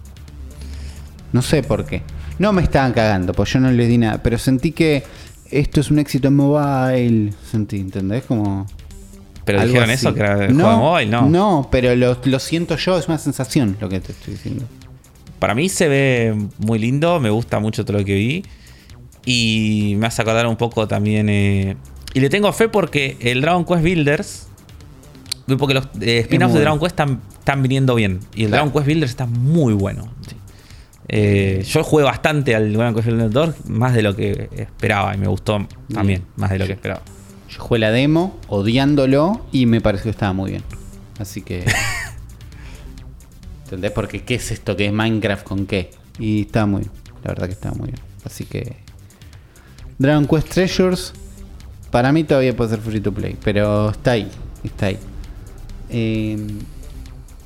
[1.32, 2.02] No sé por qué.
[2.38, 5.02] No me estaban cagando, pues yo no les di nada, pero sentí que
[5.50, 7.32] esto es un éxito en mobile.
[7.50, 8.24] Sentí, ¿entendés?
[8.24, 8.66] Como...
[9.44, 10.06] Pero algo dijeron así.
[10.06, 11.28] eso, que era el juego de móvil, no.
[11.28, 14.64] No, pero lo, lo siento yo, es una sensación lo que te estoy diciendo.
[15.38, 18.44] Para mí se ve muy lindo, me gusta mucho todo lo que vi.
[19.24, 21.28] Y me hace acordar un poco también.
[21.28, 21.76] eh,
[22.14, 24.48] y le tengo fe porque el Dragon Quest Builders.
[25.58, 28.20] Porque los eh, spin-offs de Dragon Quest están, están viniendo bien.
[28.34, 28.64] Y el Claro.
[28.64, 30.08] Dragon Quest Builders está muy bueno.
[31.08, 35.14] Eh, yo jugué bastante al Dragon Quest Builders 2, más de lo que esperaba.
[35.14, 37.02] Y me gustó también, más de lo que esperaba.
[37.48, 40.64] Yo jugué la demo odiándolo y me pareció que estaba muy bien.
[41.20, 41.64] Así que.
[43.64, 43.92] ¿Entendés?
[43.92, 44.76] Porque ¿qué es esto?
[44.76, 45.90] ¿Qué es Minecraft con qué?
[46.18, 46.92] Y estaba muy bien.
[47.22, 48.00] La verdad que estaba muy bien.
[48.24, 48.76] Así que.
[49.98, 51.12] Dragon Quest Treasures.
[51.90, 53.36] Para mí todavía puede ser free to play.
[53.42, 54.28] Pero está ahí.
[54.64, 54.98] Está ahí.
[55.90, 56.36] Eh,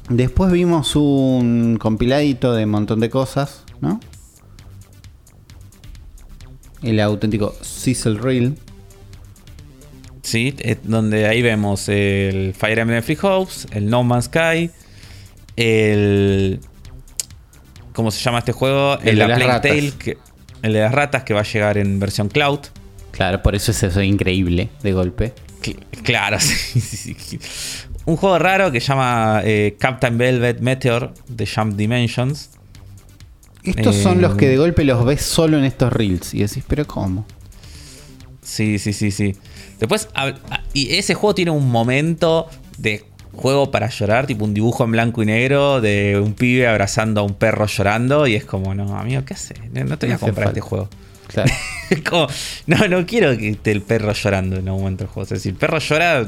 [0.09, 4.01] después vimos un compiladito de un montón de cosas, ¿no?
[6.83, 8.57] El auténtico Cecil Reel.
[10.23, 14.71] Sí, eh, donde ahí vemos el Fire Emblem Free House, el No Man's Sky,
[15.57, 16.61] el.
[17.93, 18.99] ¿Cómo se llama este juego?
[19.01, 19.63] El El, de las ratas.
[19.63, 20.19] Tale, que-
[20.63, 22.61] el de las ratas que va a llegar en versión cloud.
[23.13, 25.33] Claro, por eso es eso increíble de golpe.
[25.63, 27.39] Cl- claro, sí, sí, sí.
[28.07, 32.51] Un juego raro que se llama eh, Captain Velvet Meteor de Jump Dimensions.
[33.63, 36.65] Estos Eh, son los que de golpe los ves solo en estos reels y decís,
[36.67, 37.27] pero ¿cómo?
[38.43, 39.37] Sí, sí, sí, sí.
[39.79, 40.09] Después,
[40.73, 42.49] y ese juego tiene un momento
[42.79, 47.21] de juego para llorar, tipo un dibujo en blanco y negro de un pibe abrazando
[47.21, 49.59] a un perro llorando y es como, no, amigo, ¿qué haces?
[49.73, 50.89] No, no te voy a comprar este juego.
[51.29, 51.53] Claro.
[52.09, 52.27] Como,
[52.67, 55.25] no, no quiero que esté el perro llorando en un momento del juego.
[55.25, 56.27] O sea, si el perro llora,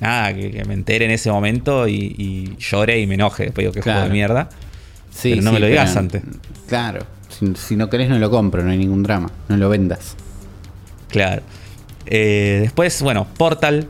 [0.00, 3.62] nada, que, que me entere en ese momento y, y llore y me enoje después
[3.64, 4.00] digo que Claro.
[4.00, 4.48] juego de mierda.
[5.10, 6.22] Sí, Pero no sí, me lo digas pero- antes.
[6.68, 7.06] Claro.
[7.28, 9.30] Si, si no querés, no lo compro, no hay ningún drama.
[9.48, 10.14] No lo vendas.
[11.08, 11.42] Claro.
[12.06, 13.88] Eh, después, bueno, Portal.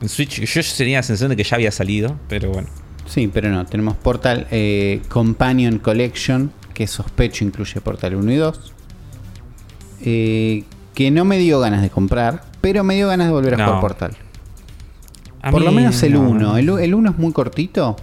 [0.00, 2.68] En Switch, yo tenía la sensación de que ya había salido, pero bueno.
[3.06, 3.66] Sí, pero no.
[3.66, 8.72] Tenemos Portal eh, Companion Collection, que sospecho incluye Portal 1 y 2.
[10.02, 10.64] eh,
[10.94, 13.64] que no me dio ganas de comprar, pero me dio ganas de volver a No.
[13.66, 14.16] jugar Portal.
[15.42, 16.40] A Por lo menos el no, 1.
[16.40, 16.56] no.
[16.58, 17.96] El, el 1 es muy cortito.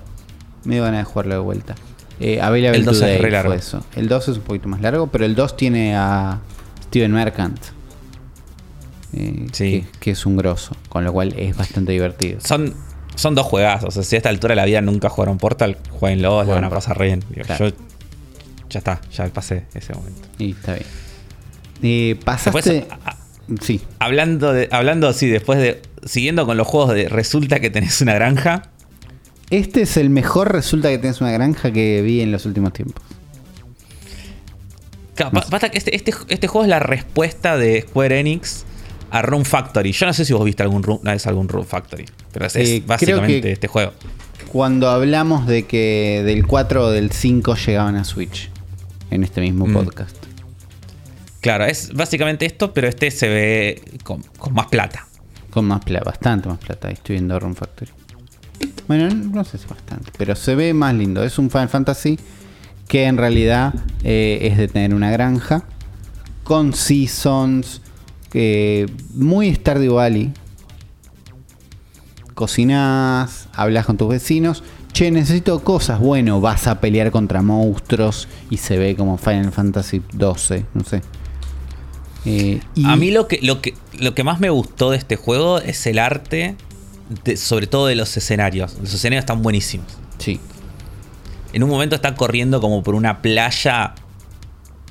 [0.64, 1.76] Me ganas de jugarlo de vuelta.
[2.20, 3.54] Eh, El 2 es re largo.
[3.54, 3.84] eso.
[3.96, 6.40] El 2 es un poquito más largo, pero el 2 tiene a
[6.86, 7.60] Steven Merchant.
[9.14, 9.86] eh, Sí.
[9.94, 12.40] que, que es un grosso, con lo cual es bastante divertido.
[12.42, 12.74] Son,
[13.16, 13.90] son dos juegazos.
[13.90, 16.64] O sea, si a esta altura de la vida nunca jugaron Portal, jueguenlo, la van
[16.64, 17.24] a pasar re bien.
[17.30, 17.70] Digo, Claro.
[17.70, 17.76] Yo
[18.70, 20.28] ya está, ya pasé ese momento.
[20.40, 20.86] Y está bien.
[21.84, 22.72] Eh, pasaste.
[22.74, 23.16] Después, a-
[23.62, 25.82] sí, Hablando de, hablando así, después de.
[26.06, 28.64] Siguiendo con los juegos de resulta que tenés una granja.
[29.50, 33.04] este es el mejor resulta que tenés una granja que vi en los últimos tiempos.
[35.16, 35.32] Claro,
[35.72, 38.66] que este, este, este juego es la respuesta de Square Enix
[39.10, 39.92] a Room Factory.
[39.92, 42.06] Yo no sé si vos viste algún una vez algún Room Factory.
[42.32, 43.94] Pero es, Eh, básicamente este juego.
[44.52, 48.50] Cuando hablamos de que del 4 o del 5 llegaban a Switch
[49.10, 49.74] en este mismo Mm.
[49.74, 50.16] podcast.
[51.42, 55.08] Claro, es básicamente esto, pero este se ve con, con más plata.
[55.58, 56.92] Con más plata, bastante más plata.
[56.92, 57.90] Estoy viendo Run Factory.
[58.88, 61.24] Bueno, no sé si bastante, pero se ve más lindo.
[61.24, 62.20] Es un Final Fantasy
[62.88, 63.74] que en realidad
[64.04, 65.64] eh, es de tener una granja
[66.44, 67.82] con seasons,
[68.30, 68.86] que
[69.16, 70.32] muy Stardew Valley.
[72.36, 74.62] Cocinás, hablas con tus vecinos.
[74.94, 76.00] Che, necesito cosas.
[76.00, 81.02] Bueno, vas a pelear contra monstruos y se ve como Final Fantasy 12, no sé.
[82.30, 85.16] Eh, y- A mí lo que, lo, que, lo que más me gustó de este
[85.16, 86.56] juego es el arte,
[87.24, 88.76] de- sobre todo de los escenarios.
[88.82, 89.88] Los escenarios están buenísimos.
[90.18, 90.40] Sí,
[91.54, 93.96] En un momento está corriendo como por una playa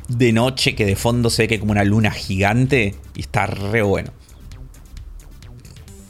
[0.09, 3.47] de noche que de fondo se ve que hay como una luna gigante y está
[3.47, 4.11] re bueno.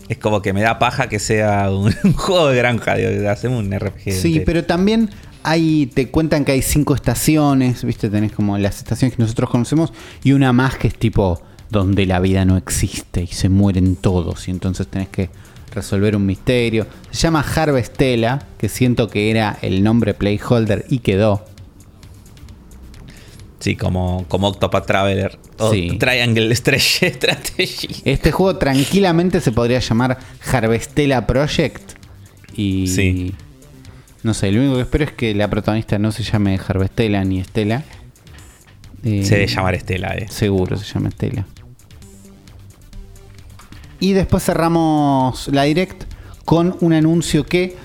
[0.09, 3.65] Es como que me da paja que sea un, un juego de granja, digo, hacemos
[3.65, 4.13] un RPG.
[4.13, 4.43] Sí, entero.
[4.47, 5.11] pero también
[5.43, 9.93] hay, te cuentan que hay cinco estaciones, viste, tenés como las estaciones que nosotros conocemos
[10.25, 11.41] y una más que es tipo
[11.71, 15.31] donde la vida no existe y se mueren todos y entonces tenés que
[15.75, 16.87] resolver un misterio.
[17.11, 21.45] Se llama Harvestella, que siento que era el nombre placeholder y quedó.
[23.59, 25.97] Sí, como, como Octopath Traveler o Sí.
[25.99, 28.03] Triangle Strategy.
[28.05, 30.19] Este juego tranquilamente se podría llamar
[30.53, 31.93] Harvestella Project
[32.55, 33.35] y Sí.
[34.23, 37.41] No sé, lo único que espero es que la protagonista no se llame Harvestella ni
[37.41, 37.85] Estela.
[39.05, 40.27] Eh, Se debe llamar Estela, eh.
[40.29, 41.47] Seguro se llama Estela.
[44.01, 46.05] Y después cerramos la direct
[46.45, 47.77] con un anuncio que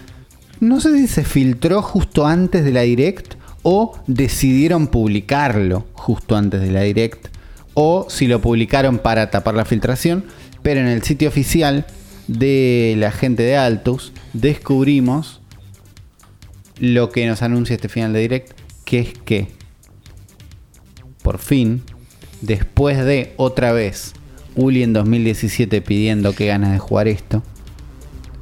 [0.62, 3.34] no sé si se filtró justo antes de la Direct
[3.64, 7.30] o decidieron publicarlo justo antes de la Direct
[7.74, 10.24] o si lo publicaron para tapar la filtración,
[10.62, 11.88] pero en el sitio oficial
[12.28, 15.41] de la gente de Altus descubrimos
[16.82, 19.48] lo que nos anuncia este final de Direct, que es que
[21.22, 21.84] por fin,
[22.42, 24.14] después de otra vez
[24.56, 27.44] Uli en 2017 pidiendo que ganas de jugar esto.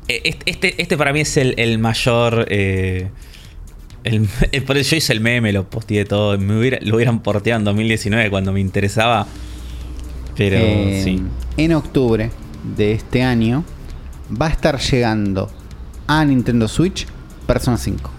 [0.07, 2.45] Eh, este, este para mí es el, mayor.
[2.49, 3.09] Eh,
[4.05, 4.27] el,
[4.65, 6.37] por eso yo hice el meme, lo posteé todo.
[6.37, 9.27] Me lo hubieran porteado en 2019 cuando me interesaba.
[10.37, 11.21] Pero eh, sí.
[11.57, 12.31] En octubre
[12.77, 13.65] de este año
[14.41, 15.51] va a estar llegando
[16.07, 17.05] a Nintendo Switch
[17.45, 18.18] Persona 5.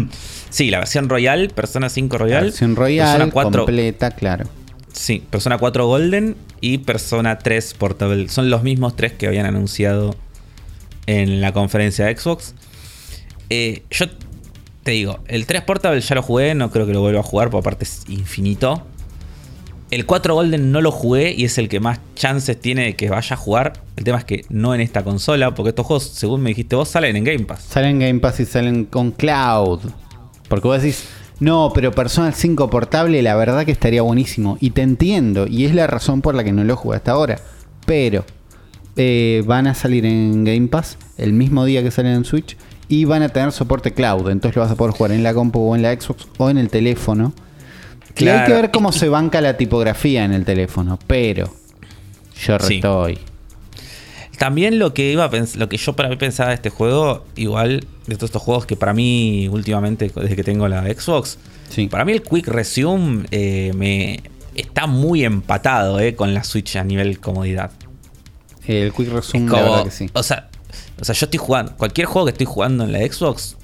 [0.50, 2.40] sí, la versión Royal, Persona 5 Royal.
[2.40, 4.46] La versión Royal, completa, claro.
[4.92, 8.28] Sí, Persona 4 Golden y Persona 3 Portable.
[8.28, 10.14] Son los mismos tres que habían anunciado
[11.06, 12.54] en la conferencia de Xbox.
[13.50, 14.06] Eh, yo
[14.82, 17.50] te digo, el 3 Portable ya lo jugué, no creo que lo vuelva a jugar,
[17.50, 18.86] porque aparte es infinito.
[19.92, 23.10] El 4 Golden no lo jugué y es el que más chances tiene de que
[23.10, 23.74] vaya a jugar.
[23.96, 26.88] El tema es que no en esta consola, porque estos juegos, según me dijiste vos,
[26.88, 27.64] salen en Game Pass.
[27.68, 29.80] Salen en Game Pass y salen con Cloud.
[30.48, 31.04] Porque vos decís,
[31.40, 34.56] no, pero Persona 5 portable, la verdad que estaría buenísimo.
[34.60, 37.38] Y te entiendo, y es la razón por la que no lo jugué hasta ahora.
[37.84, 38.24] Pero
[38.96, 42.56] eh, van a salir en Game Pass el mismo día que salen en Switch
[42.88, 44.30] y van a tener soporte cloud.
[44.30, 46.56] Entonces lo vas a poder jugar en la compu o en la Xbox o en
[46.56, 47.34] el teléfono.
[48.16, 51.52] Y hay que ver cómo se banca la tipografía en el teléfono, pero
[52.44, 53.18] yo estoy.
[54.38, 58.16] También lo que iba lo que yo para mí pensaba de este juego, igual de
[58.16, 61.38] todos estos juegos que para mí últimamente, desde que tengo la Xbox,
[61.90, 64.20] para mí el Quick Resume eh, me
[64.54, 67.70] está muy empatado eh, con la Switch a nivel comodidad.
[68.66, 70.10] El Quick Resume, la verdad que sí.
[70.12, 70.50] O sea,
[71.00, 73.56] o sea, yo estoy jugando, cualquier juego que estoy jugando en la Xbox,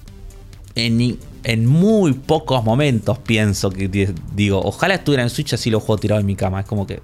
[0.74, 3.88] en, en muy pocos momentos pienso que
[4.34, 6.60] digo, ojalá estuviera en Switch así lo juego tirado en mi cama.
[6.60, 7.00] Es como que.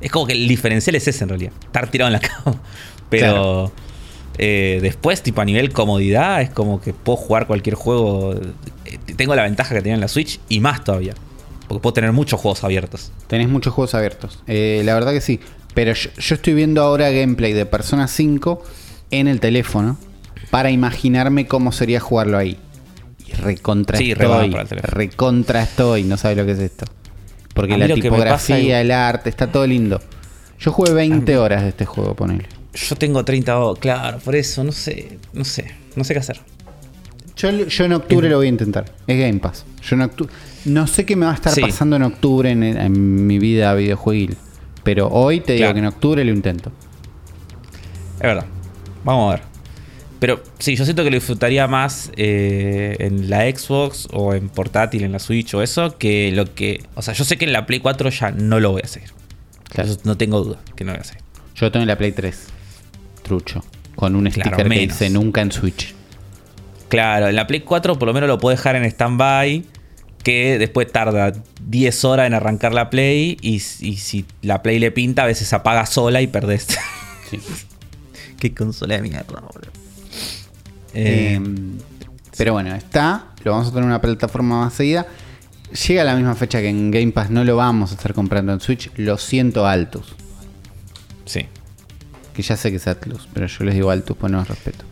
[0.00, 1.52] Es como que el diferencial es ese en realidad.
[1.64, 2.60] Estar tirado en la cama.
[3.08, 3.72] Pero
[4.38, 8.34] eh, después, tipo a nivel comodidad, es como que puedo jugar cualquier juego.
[8.84, 11.14] Eh, tengo la ventaja que tenía en la Switch y más todavía.
[11.68, 13.12] Porque puedo tener muchos juegos abiertos.
[13.26, 14.38] Tenés muchos juegos abiertos.
[14.46, 15.40] Eh, la verdad que sí.
[15.74, 18.62] Pero yo, estoy viendo ahora gameplay de Persona 5
[19.10, 19.96] en el teléfono
[20.50, 22.58] para imaginarme cómo sería jugarlo ahí.
[23.26, 24.54] Y recontra sí, estoy.
[24.82, 26.04] Recontra estoy.
[26.04, 26.84] No sabes lo que es esto.
[27.54, 30.00] Porque la tipografía, el arte, está todo lindo.
[30.58, 32.46] Yo jugué 20 horas de este juego, ponele.
[32.74, 36.40] Yo tengo 30 horas, claro, por eso, no sé, no sé, no sé qué hacer.
[37.36, 39.64] Yo, en octubre lo voy a intentar, es Game Pass.
[39.82, 40.10] Yo en
[40.64, 44.36] no sé qué me va a estar pasando en octubre en, mi vida videojueguil,
[44.82, 46.72] pero hoy te digo que en octubre lo intento.
[48.16, 48.46] Es verdad,
[49.04, 49.53] vamos a ver.
[50.24, 55.04] Pero sí, yo siento que lo disfrutaría más eh, en la Xbox o en portátil,
[55.04, 56.82] en la Switch o eso, que lo que...
[56.94, 59.10] O sea, yo sé que en la Play 4 ya no lo voy a seguir.
[59.68, 59.90] Claro.
[60.04, 61.22] no tengo duda que no lo voy a seguir.
[61.56, 62.46] Yo tengo en la Play 3
[63.22, 63.62] trucho.
[63.96, 65.94] Con un sticker que dice nunca en Switch.
[66.88, 69.62] Claro, en la Play 4 por lo menos lo puedo dejar en stand-by.
[70.22, 71.34] Que después tarda
[71.66, 73.36] 10 horas en arrancar la Play.
[73.42, 76.66] Y, si la Play le pinta, a veces apaga sola y perdés.
[77.28, 77.40] Sí.
[78.40, 79.26] Qué consola de mierda,
[80.94, 81.40] eh,
[82.36, 83.28] pero bueno, está.
[83.44, 85.06] Lo vamos a tener en una plataforma más seguida.
[85.86, 88.52] Llega a la misma fecha que en Game Pass no lo vamos a estar comprando
[88.52, 88.90] en Switch.
[88.96, 90.14] Lo siento, altos.
[91.24, 91.46] Sí
[92.34, 94.84] que ya sé que es Atlus, pero yo les digo Altus pues no respeto.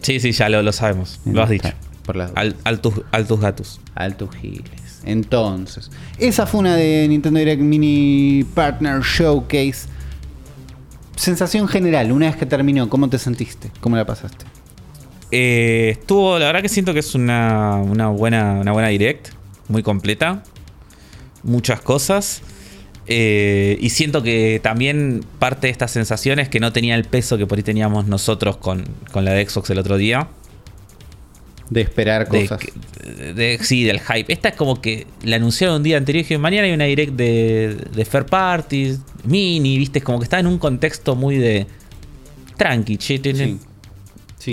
[0.00, 1.68] Sí, sí, ya lo, sabemos, lo has dicho.
[2.04, 2.32] Por las
[2.64, 3.80] altus, altus gatos.
[3.94, 5.02] Altus giles.
[5.04, 9.88] Entonces, esa fue una de Nintendo Direct Mini Partner Showcase.
[11.16, 13.70] Sensación general, una vez que terminó, ¿cómo te sentiste?
[13.80, 14.46] ¿Cómo la pasaste?
[15.30, 19.28] Eh, estuvo, la verdad que siento que es una, una, buena, una buena direct,
[19.68, 20.42] muy completa,
[21.42, 22.42] muchas cosas.
[23.10, 27.46] Eh, y siento que también parte de estas sensaciones que no tenía el peso que
[27.46, 28.84] por ahí teníamos nosotros con,
[29.14, 30.28] la de Xbox el otro día.
[31.70, 32.60] De esperar cosas.
[33.60, 34.32] sí, del hype.
[34.32, 37.12] Esta es como que la anunciaron un día anterior y dije, mañana hay una direct
[37.12, 41.66] de, de Fair Parties, Mini, viste, como que está en un contexto muy de
[42.56, 43.58] tranqui, che, sí.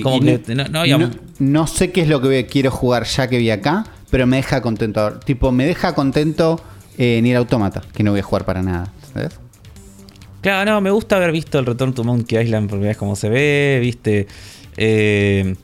[0.01, 3.85] Como que no, no, sé qué es lo que quiero jugar ya que vi acá,
[4.09, 5.19] pero me deja contento.
[5.19, 6.61] Tipo, me deja contento
[6.97, 8.91] eh, ni el automata, que no voy a jugar para nada.
[9.13, 9.39] ¿sabes?
[10.41, 13.29] Claro, no, me gusta haber visto el Return to Monkey Island porque ves cómo se
[13.29, 14.27] ve, viste.
[14.77, 15.55] Eh,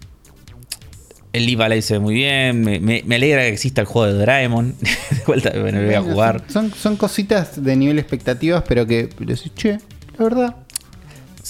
[1.34, 2.62] el Live se ve muy bien.
[2.62, 4.76] Me, alegra que exista el juego de Doraemon.
[4.82, 6.44] de vuelta, bueno, voy a jugar.
[6.48, 9.80] Son, son cositas de nivel expectativas, pero que decís, che,
[10.18, 10.56] la verdad.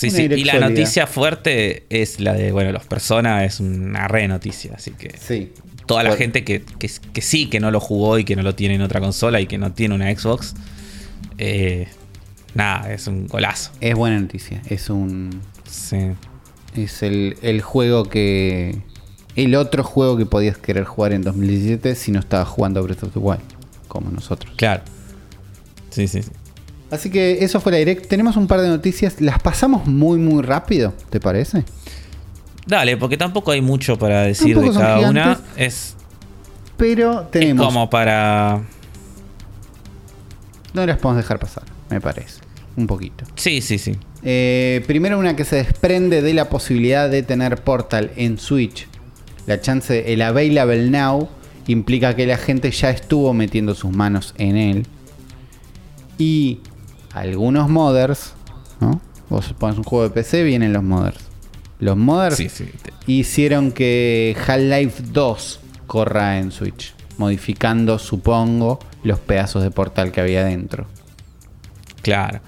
[0.01, 0.23] Sí, sí.
[0.23, 4.73] Y la noticia fuerte es la de, bueno, los personas, es una re noticia.
[4.75, 5.51] Así que Sí.
[5.85, 8.55] toda la gente que, que, que sí, que no lo jugó y que no lo
[8.55, 10.53] tiene en otra consola y que no tiene una Xbox,
[11.37, 11.87] eh,
[12.53, 13.71] nada, es un golazo.
[13.81, 14.61] Es buena noticia.
[14.69, 15.41] Es un.
[15.69, 15.97] Sí.
[16.75, 18.81] Es el, el juego que.
[19.35, 23.13] El otro juego que podías querer jugar en 2017 si no estabas jugando Breath of
[23.13, 23.41] the Wild.
[23.87, 24.53] Como nosotros.
[24.57, 24.83] Claro.
[25.89, 26.31] Sí, sí, sí.
[26.91, 28.07] Así que eso fue la direct.
[28.07, 29.22] Tenemos un par de noticias.
[29.22, 30.93] Las pasamos muy, muy rápido.
[31.09, 31.63] ¿Te parece?
[32.68, 35.39] Dale, porque tampoco hay mucho para decir Tampoco de cada una.
[35.55, 35.95] Es,
[36.77, 37.65] Pero es tenemos.
[37.65, 38.61] como para.
[40.73, 42.41] No las podemos dejar pasar, me parece.
[42.77, 43.26] Un poquito.
[43.35, 43.97] Sí, sí, sí.
[44.23, 48.88] Eh, primero una que se desprende de la posibilidad de tener Portal en Switch.
[49.47, 51.27] La chance, el Available Now,
[51.68, 54.85] implica que la gente ya estuvo metiendo sus manos en él.
[56.18, 56.59] Y
[57.13, 58.33] algunos modders,
[58.79, 59.01] ¿no?
[59.29, 61.19] Vos pones un juego de PC, vienen los modders.
[61.79, 62.65] Los modders Sí, sí.
[63.07, 70.43] hicieron que Half-Life 2 corra en Switch, modificando, supongo, los pedazos de Portal que había
[70.45, 70.85] dentro.
[72.01, 72.39] Claro.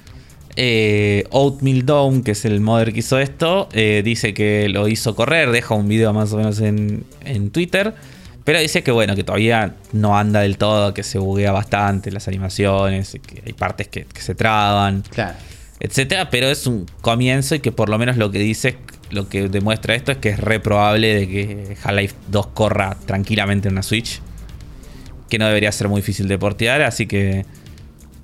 [0.55, 5.15] Eh, Oatmeal Dome, que es el modder que hizo esto, eh, dice que lo hizo
[5.15, 7.95] correr, deja un video más o menos en, en Twitter,
[8.43, 12.27] pero dice que bueno, que todavía no anda del todo, que se buguea bastante las
[12.27, 15.35] animaciones, que hay partes que, que se traban, Claro.
[15.79, 18.77] etcétera, pero es un comienzo y que por lo menos lo que dice,
[19.11, 23.67] lo que demuestra esto es que es re probable de que Half-Life 2 corra tranquilamente
[23.69, 24.21] en una Switch,
[25.29, 27.45] que no debería ser muy difícil de portear, así que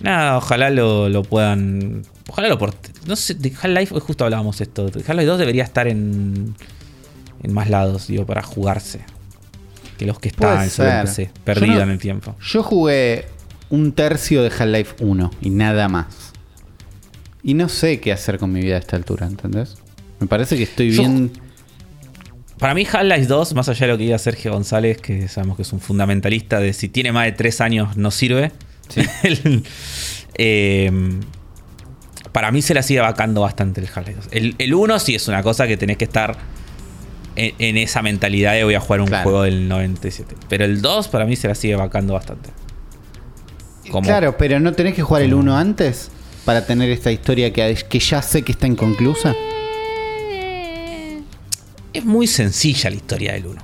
[0.03, 2.89] nada, ojalá lo, lo puedan, ojalá lo porte.
[3.07, 6.55] No sé, de Half-Life, hoy justo hablábamos esto, Half-Life 2 debería estar en,
[7.41, 8.99] en más lados, digo, para jugarse.
[9.99, 10.95] Que los que Puede están solo en
[11.75, 12.35] Yo no- el tiempo.
[12.41, 13.25] Yo jugué
[13.69, 16.07] un tercio de Half-Life 1 y nada más.
[17.43, 19.75] Y no sé qué hacer con mi vida a esta altura, ¿entendés?
[20.19, 21.31] Me parece que estoy Yo- bien.
[22.57, 25.61] Para mí, Half-Life 2, más allá de lo que diga Sergio González, que sabemos que
[25.63, 28.51] es un fundamentalista de si tiene más de 3 años no sirve.
[28.89, 29.01] Sí.
[29.23, 29.63] El-
[30.35, 30.91] eh,
[32.31, 34.27] para mí se la sigue vacando bastante el Half-Life 2.
[34.31, 36.37] El, el 1 sí es una cosa que tenés que estar
[37.39, 39.23] en, en esa mentalidad de voy a jugar un Claro.
[39.23, 40.35] juego del 97.
[40.49, 42.49] Pero el 2 para mí se la sigue vacando bastante.
[43.91, 46.11] Como- Claro, pero no tenés que jugar el 1 antes
[46.45, 49.35] para tener esta historia que, que ya sé que está inconclusa.
[51.93, 53.61] Es muy sencilla la historia del 1.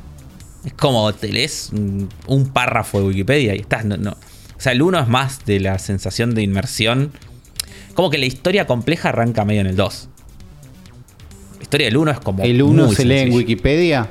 [0.65, 3.85] Es como te lees un, párrafo de Wikipedia y estás.
[3.85, 4.11] No, no.
[4.11, 7.11] O sea, el 1 es más de la sensación de inmersión.
[7.93, 10.10] Como que la historia compleja arranca medio en el 2.
[11.76, 12.43] Historia del 1 es como.
[12.43, 13.34] El 1 muy se lee en.
[13.34, 14.10] Wikipedia.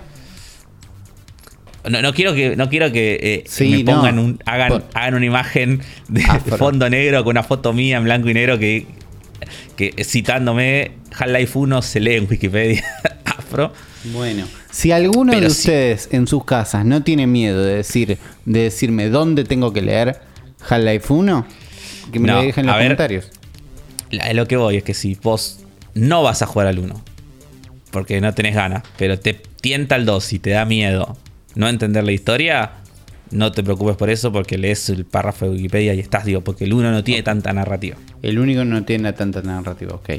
[1.89, 4.23] No, no quiero que, no quiero que eh, Sí, me pongan no.
[4.25, 6.57] un, hagan, hagan una imagen de Afro.
[6.57, 8.87] fondo negro con una foto mía en blanco y negro que,
[9.77, 12.83] que citándome Half-Life 1 se lee en Wikipedia.
[13.27, 13.73] Afro.
[14.15, 15.61] Bueno, si alguno Pero de sí.
[15.61, 18.17] ustedes en sus casas no tiene miedo de decir,
[18.47, 20.21] de decirme dónde tengo que leer
[20.67, 21.47] Half-Life 1,
[22.13, 22.85] que me No, lo dejen en los ver.
[22.87, 23.31] comentarios.
[24.11, 25.61] La- lo que voy es que si vos
[25.93, 27.03] no vas a jugar al 1,
[27.95, 31.17] porque no tenés ganas, pero te tienta el 2 y te da miedo
[31.55, 32.73] no entender la historia,
[33.31, 36.65] no te preocupes por eso porque lees el párrafo de Wikipedia y estás, digo, porque
[36.65, 37.97] el 1 no tiene tanta narrativa.
[38.21, 40.11] El único no tiene tanta narrativa, ok.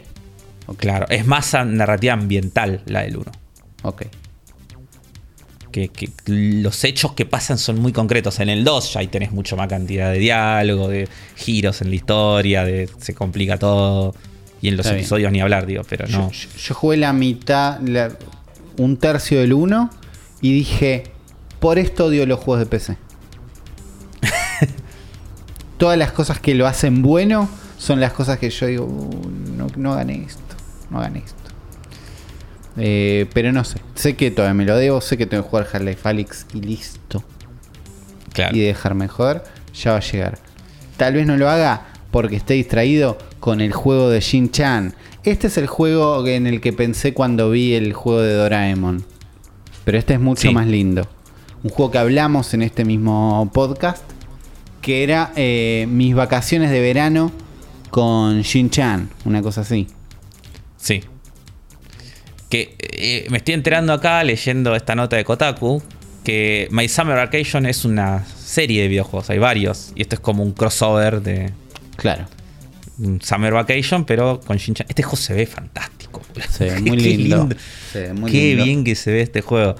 [0.67, 0.77] Ok.
[0.77, 3.31] Claro, es más narrativa ambiental la del 1.
[3.83, 4.03] ok.
[5.71, 8.39] Que, que los hechos que pasan son muy concretos.
[8.39, 11.95] En el 2 ya ahí tenés mucho más cantidad de diálogo, de giros en la
[11.95, 14.15] historia, de se complica todo.
[14.61, 15.01] Y en los Está bien.
[15.03, 16.31] episodios ni hablar, digo, pero no.
[16.31, 18.11] Yo, yo- yo jugué la mitad, la-
[18.77, 19.89] un tercio del 1
[20.41, 21.03] y dije,
[21.59, 22.97] por esto odio los juegos de PC.
[25.77, 29.67] Todas las cosas que lo hacen bueno son las cosas que yo digo, "Uh, no,
[29.75, 30.55] no hagan esto,
[30.89, 31.35] no hagan esto.
[32.77, 35.67] Eh, pero no sé, sé que todavía me lo debo, sé que tengo que jugar
[35.71, 37.23] Half-Life Alyx y listo.
[38.33, 38.55] Claro.
[38.55, 40.39] Y dejarme joder, ya va a llegar.
[40.97, 44.95] Tal vez no lo haga porque esté distraído con el juego de Shin-Chan.
[45.25, 49.03] Este es el juego en el que pensé cuando vi el juego de Doraemon.
[49.83, 50.53] Pero este es mucho Sí.
[50.53, 51.09] más lindo.
[51.61, 54.01] Un juego que hablamos en este mismo podcast.
[54.81, 57.33] Que era eh, mis vacaciones de verano
[57.89, 59.09] con Shin-Chan.
[59.25, 59.85] Una cosa así.
[60.77, 61.01] Sí.
[62.49, 65.83] Que eh, me estoy enterando acá leyendo esta nota de Kotaku
[66.23, 69.91] que My Summer Vacation es una serie de videojuegos, hay varios.
[69.95, 71.51] Y esto es como un crossover de
[71.95, 72.25] Claro.
[73.21, 74.87] Summer Vacation, pero con Shin-Chan.
[74.89, 76.21] Este juego se ve fantástico.
[76.49, 77.49] Se ve muy lindo.
[77.91, 78.63] Se ve muy Qué lindo.
[78.63, 79.75] bien que se ve este juego.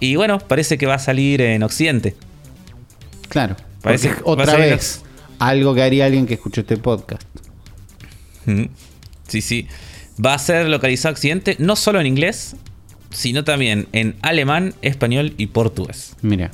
[0.00, 2.16] Y bueno, parece que va a salir en Occidente.
[3.28, 3.56] Claro.
[3.82, 5.02] Parece- otra vez.
[5.38, 7.22] Algo que haría alguien que escuchó este podcast.
[9.28, 9.66] Sí, sí.
[10.24, 12.56] va a ser localizado a Occidente no solo en inglés,
[13.10, 16.14] sino también en alemán, español y portugués.
[16.22, 16.50] Mira.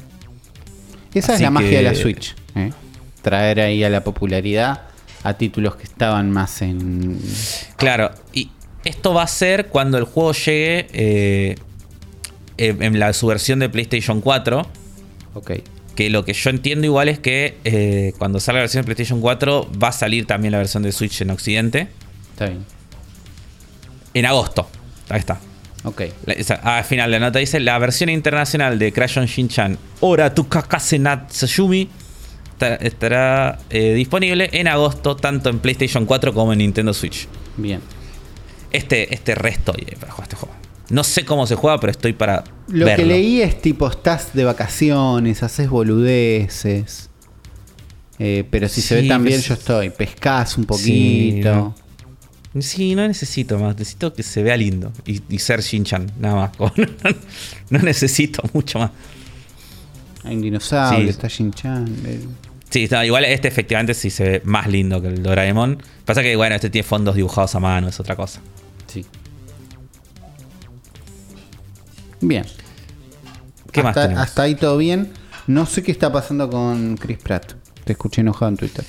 [1.15, 2.35] Esa es la magia de la Switch.
[2.55, 2.71] ¿eh?
[3.23, 4.83] Traer ahí a la popularidad
[5.23, 7.21] a títulos que estaban más en.
[7.77, 8.51] Claro, y
[8.85, 11.55] esto va a ser cuando el juego llegue eh,
[12.57, 14.67] en la, su versión de PlayStation 4.
[15.35, 15.51] Ok.
[15.95, 19.21] Que lo que yo entiendo igual es que eh, cuando salga la versión de PlayStation
[19.21, 21.89] 4 va a salir también la versión de Switch en Occidente.
[22.33, 22.65] Está bien.
[24.15, 24.69] En agosto.
[25.09, 25.39] Ahí está.
[25.85, 26.03] Ok.
[26.27, 30.35] La- esa- al final la nota dice la versión internacional de Crash on Shin-Chan Ora
[30.35, 31.89] tu kakase Natsuyumi
[32.61, 37.27] esta- estará eh, disponible en agosto tanto en PlayStation 4 como en Nintendo Switch.
[37.57, 37.81] Bien.
[38.73, 40.55] Este, este resto para jugar este juego.
[40.91, 43.05] No sé cómo se juega, pero estoy para Lo verlo.
[43.05, 47.09] que leí es tipo, estás de vacaciones, haces boludeces.
[48.19, 49.91] Eh, pero si se Sí, ve tan bien, pues- yo estoy.
[49.91, 51.75] Pescás un poquito.
[52.59, 53.77] Sí, no necesito más.
[53.79, 56.77] Necesito que se vea lindo y, y ser Shin-Chan, nada más.
[56.77, 57.11] No,
[57.71, 58.91] no necesito mucho más.
[60.25, 61.09] Hay un dinosaurio, Sí.
[61.11, 61.87] está Shin-Chan.
[62.71, 65.83] Sí, igual este efectivamente sí se ve más lindo que el Doraemon.
[66.05, 68.41] Pasa que, bueno, este tiene fondos dibujados a mano, es otra cosa.
[68.87, 69.05] Sí.
[72.21, 72.45] Bien.
[73.73, 74.23] ¿Qué más hasta, tenemos?
[74.23, 75.13] hasta ahí todo bien.
[75.47, 77.55] No sé qué está pasando con Chris Pratt.
[77.85, 78.85] Te escuché enojado en Twitter.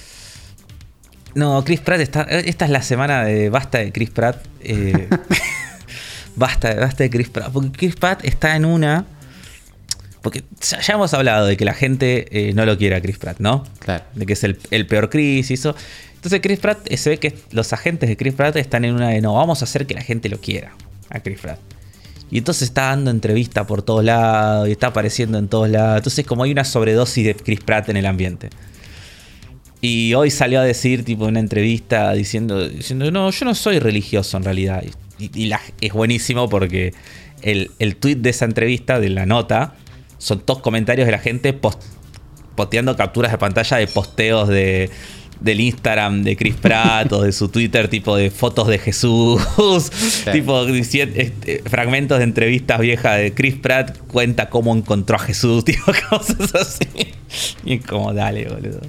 [1.33, 2.21] No, Chris Pratt está.
[2.23, 4.45] Esta es la semana de basta de Chris Pratt.
[4.61, 5.07] eh,
[6.35, 7.51] basta, basta de Chris Pratt.
[7.51, 9.05] Porque Chris Pratt está en una.
[10.21, 13.17] Porque ya, ya hemos hablado de que la gente eh, no lo quiere a Chris
[13.17, 13.63] Pratt, ¿no?
[13.79, 14.03] Claro.
[14.13, 15.75] De que es el, el peor Chris y eso.
[16.15, 19.09] Entonces Chris Pratt, eh, se ve que los agentes de Chris Pratt están en una
[19.09, 20.73] de no, vamos a hacer que la gente lo quiera
[21.09, 21.59] a Chris Pratt.
[22.29, 25.97] Y entonces está dando entrevistas por todos lados y está apareciendo en todos lados.
[25.97, 28.49] Entonces como hay una sobredosis de Chris Pratt en el ambiente.
[29.81, 34.37] Y hoy salió a decir, tipo, una entrevista, diciendo, diciendo no, yo no soy religioso
[34.37, 34.83] en realidad.
[35.17, 36.93] Y, y la- es buenísimo porque
[37.41, 39.73] el, el tweet de esa entrevista, de la nota,
[40.21, 41.81] son todos comentarios de la gente post-
[42.55, 44.89] posteando capturas de pantalla de posteos de,
[45.39, 49.41] del Instagram de Chris Pratt o de su Twitter, tipo de fotos de Jesús,
[50.31, 55.85] tipo este, fragmentos de entrevistas viejas de Chris Pratt cuenta cómo encontró a Jesús, tipo
[56.09, 56.87] cosas así.
[57.65, 58.81] Y es como, dale, boludo.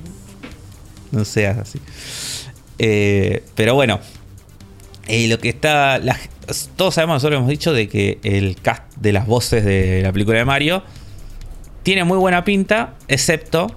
[1.12, 1.78] No seas así.
[2.78, 4.00] Eh, pero bueno,
[5.06, 5.98] eh, lo que está.
[5.98, 6.18] la-
[6.76, 10.38] todos sabemos, nosotros hemos dicho de que el cast de las voces de la película
[10.38, 10.82] de Mario
[11.82, 13.68] tiene muy buena pinta, excepto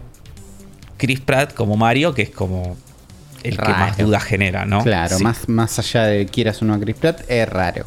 [0.97, 2.77] Chris Pratt como Mario, que es como
[3.43, 4.83] el que más dudas genera, ¿no?
[4.83, 5.23] Claro, Sí.
[5.23, 7.85] más, más allá de quieras o no a Chris Pratt, es raro.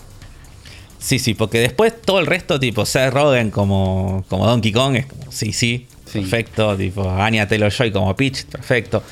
[0.99, 5.07] Sí, sí, porque después todo el resto, tipo Seth Rogen como, como Donkey Kong, es
[5.07, 6.21] como, sí, sí, Sí.
[6.21, 6.77] perfecto.
[6.77, 9.03] Tipo Anya Taylor Joy como Peach, perfecto.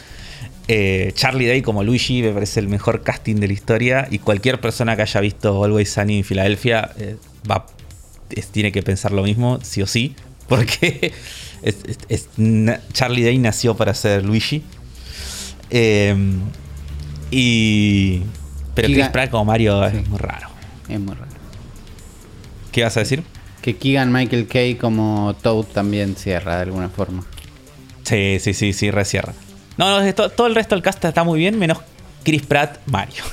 [0.67, 4.09] Eh, Charlie Day como Luigi me parece el mejor casting de la historia.
[4.11, 7.17] Y cualquier persona que haya visto Always Sunny en Filadelfia eh,
[7.49, 7.67] va,
[8.31, 10.17] es- tiene que pensar lo mismo, sí o sí.
[10.49, 11.13] Porque
[11.63, 14.63] es- es- es- na- Charlie Day nació para ser Luigi.
[15.71, 16.15] Eh,
[17.31, 18.23] y.
[18.75, 19.97] Pero Keegan- Chris Pratt como Mario Sí.
[19.99, 20.49] es muy raro.
[20.89, 21.31] Es muy raro.
[22.73, 23.23] ¿Qué vas a decir?
[23.63, 27.25] Que Keegan Michael Kay como Toad también cierra de alguna forma.
[28.05, 29.33] Sí, sí, sí, sí, recierra.
[29.79, 31.79] No, no, todo el resto del cast está muy bien, menos
[32.23, 33.25] Chris Pratt, Mario.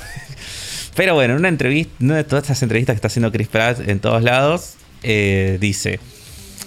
[0.96, 3.80] Pero bueno, en una entrevista, una de todas estas entrevistas que está haciendo Chris Pratt
[3.86, 6.00] en todos lados, eh, dice: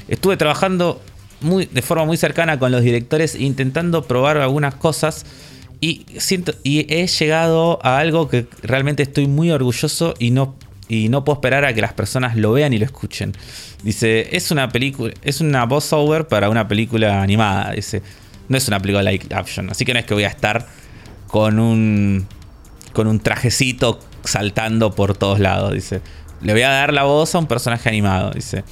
[0.08, 1.02] Estuve trabajando
[1.42, 5.26] muy, de forma muy cercana con los directores, intentando probar algunas cosas.
[5.80, 10.56] Y siento, y he llegado a algo que realmente estoy muy orgulloso y no,
[10.88, 13.34] y no puedo esperar a que las personas lo vean y lo escuchen.
[13.84, 17.72] Dice, es una película, es una voiceover para una película animada.
[17.74, 18.02] Dice,
[18.50, 19.70] no es una película like action.
[19.70, 20.68] Así que no es que voy a estar
[21.28, 22.28] con un
[22.94, 25.74] con un trajecito saltando por todos lados.
[25.74, 26.02] Dice,
[26.42, 28.32] le voy a dar la voz a un personaje animado.
[28.32, 28.64] Dice,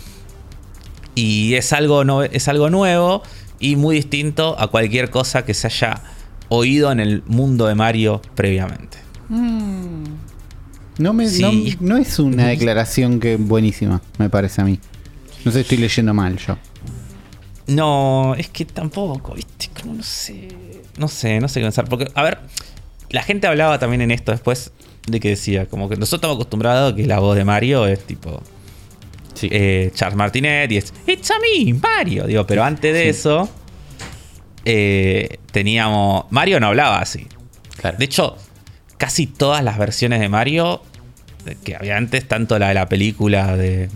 [1.16, 3.24] y es algo, no, es algo nuevo
[3.60, 6.02] y muy distinto a cualquier cosa que se haya
[6.50, 8.98] oído en el mundo de Mario previamente.
[10.98, 11.42] No, me, Sí.
[11.82, 14.80] no, no es una declaración que buenísima, me parece a mí.
[15.44, 16.58] No sé, estoy leyendo mal yo.
[17.68, 19.70] No, es que tampoco, ¿viste?
[19.82, 20.48] Como no sé.
[20.98, 21.90] No sé, no sé qué pensar.
[21.90, 22.40] Porque, a ver,
[23.10, 24.72] la gente hablaba también en esto después
[25.08, 28.06] de que decía, como que nosotros estamos acostumbrados a que la voz de Mario es
[28.06, 28.42] tipo.
[29.36, 29.50] Sí.
[29.52, 32.26] eh, Charles Martinet y es It's a me, Mario.
[32.26, 33.10] Digo, pero antes de Sí.
[33.10, 33.50] eso,
[34.66, 36.26] eh, teníamos.
[36.32, 37.28] Mario no hablaba así.
[37.78, 37.98] claro.
[37.98, 38.38] De hecho,
[38.98, 40.82] casi todas las versiones de Mario
[41.64, 43.90] que había antes, tanto la de la película de.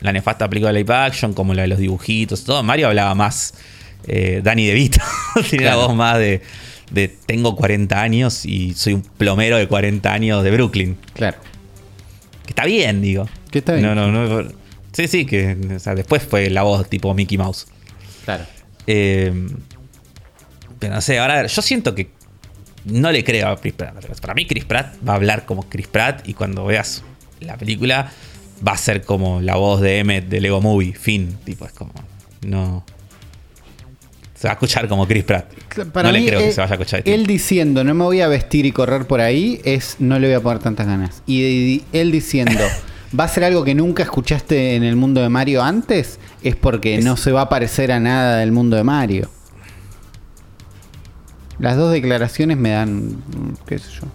[0.00, 2.62] La nefasta película de live action, como la de los dibujitos, todo.
[2.62, 3.54] Mario hablaba más.
[4.06, 5.00] Eh, Danny DeVito.
[5.50, 6.40] Tenía la voz más de,
[6.90, 10.96] de tengo 40 años y soy un plomero de 40 años de Brooklyn.
[11.12, 11.36] Claro.
[12.46, 13.28] Que está bien, digo.
[13.50, 13.86] Que está bien.
[13.86, 14.48] No, no, no.
[14.92, 17.66] Sí, sí, que o sea, después fue la voz tipo Mickey Mouse.
[18.24, 18.44] Claro.
[18.86, 19.32] Eh,
[20.78, 22.10] pero no sé, ahora yo siento que
[22.84, 24.04] no le creo a Chris Pratt.
[24.20, 27.04] Para mí Chris Pratt va a hablar como Chris Pratt y cuando veas
[27.40, 28.10] la película
[28.66, 31.36] va a ser como la voz de Emmett de Lego Movie, fin.
[31.44, 31.92] Tipo, es como...
[32.46, 32.84] No...
[34.34, 35.52] Se va a escuchar como Chris Pratt.
[35.92, 37.00] Para no mí, le creo que él, se vaya a escuchar.
[37.00, 40.28] este Él diciendo, no me voy a vestir y correr por ahí, es no le
[40.28, 41.22] voy a poner tantas ganas.
[41.26, 42.58] Y, y él diciendo,
[43.18, 46.96] va a ser algo que nunca escuchaste en el mundo de Mario antes, es porque
[46.98, 49.28] Es- no se va a parecer a nada del mundo de Mario.
[51.58, 53.16] Las dos declaraciones me dan,
[53.66, 54.06] qué sé yo.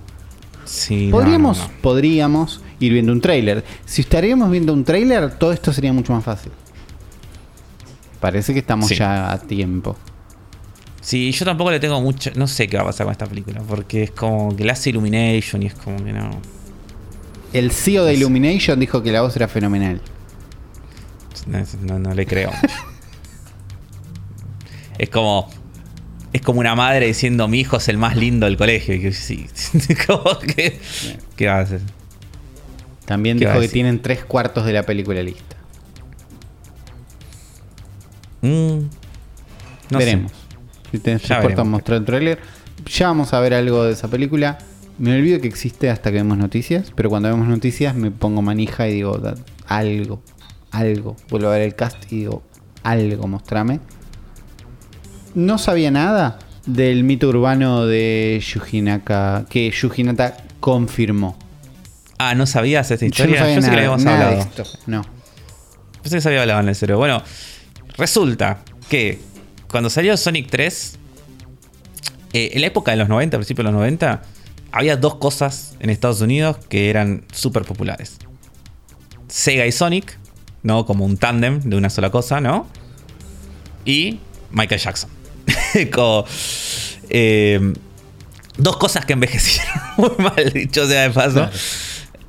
[0.65, 1.71] Sí, Podríamos, no, no.
[1.81, 3.63] podríamos ir viendo un tráiler.
[3.85, 6.51] Si estaríamos viendo un tráiler, todo esto sería mucho más fácil.
[8.19, 8.95] Parece que estamos Sí.
[8.95, 9.95] ya a tiempo.
[11.01, 12.31] Sí, yo tampoco le tengo mucho.
[12.35, 13.61] No sé qué va a pasar con esta película.
[13.67, 16.31] Porque es como que le hace Illumination y es como que no.
[17.55, 20.01] El CEO de Illumination dijo que la voz era fenomenal.
[21.47, 22.51] No, le creo.
[24.97, 25.49] es como.
[26.33, 28.93] Es como una madre diciendo mi hijo es el más lindo del colegio.
[28.93, 29.47] Y que sí.
[30.07, 30.81] como que.
[31.37, 31.79] ¿Qué va a hacer?
[33.05, 35.55] También ¿Qué dijo que tienen tres cuartos de la película lista.
[38.41, 38.89] Mm, no
[39.91, 39.97] sé.
[39.97, 40.33] Veremos.
[40.91, 41.67] Si tenés Ya veremos.
[41.67, 42.39] mostrar el tráiler.
[42.85, 44.57] Ya vamos a ver algo de esa película.
[44.97, 46.91] Me olvido que existe hasta que vemos noticias.
[46.95, 49.35] Pero cuando vemos noticias me pongo manija y digo "Da-
[49.67, 50.21] algo.
[50.71, 51.15] Algo.
[51.29, 52.43] Vuelvo a ver el cast y digo
[52.83, 53.79] algo, mostrame.
[55.33, 59.45] No sabía nada del mito urbano de Yujinaka.
[59.49, 61.37] Que Yujinata confirmó.
[62.17, 63.35] Ah, ¿no sabías esta Yo historia?
[63.35, 64.41] no sabía sé que nada, le habíamos nada de hablado.
[64.49, 64.63] esto.
[64.87, 65.01] No.
[66.01, 66.99] Pensé que se había hablado en el cerebro.
[66.99, 67.21] Bueno,
[67.97, 68.59] resulta
[68.89, 69.19] que
[69.67, 70.97] cuando salió Sonic 3,
[72.33, 74.21] eh, en la época de los 90, principios de los 90,
[74.71, 78.17] había dos cosas en Estados Unidos que eran súper populares.
[79.27, 80.17] Sega y Sonic,
[80.63, 80.85] ¿no?
[80.85, 82.67] Como un tándem de una sola cosa, ¿no?
[83.85, 84.19] Y
[84.51, 85.09] Michael Jackson.
[85.93, 86.25] Como,
[87.09, 87.73] eh,
[88.57, 91.33] dos cosas que envejecieron muy mal, dicho sea de paso.
[91.33, 91.51] Claro.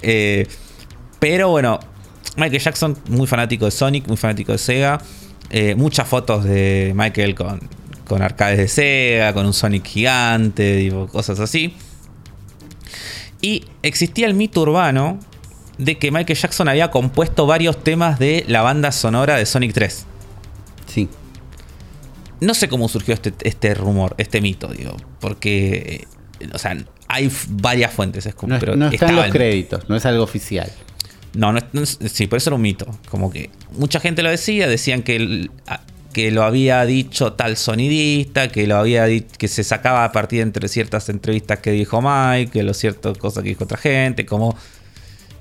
[0.03, 0.47] Eh,
[1.19, 1.81] pero bueno,
[2.37, 5.01] Michael Jackson, muy fanático de Sonic, muy fanático de Sega.
[5.51, 7.61] Eh, muchas fotos de Michael con,
[8.07, 11.75] con arcades de Sega, con un Sonic gigante, digo, cosas así.
[13.47, 15.21] Y existía el mito urbano
[15.79, 20.05] de que Michael Jackson había compuesto varios temas de la banda sonora de Sonic 3.
[20.87, 21.09] Sí.
[22.41, 26.07] No sé cómo surgió este, este rumor, este mito, digo, porque,
[26.41, 29.33] eh, o sea, hay varias fuentes, es como, No, pero no está en estaba los
[29.33, 30.71] créditos, no es algo oficial.
[31.35, 32.87] No, no, es- no es- sí, por eso era un mito.
[33.11, 35.51] Como que mucha gente lo decía, decían que, el-
[36.17, 40.67] que lo había dicho tal sonidista, que lo había que se sacaba a partir entre
[40.67, 44.57] ciertas entrevistas que dijo Mike, que lo cierto cosas que dijo otra gente, como,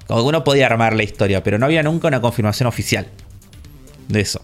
[0.05, 3.07] como uno podía armar la historia, pero no había nunca una confirmación oficial
[4.09, 4.41] de eso.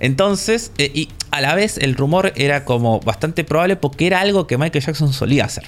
[0.00, 4.46] Entonces, eh, y a la vez el rumor era como bastante probable porque era algo
[4.46, 5.64] que Michael Jackson solía hacer.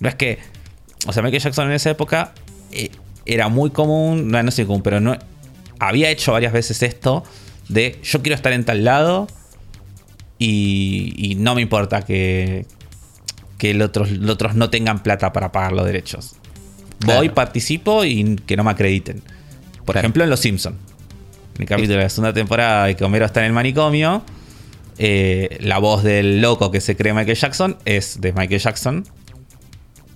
[0.00, 0.38] No es que,
[1.06, 2.34] o sea, Michael Jackson en esa época
[2.72, 2.90] eh,
[3.24, 5.16] era muy común, no, no sé común, pero no
[5.88, 7.24] había hecho varias veces esto
[7.68, 9.26] de yo quiero estar en tal lado
[10.38, 12.66] y, y no me importa que,
[13.58, 16.34] que los otros, los otros no tengan plata para pagar los derechos.
[17.04, 19.22] Voy, participo y que no me acrediten.
[19.84, 20.00] Por Claro.
[20.00, 20.76] ejemplo, en Los Simpsons.
[21.56, 24.22] En el capítulo de la segunda temporada de que Homero está en el manicomio,
[24.98, 29.04] eh, la voz del loco que se cree Michael Jackson es de Michael Jackson,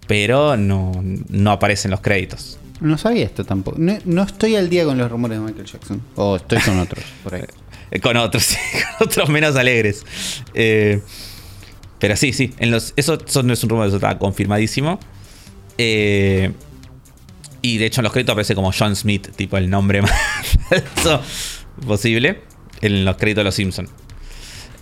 [0.06, 0.92] pero no,
[1.28, 2.58] no aparece en los créditos.
[2.80, 3.76] No sabía esto tampoco.
[3.80, 6.02] No, no estoy al día con los rumores de Michael Jackson.
[6.16, 7.42] O estoy con otros, por ahí.
[7.92, 8.56] Eh, Con otros, sí,
[8.98, 10.04] con otros menos alegres.
[10.54, 11.00] Eh,
[12.00, 12.52] pero sí, sí.
[12.58, 14.98] En los, eso, eso no es un rumor, eso está confirmadísimo.
[15.78, 16.50] Eh,
[17.62, 20.12] y de hecho en los créditos aparece como John Smith, tipo el nombre más
[20.68, 21.22] falso
[21.86, 22.42] posible.
[22.80, 23.90] En los créditos de los Simpsons.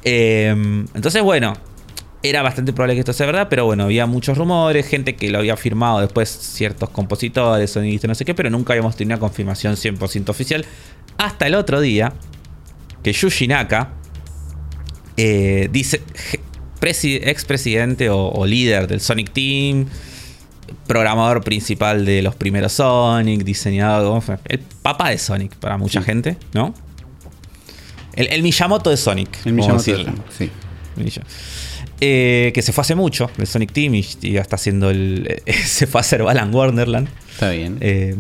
[0.03, 1.53] entonces, bueno,
[2.25, 5.39] era bastante probable que esto sea verdad, pero bueno, había muchos rumores, gente que lo
[5.39, 9.77] había firmado después, ciertos compositores, sonidistas, no sé qué, pero nunca habíamos tenido una confirmación
[9.77, 10.65] 100% oficial.
[11.19, 12.15] Hasta el otro día,
[13.03, 13.91] que Yuji Naka
[15.19, 16.01] eh, dice,
[16.81, 19.87] expresidente o, o líder del Sonic Team,
[20.87, 26.07] programador principal de los primeros Sonic, diseñador, el papá de Sonic para mucha Sí.
[26.07, 26.75] gente, ¿no?
[28.15, 29.45] El, el Miyamoto de Sonic.
[29.45, 30.05] El Miyamoto decirlo.
[30.05, 30.51] Sonic, Sí.
[32.01, 35.43] Eh, que se fue hace mucho, el Sonic Team, y, ya está haciendo el.
[35.65, 37.09] se fue a hacer Balan Wonderland.
[37.33, 37.79] Está bien.
[37.81, 38.17] Eh,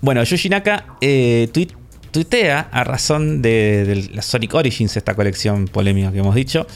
[0.00, 1.74] bueno, Yuji Naka eh, tuit-
[2.10, 6.66] tuitea a razón de, de la Sonic Origins, esta colección polémica que hemos dicho.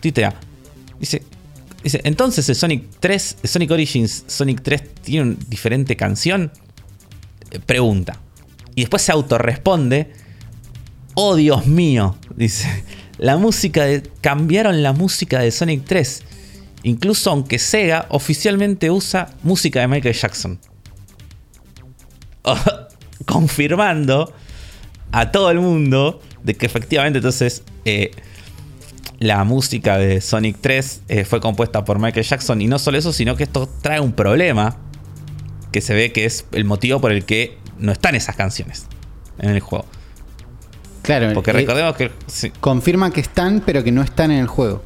[0.00, 0.34] Tuitea.
[0.98, 1.22] Dice,
[1.82, 6.50] dice, entonces el Sonic 3, el Sonic Origins, Sonic 3 tiene una diferente canción.
[7.50, 8.18] Eh, Pregunta.
[8.74, 10.12] Y después se autorresponde.
[11.14, 12.84] Oh Dios mío, dice.
[13.18, 14.02] La música de.
[14.20, 16.22] Cambiaron la música de Sonic 3.
[16.84, 20.58] Incluso aunque Sega oficialmente usa música de Michael Jackson.
[23.26, 24.32] Confirmando
[25.10, 28.12] a todo el mundo de que efectivamente entonces eh,
[29.18, 32.60] la música de Sonic 3 eh, fue compuesta por Michael Jackson.
[32.60, 34.76] Y no solo eso, sino que esto trae un problema
[35.72, 38.86] que se ve que es el motivo por el que no están esas canciones
[39.38, 39.86] en el juego.
[41.08, 42.10] Claro, Porque eh, recordemos que...
[42.26, 42.50] sí.
[42.60, 44.82] confirma que están, pero que no están en el juego.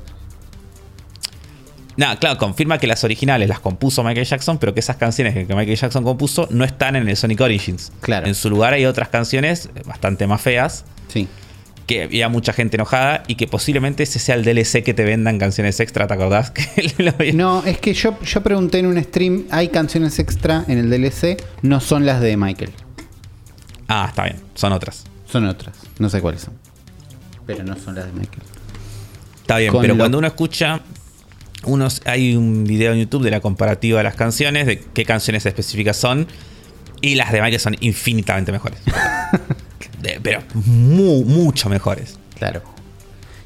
[1.96, 5.52] No, claro, confirma que las originales las compuso Michael Jackson, pero que esas canciones que
[5.52, 7.90] Michael Jackson compuso no están en el Sonic Origins.
[8.00, 8.28] Claro.
[8.28, 11.26] En su lugar hay otras canciones bastante más feas, Sí.
[11.88, 15.38] que había mucha gente enojada y que posiblemente ese sea el DLC que te vendan
[15.40, 16.52] canciones extra, ¿te acordás?
[17.34, 21.36] No, es que yo, yo pregunté en un stream, hay canciones extra en el DLC,
[21.62, 22.70] no son las de Michael,
[23.88, 25.04] Ah, está bien, son otras.
[25.32, 26.54] Son otras, no sé cuáles son.
[27.46, 28.42] Pero no son las de Michael.
[29.40, 30.80] Está bien, Con pero lo- cuando uno escucha,
[31.64, 35.44] unos, hay un video en YouTube de la comparativa de las canciones, de qué canciones
[35.46, 36.26] específicas son,
[37.00, 38.78] y las de Michael son infinitamente mejores.
[40.22, 42.18] Pero mu- mucho mejores.
[42.38, 42.62] Claro.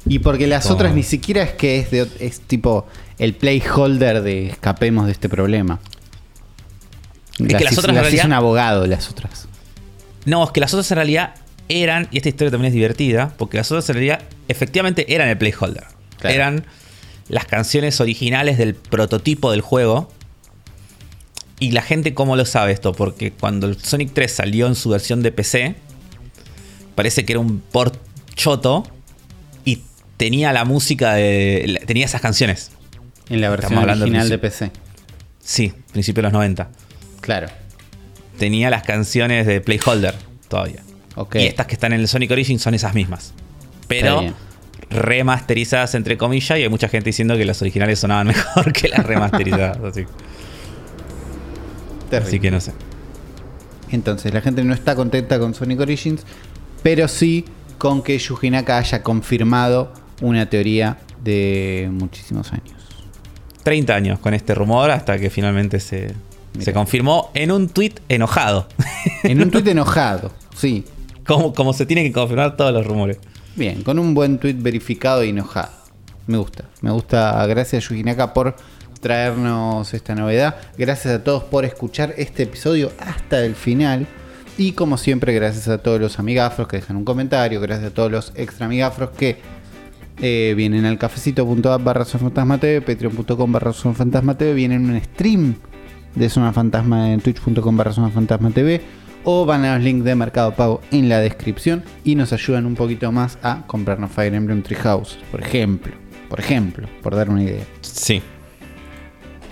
[0.05, 2.87] Y porque las Como- otras ni siquiera es que es, de, es tipo
[3.19, 5.79] el placeholder de escapemos de este problema.
[7.37, 9.47] que las otras en las hizo realidad- un abogado, las otras.
[10.25, 11.35] No, es que las otras en realidad
[11.69, 15.37] eran, y esta historia también es divertida, porque las otras en realidad efectivamente eran el
[15.37, 15.85] placeholder.
[16.19, 16.35] Claro.
[16.35, 16.65] Eran
[17.29, 20.11] las canciones originales del prototipo del juego.
[21.59, 22.93] Y la gente, ¿cómo lo sabe esto?
[22.93, 25.75] Porque cuando el Sonic 3 salió en su versión de PC,
[26.95, 27.99] parece que era un port
[28.35, 28.87] choto
[29.65, 29.81] y
[30.17, 31.81] tenía la música de.
[31.85, 32.71] tenía esas canciones.
[33.29, 34.71] En la versión original al de PC.
[35.39, 36.69] Sí, principio de los 90.
[37.21, 37.47] Claro.
[38.37, 40.13] Tenía las canciones de Playholder
[40.47, 40.81] todavía.
[41.33, 43.33] Y estas que están en el Sonic Origins son esas mismas.
[43.87, 44.23] Pero
[44.89, 49.05] remasterizadas entre comillas y hay mucha gente diciendo que las originales sonaban mejor que las
[49.05, 49.77] remasterizadas.
[49.77, 50.05] así,
[52.09, 52.27] Terrible.
[52.27, 52.71] así que no sé.
[53.91, 56.23] Entonces, la gente no está contenta con Sonic Origins,
[56.83, 57.45] pero sí
[57.77, 62.75] con que Yuji Naka haya confirmado una teoría de muchísimos años.
[63.63, 66.13] 30 años con este rumor hasta que finalmente se,
[66.59, 68.67] se confirmó en un tweet enojado.
[69.23, 70.85] En un tuit enojado, sí.
[71.27, 73.19] Como, se tienen que confirmar todos los rumores.
[73.55, 75.71] Bien, con un buen tuit verificado y enojado.
[76.25, 76.65] Me gusta.
[76.81, 77.45] Me gusta.
[77.45, 78.55] Gracias Yuji Naka por
[79.01, 80.55] traernos esta novedad.
[80.77, 84.07] Gracias a todos por escuchar este episodio hasta el final.
[84.57, 87.61] Y como siempre, gracias a todos los amigafros que dejan un comentario.
[87.61, 89.37] Gracias a todos los extra amigafros que
[90.19, 94.91] eh, vienen al cafecito.app barra Zona fantasma TV, patreon.com barra Zona fantasma TV, vienen en
[94.91, 95.55] un stream
[96.15, 98.81] de Zona Fantasma en twitch.com barra Zona fantasma TV
[99.29, 102.75] o van a los links de Mercado Pago en la descripción y nos ayudan un
[102.75, 105.91] poquito más a comprarnos Fire Emblem Treehouse, por ejemplo,
[106.29, 107.65] por ejemplo, por dar una idea.
[107.81, 108.21] Sí.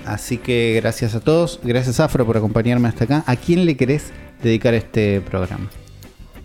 [0.06, 3.24] Así que gracias a todos, gracias Afro por acompañarme hasta acá.
[3.28, 5.70] ¿A quién le querés dedicar este programa?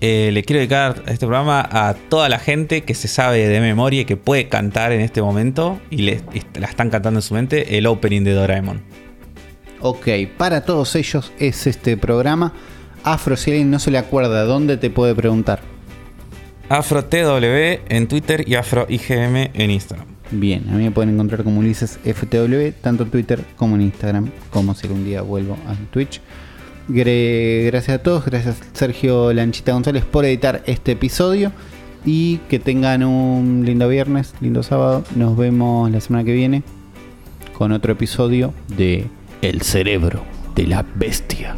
[0.00, 4.00] Eh, le quiero dedicar este programa a toda la gente que se sabe de memoria
[4.00, 7.34] y que puede cantar en este momento y, le, y la están cantando en su
[7.34, 8.82] mente el opening de Doraemon.
[9.82, 12.54] Ok, para todos ellos es este programa.
[13.04, 15.60] Afro, si alguien no se le acuerda, ¿dónde te puede preguntar?
[16.68, 20.06] AfroTW en Twitter y AfroIGM en Instagram.
[20.30, 24.30] Bien, a mí me pueden encontrar como Ulises FTW, tanto en Twitter como en Instagram,
[24.50, 26.20] como si algún día vuelvo a Twitch.
[26.88, 31.52] Gracias a todos, gracias Sergio Lanchita González por editar este episodio
[32.04, 35.04] y que tengan un lindo viernes, lindo sábado.
[35.16, 36.62] Nos vemos la semana que viene
[37.52, 39.06] con otro episodio de
[39.42, 40.22] El cerebro
[40.54, 41.56] de la bestia.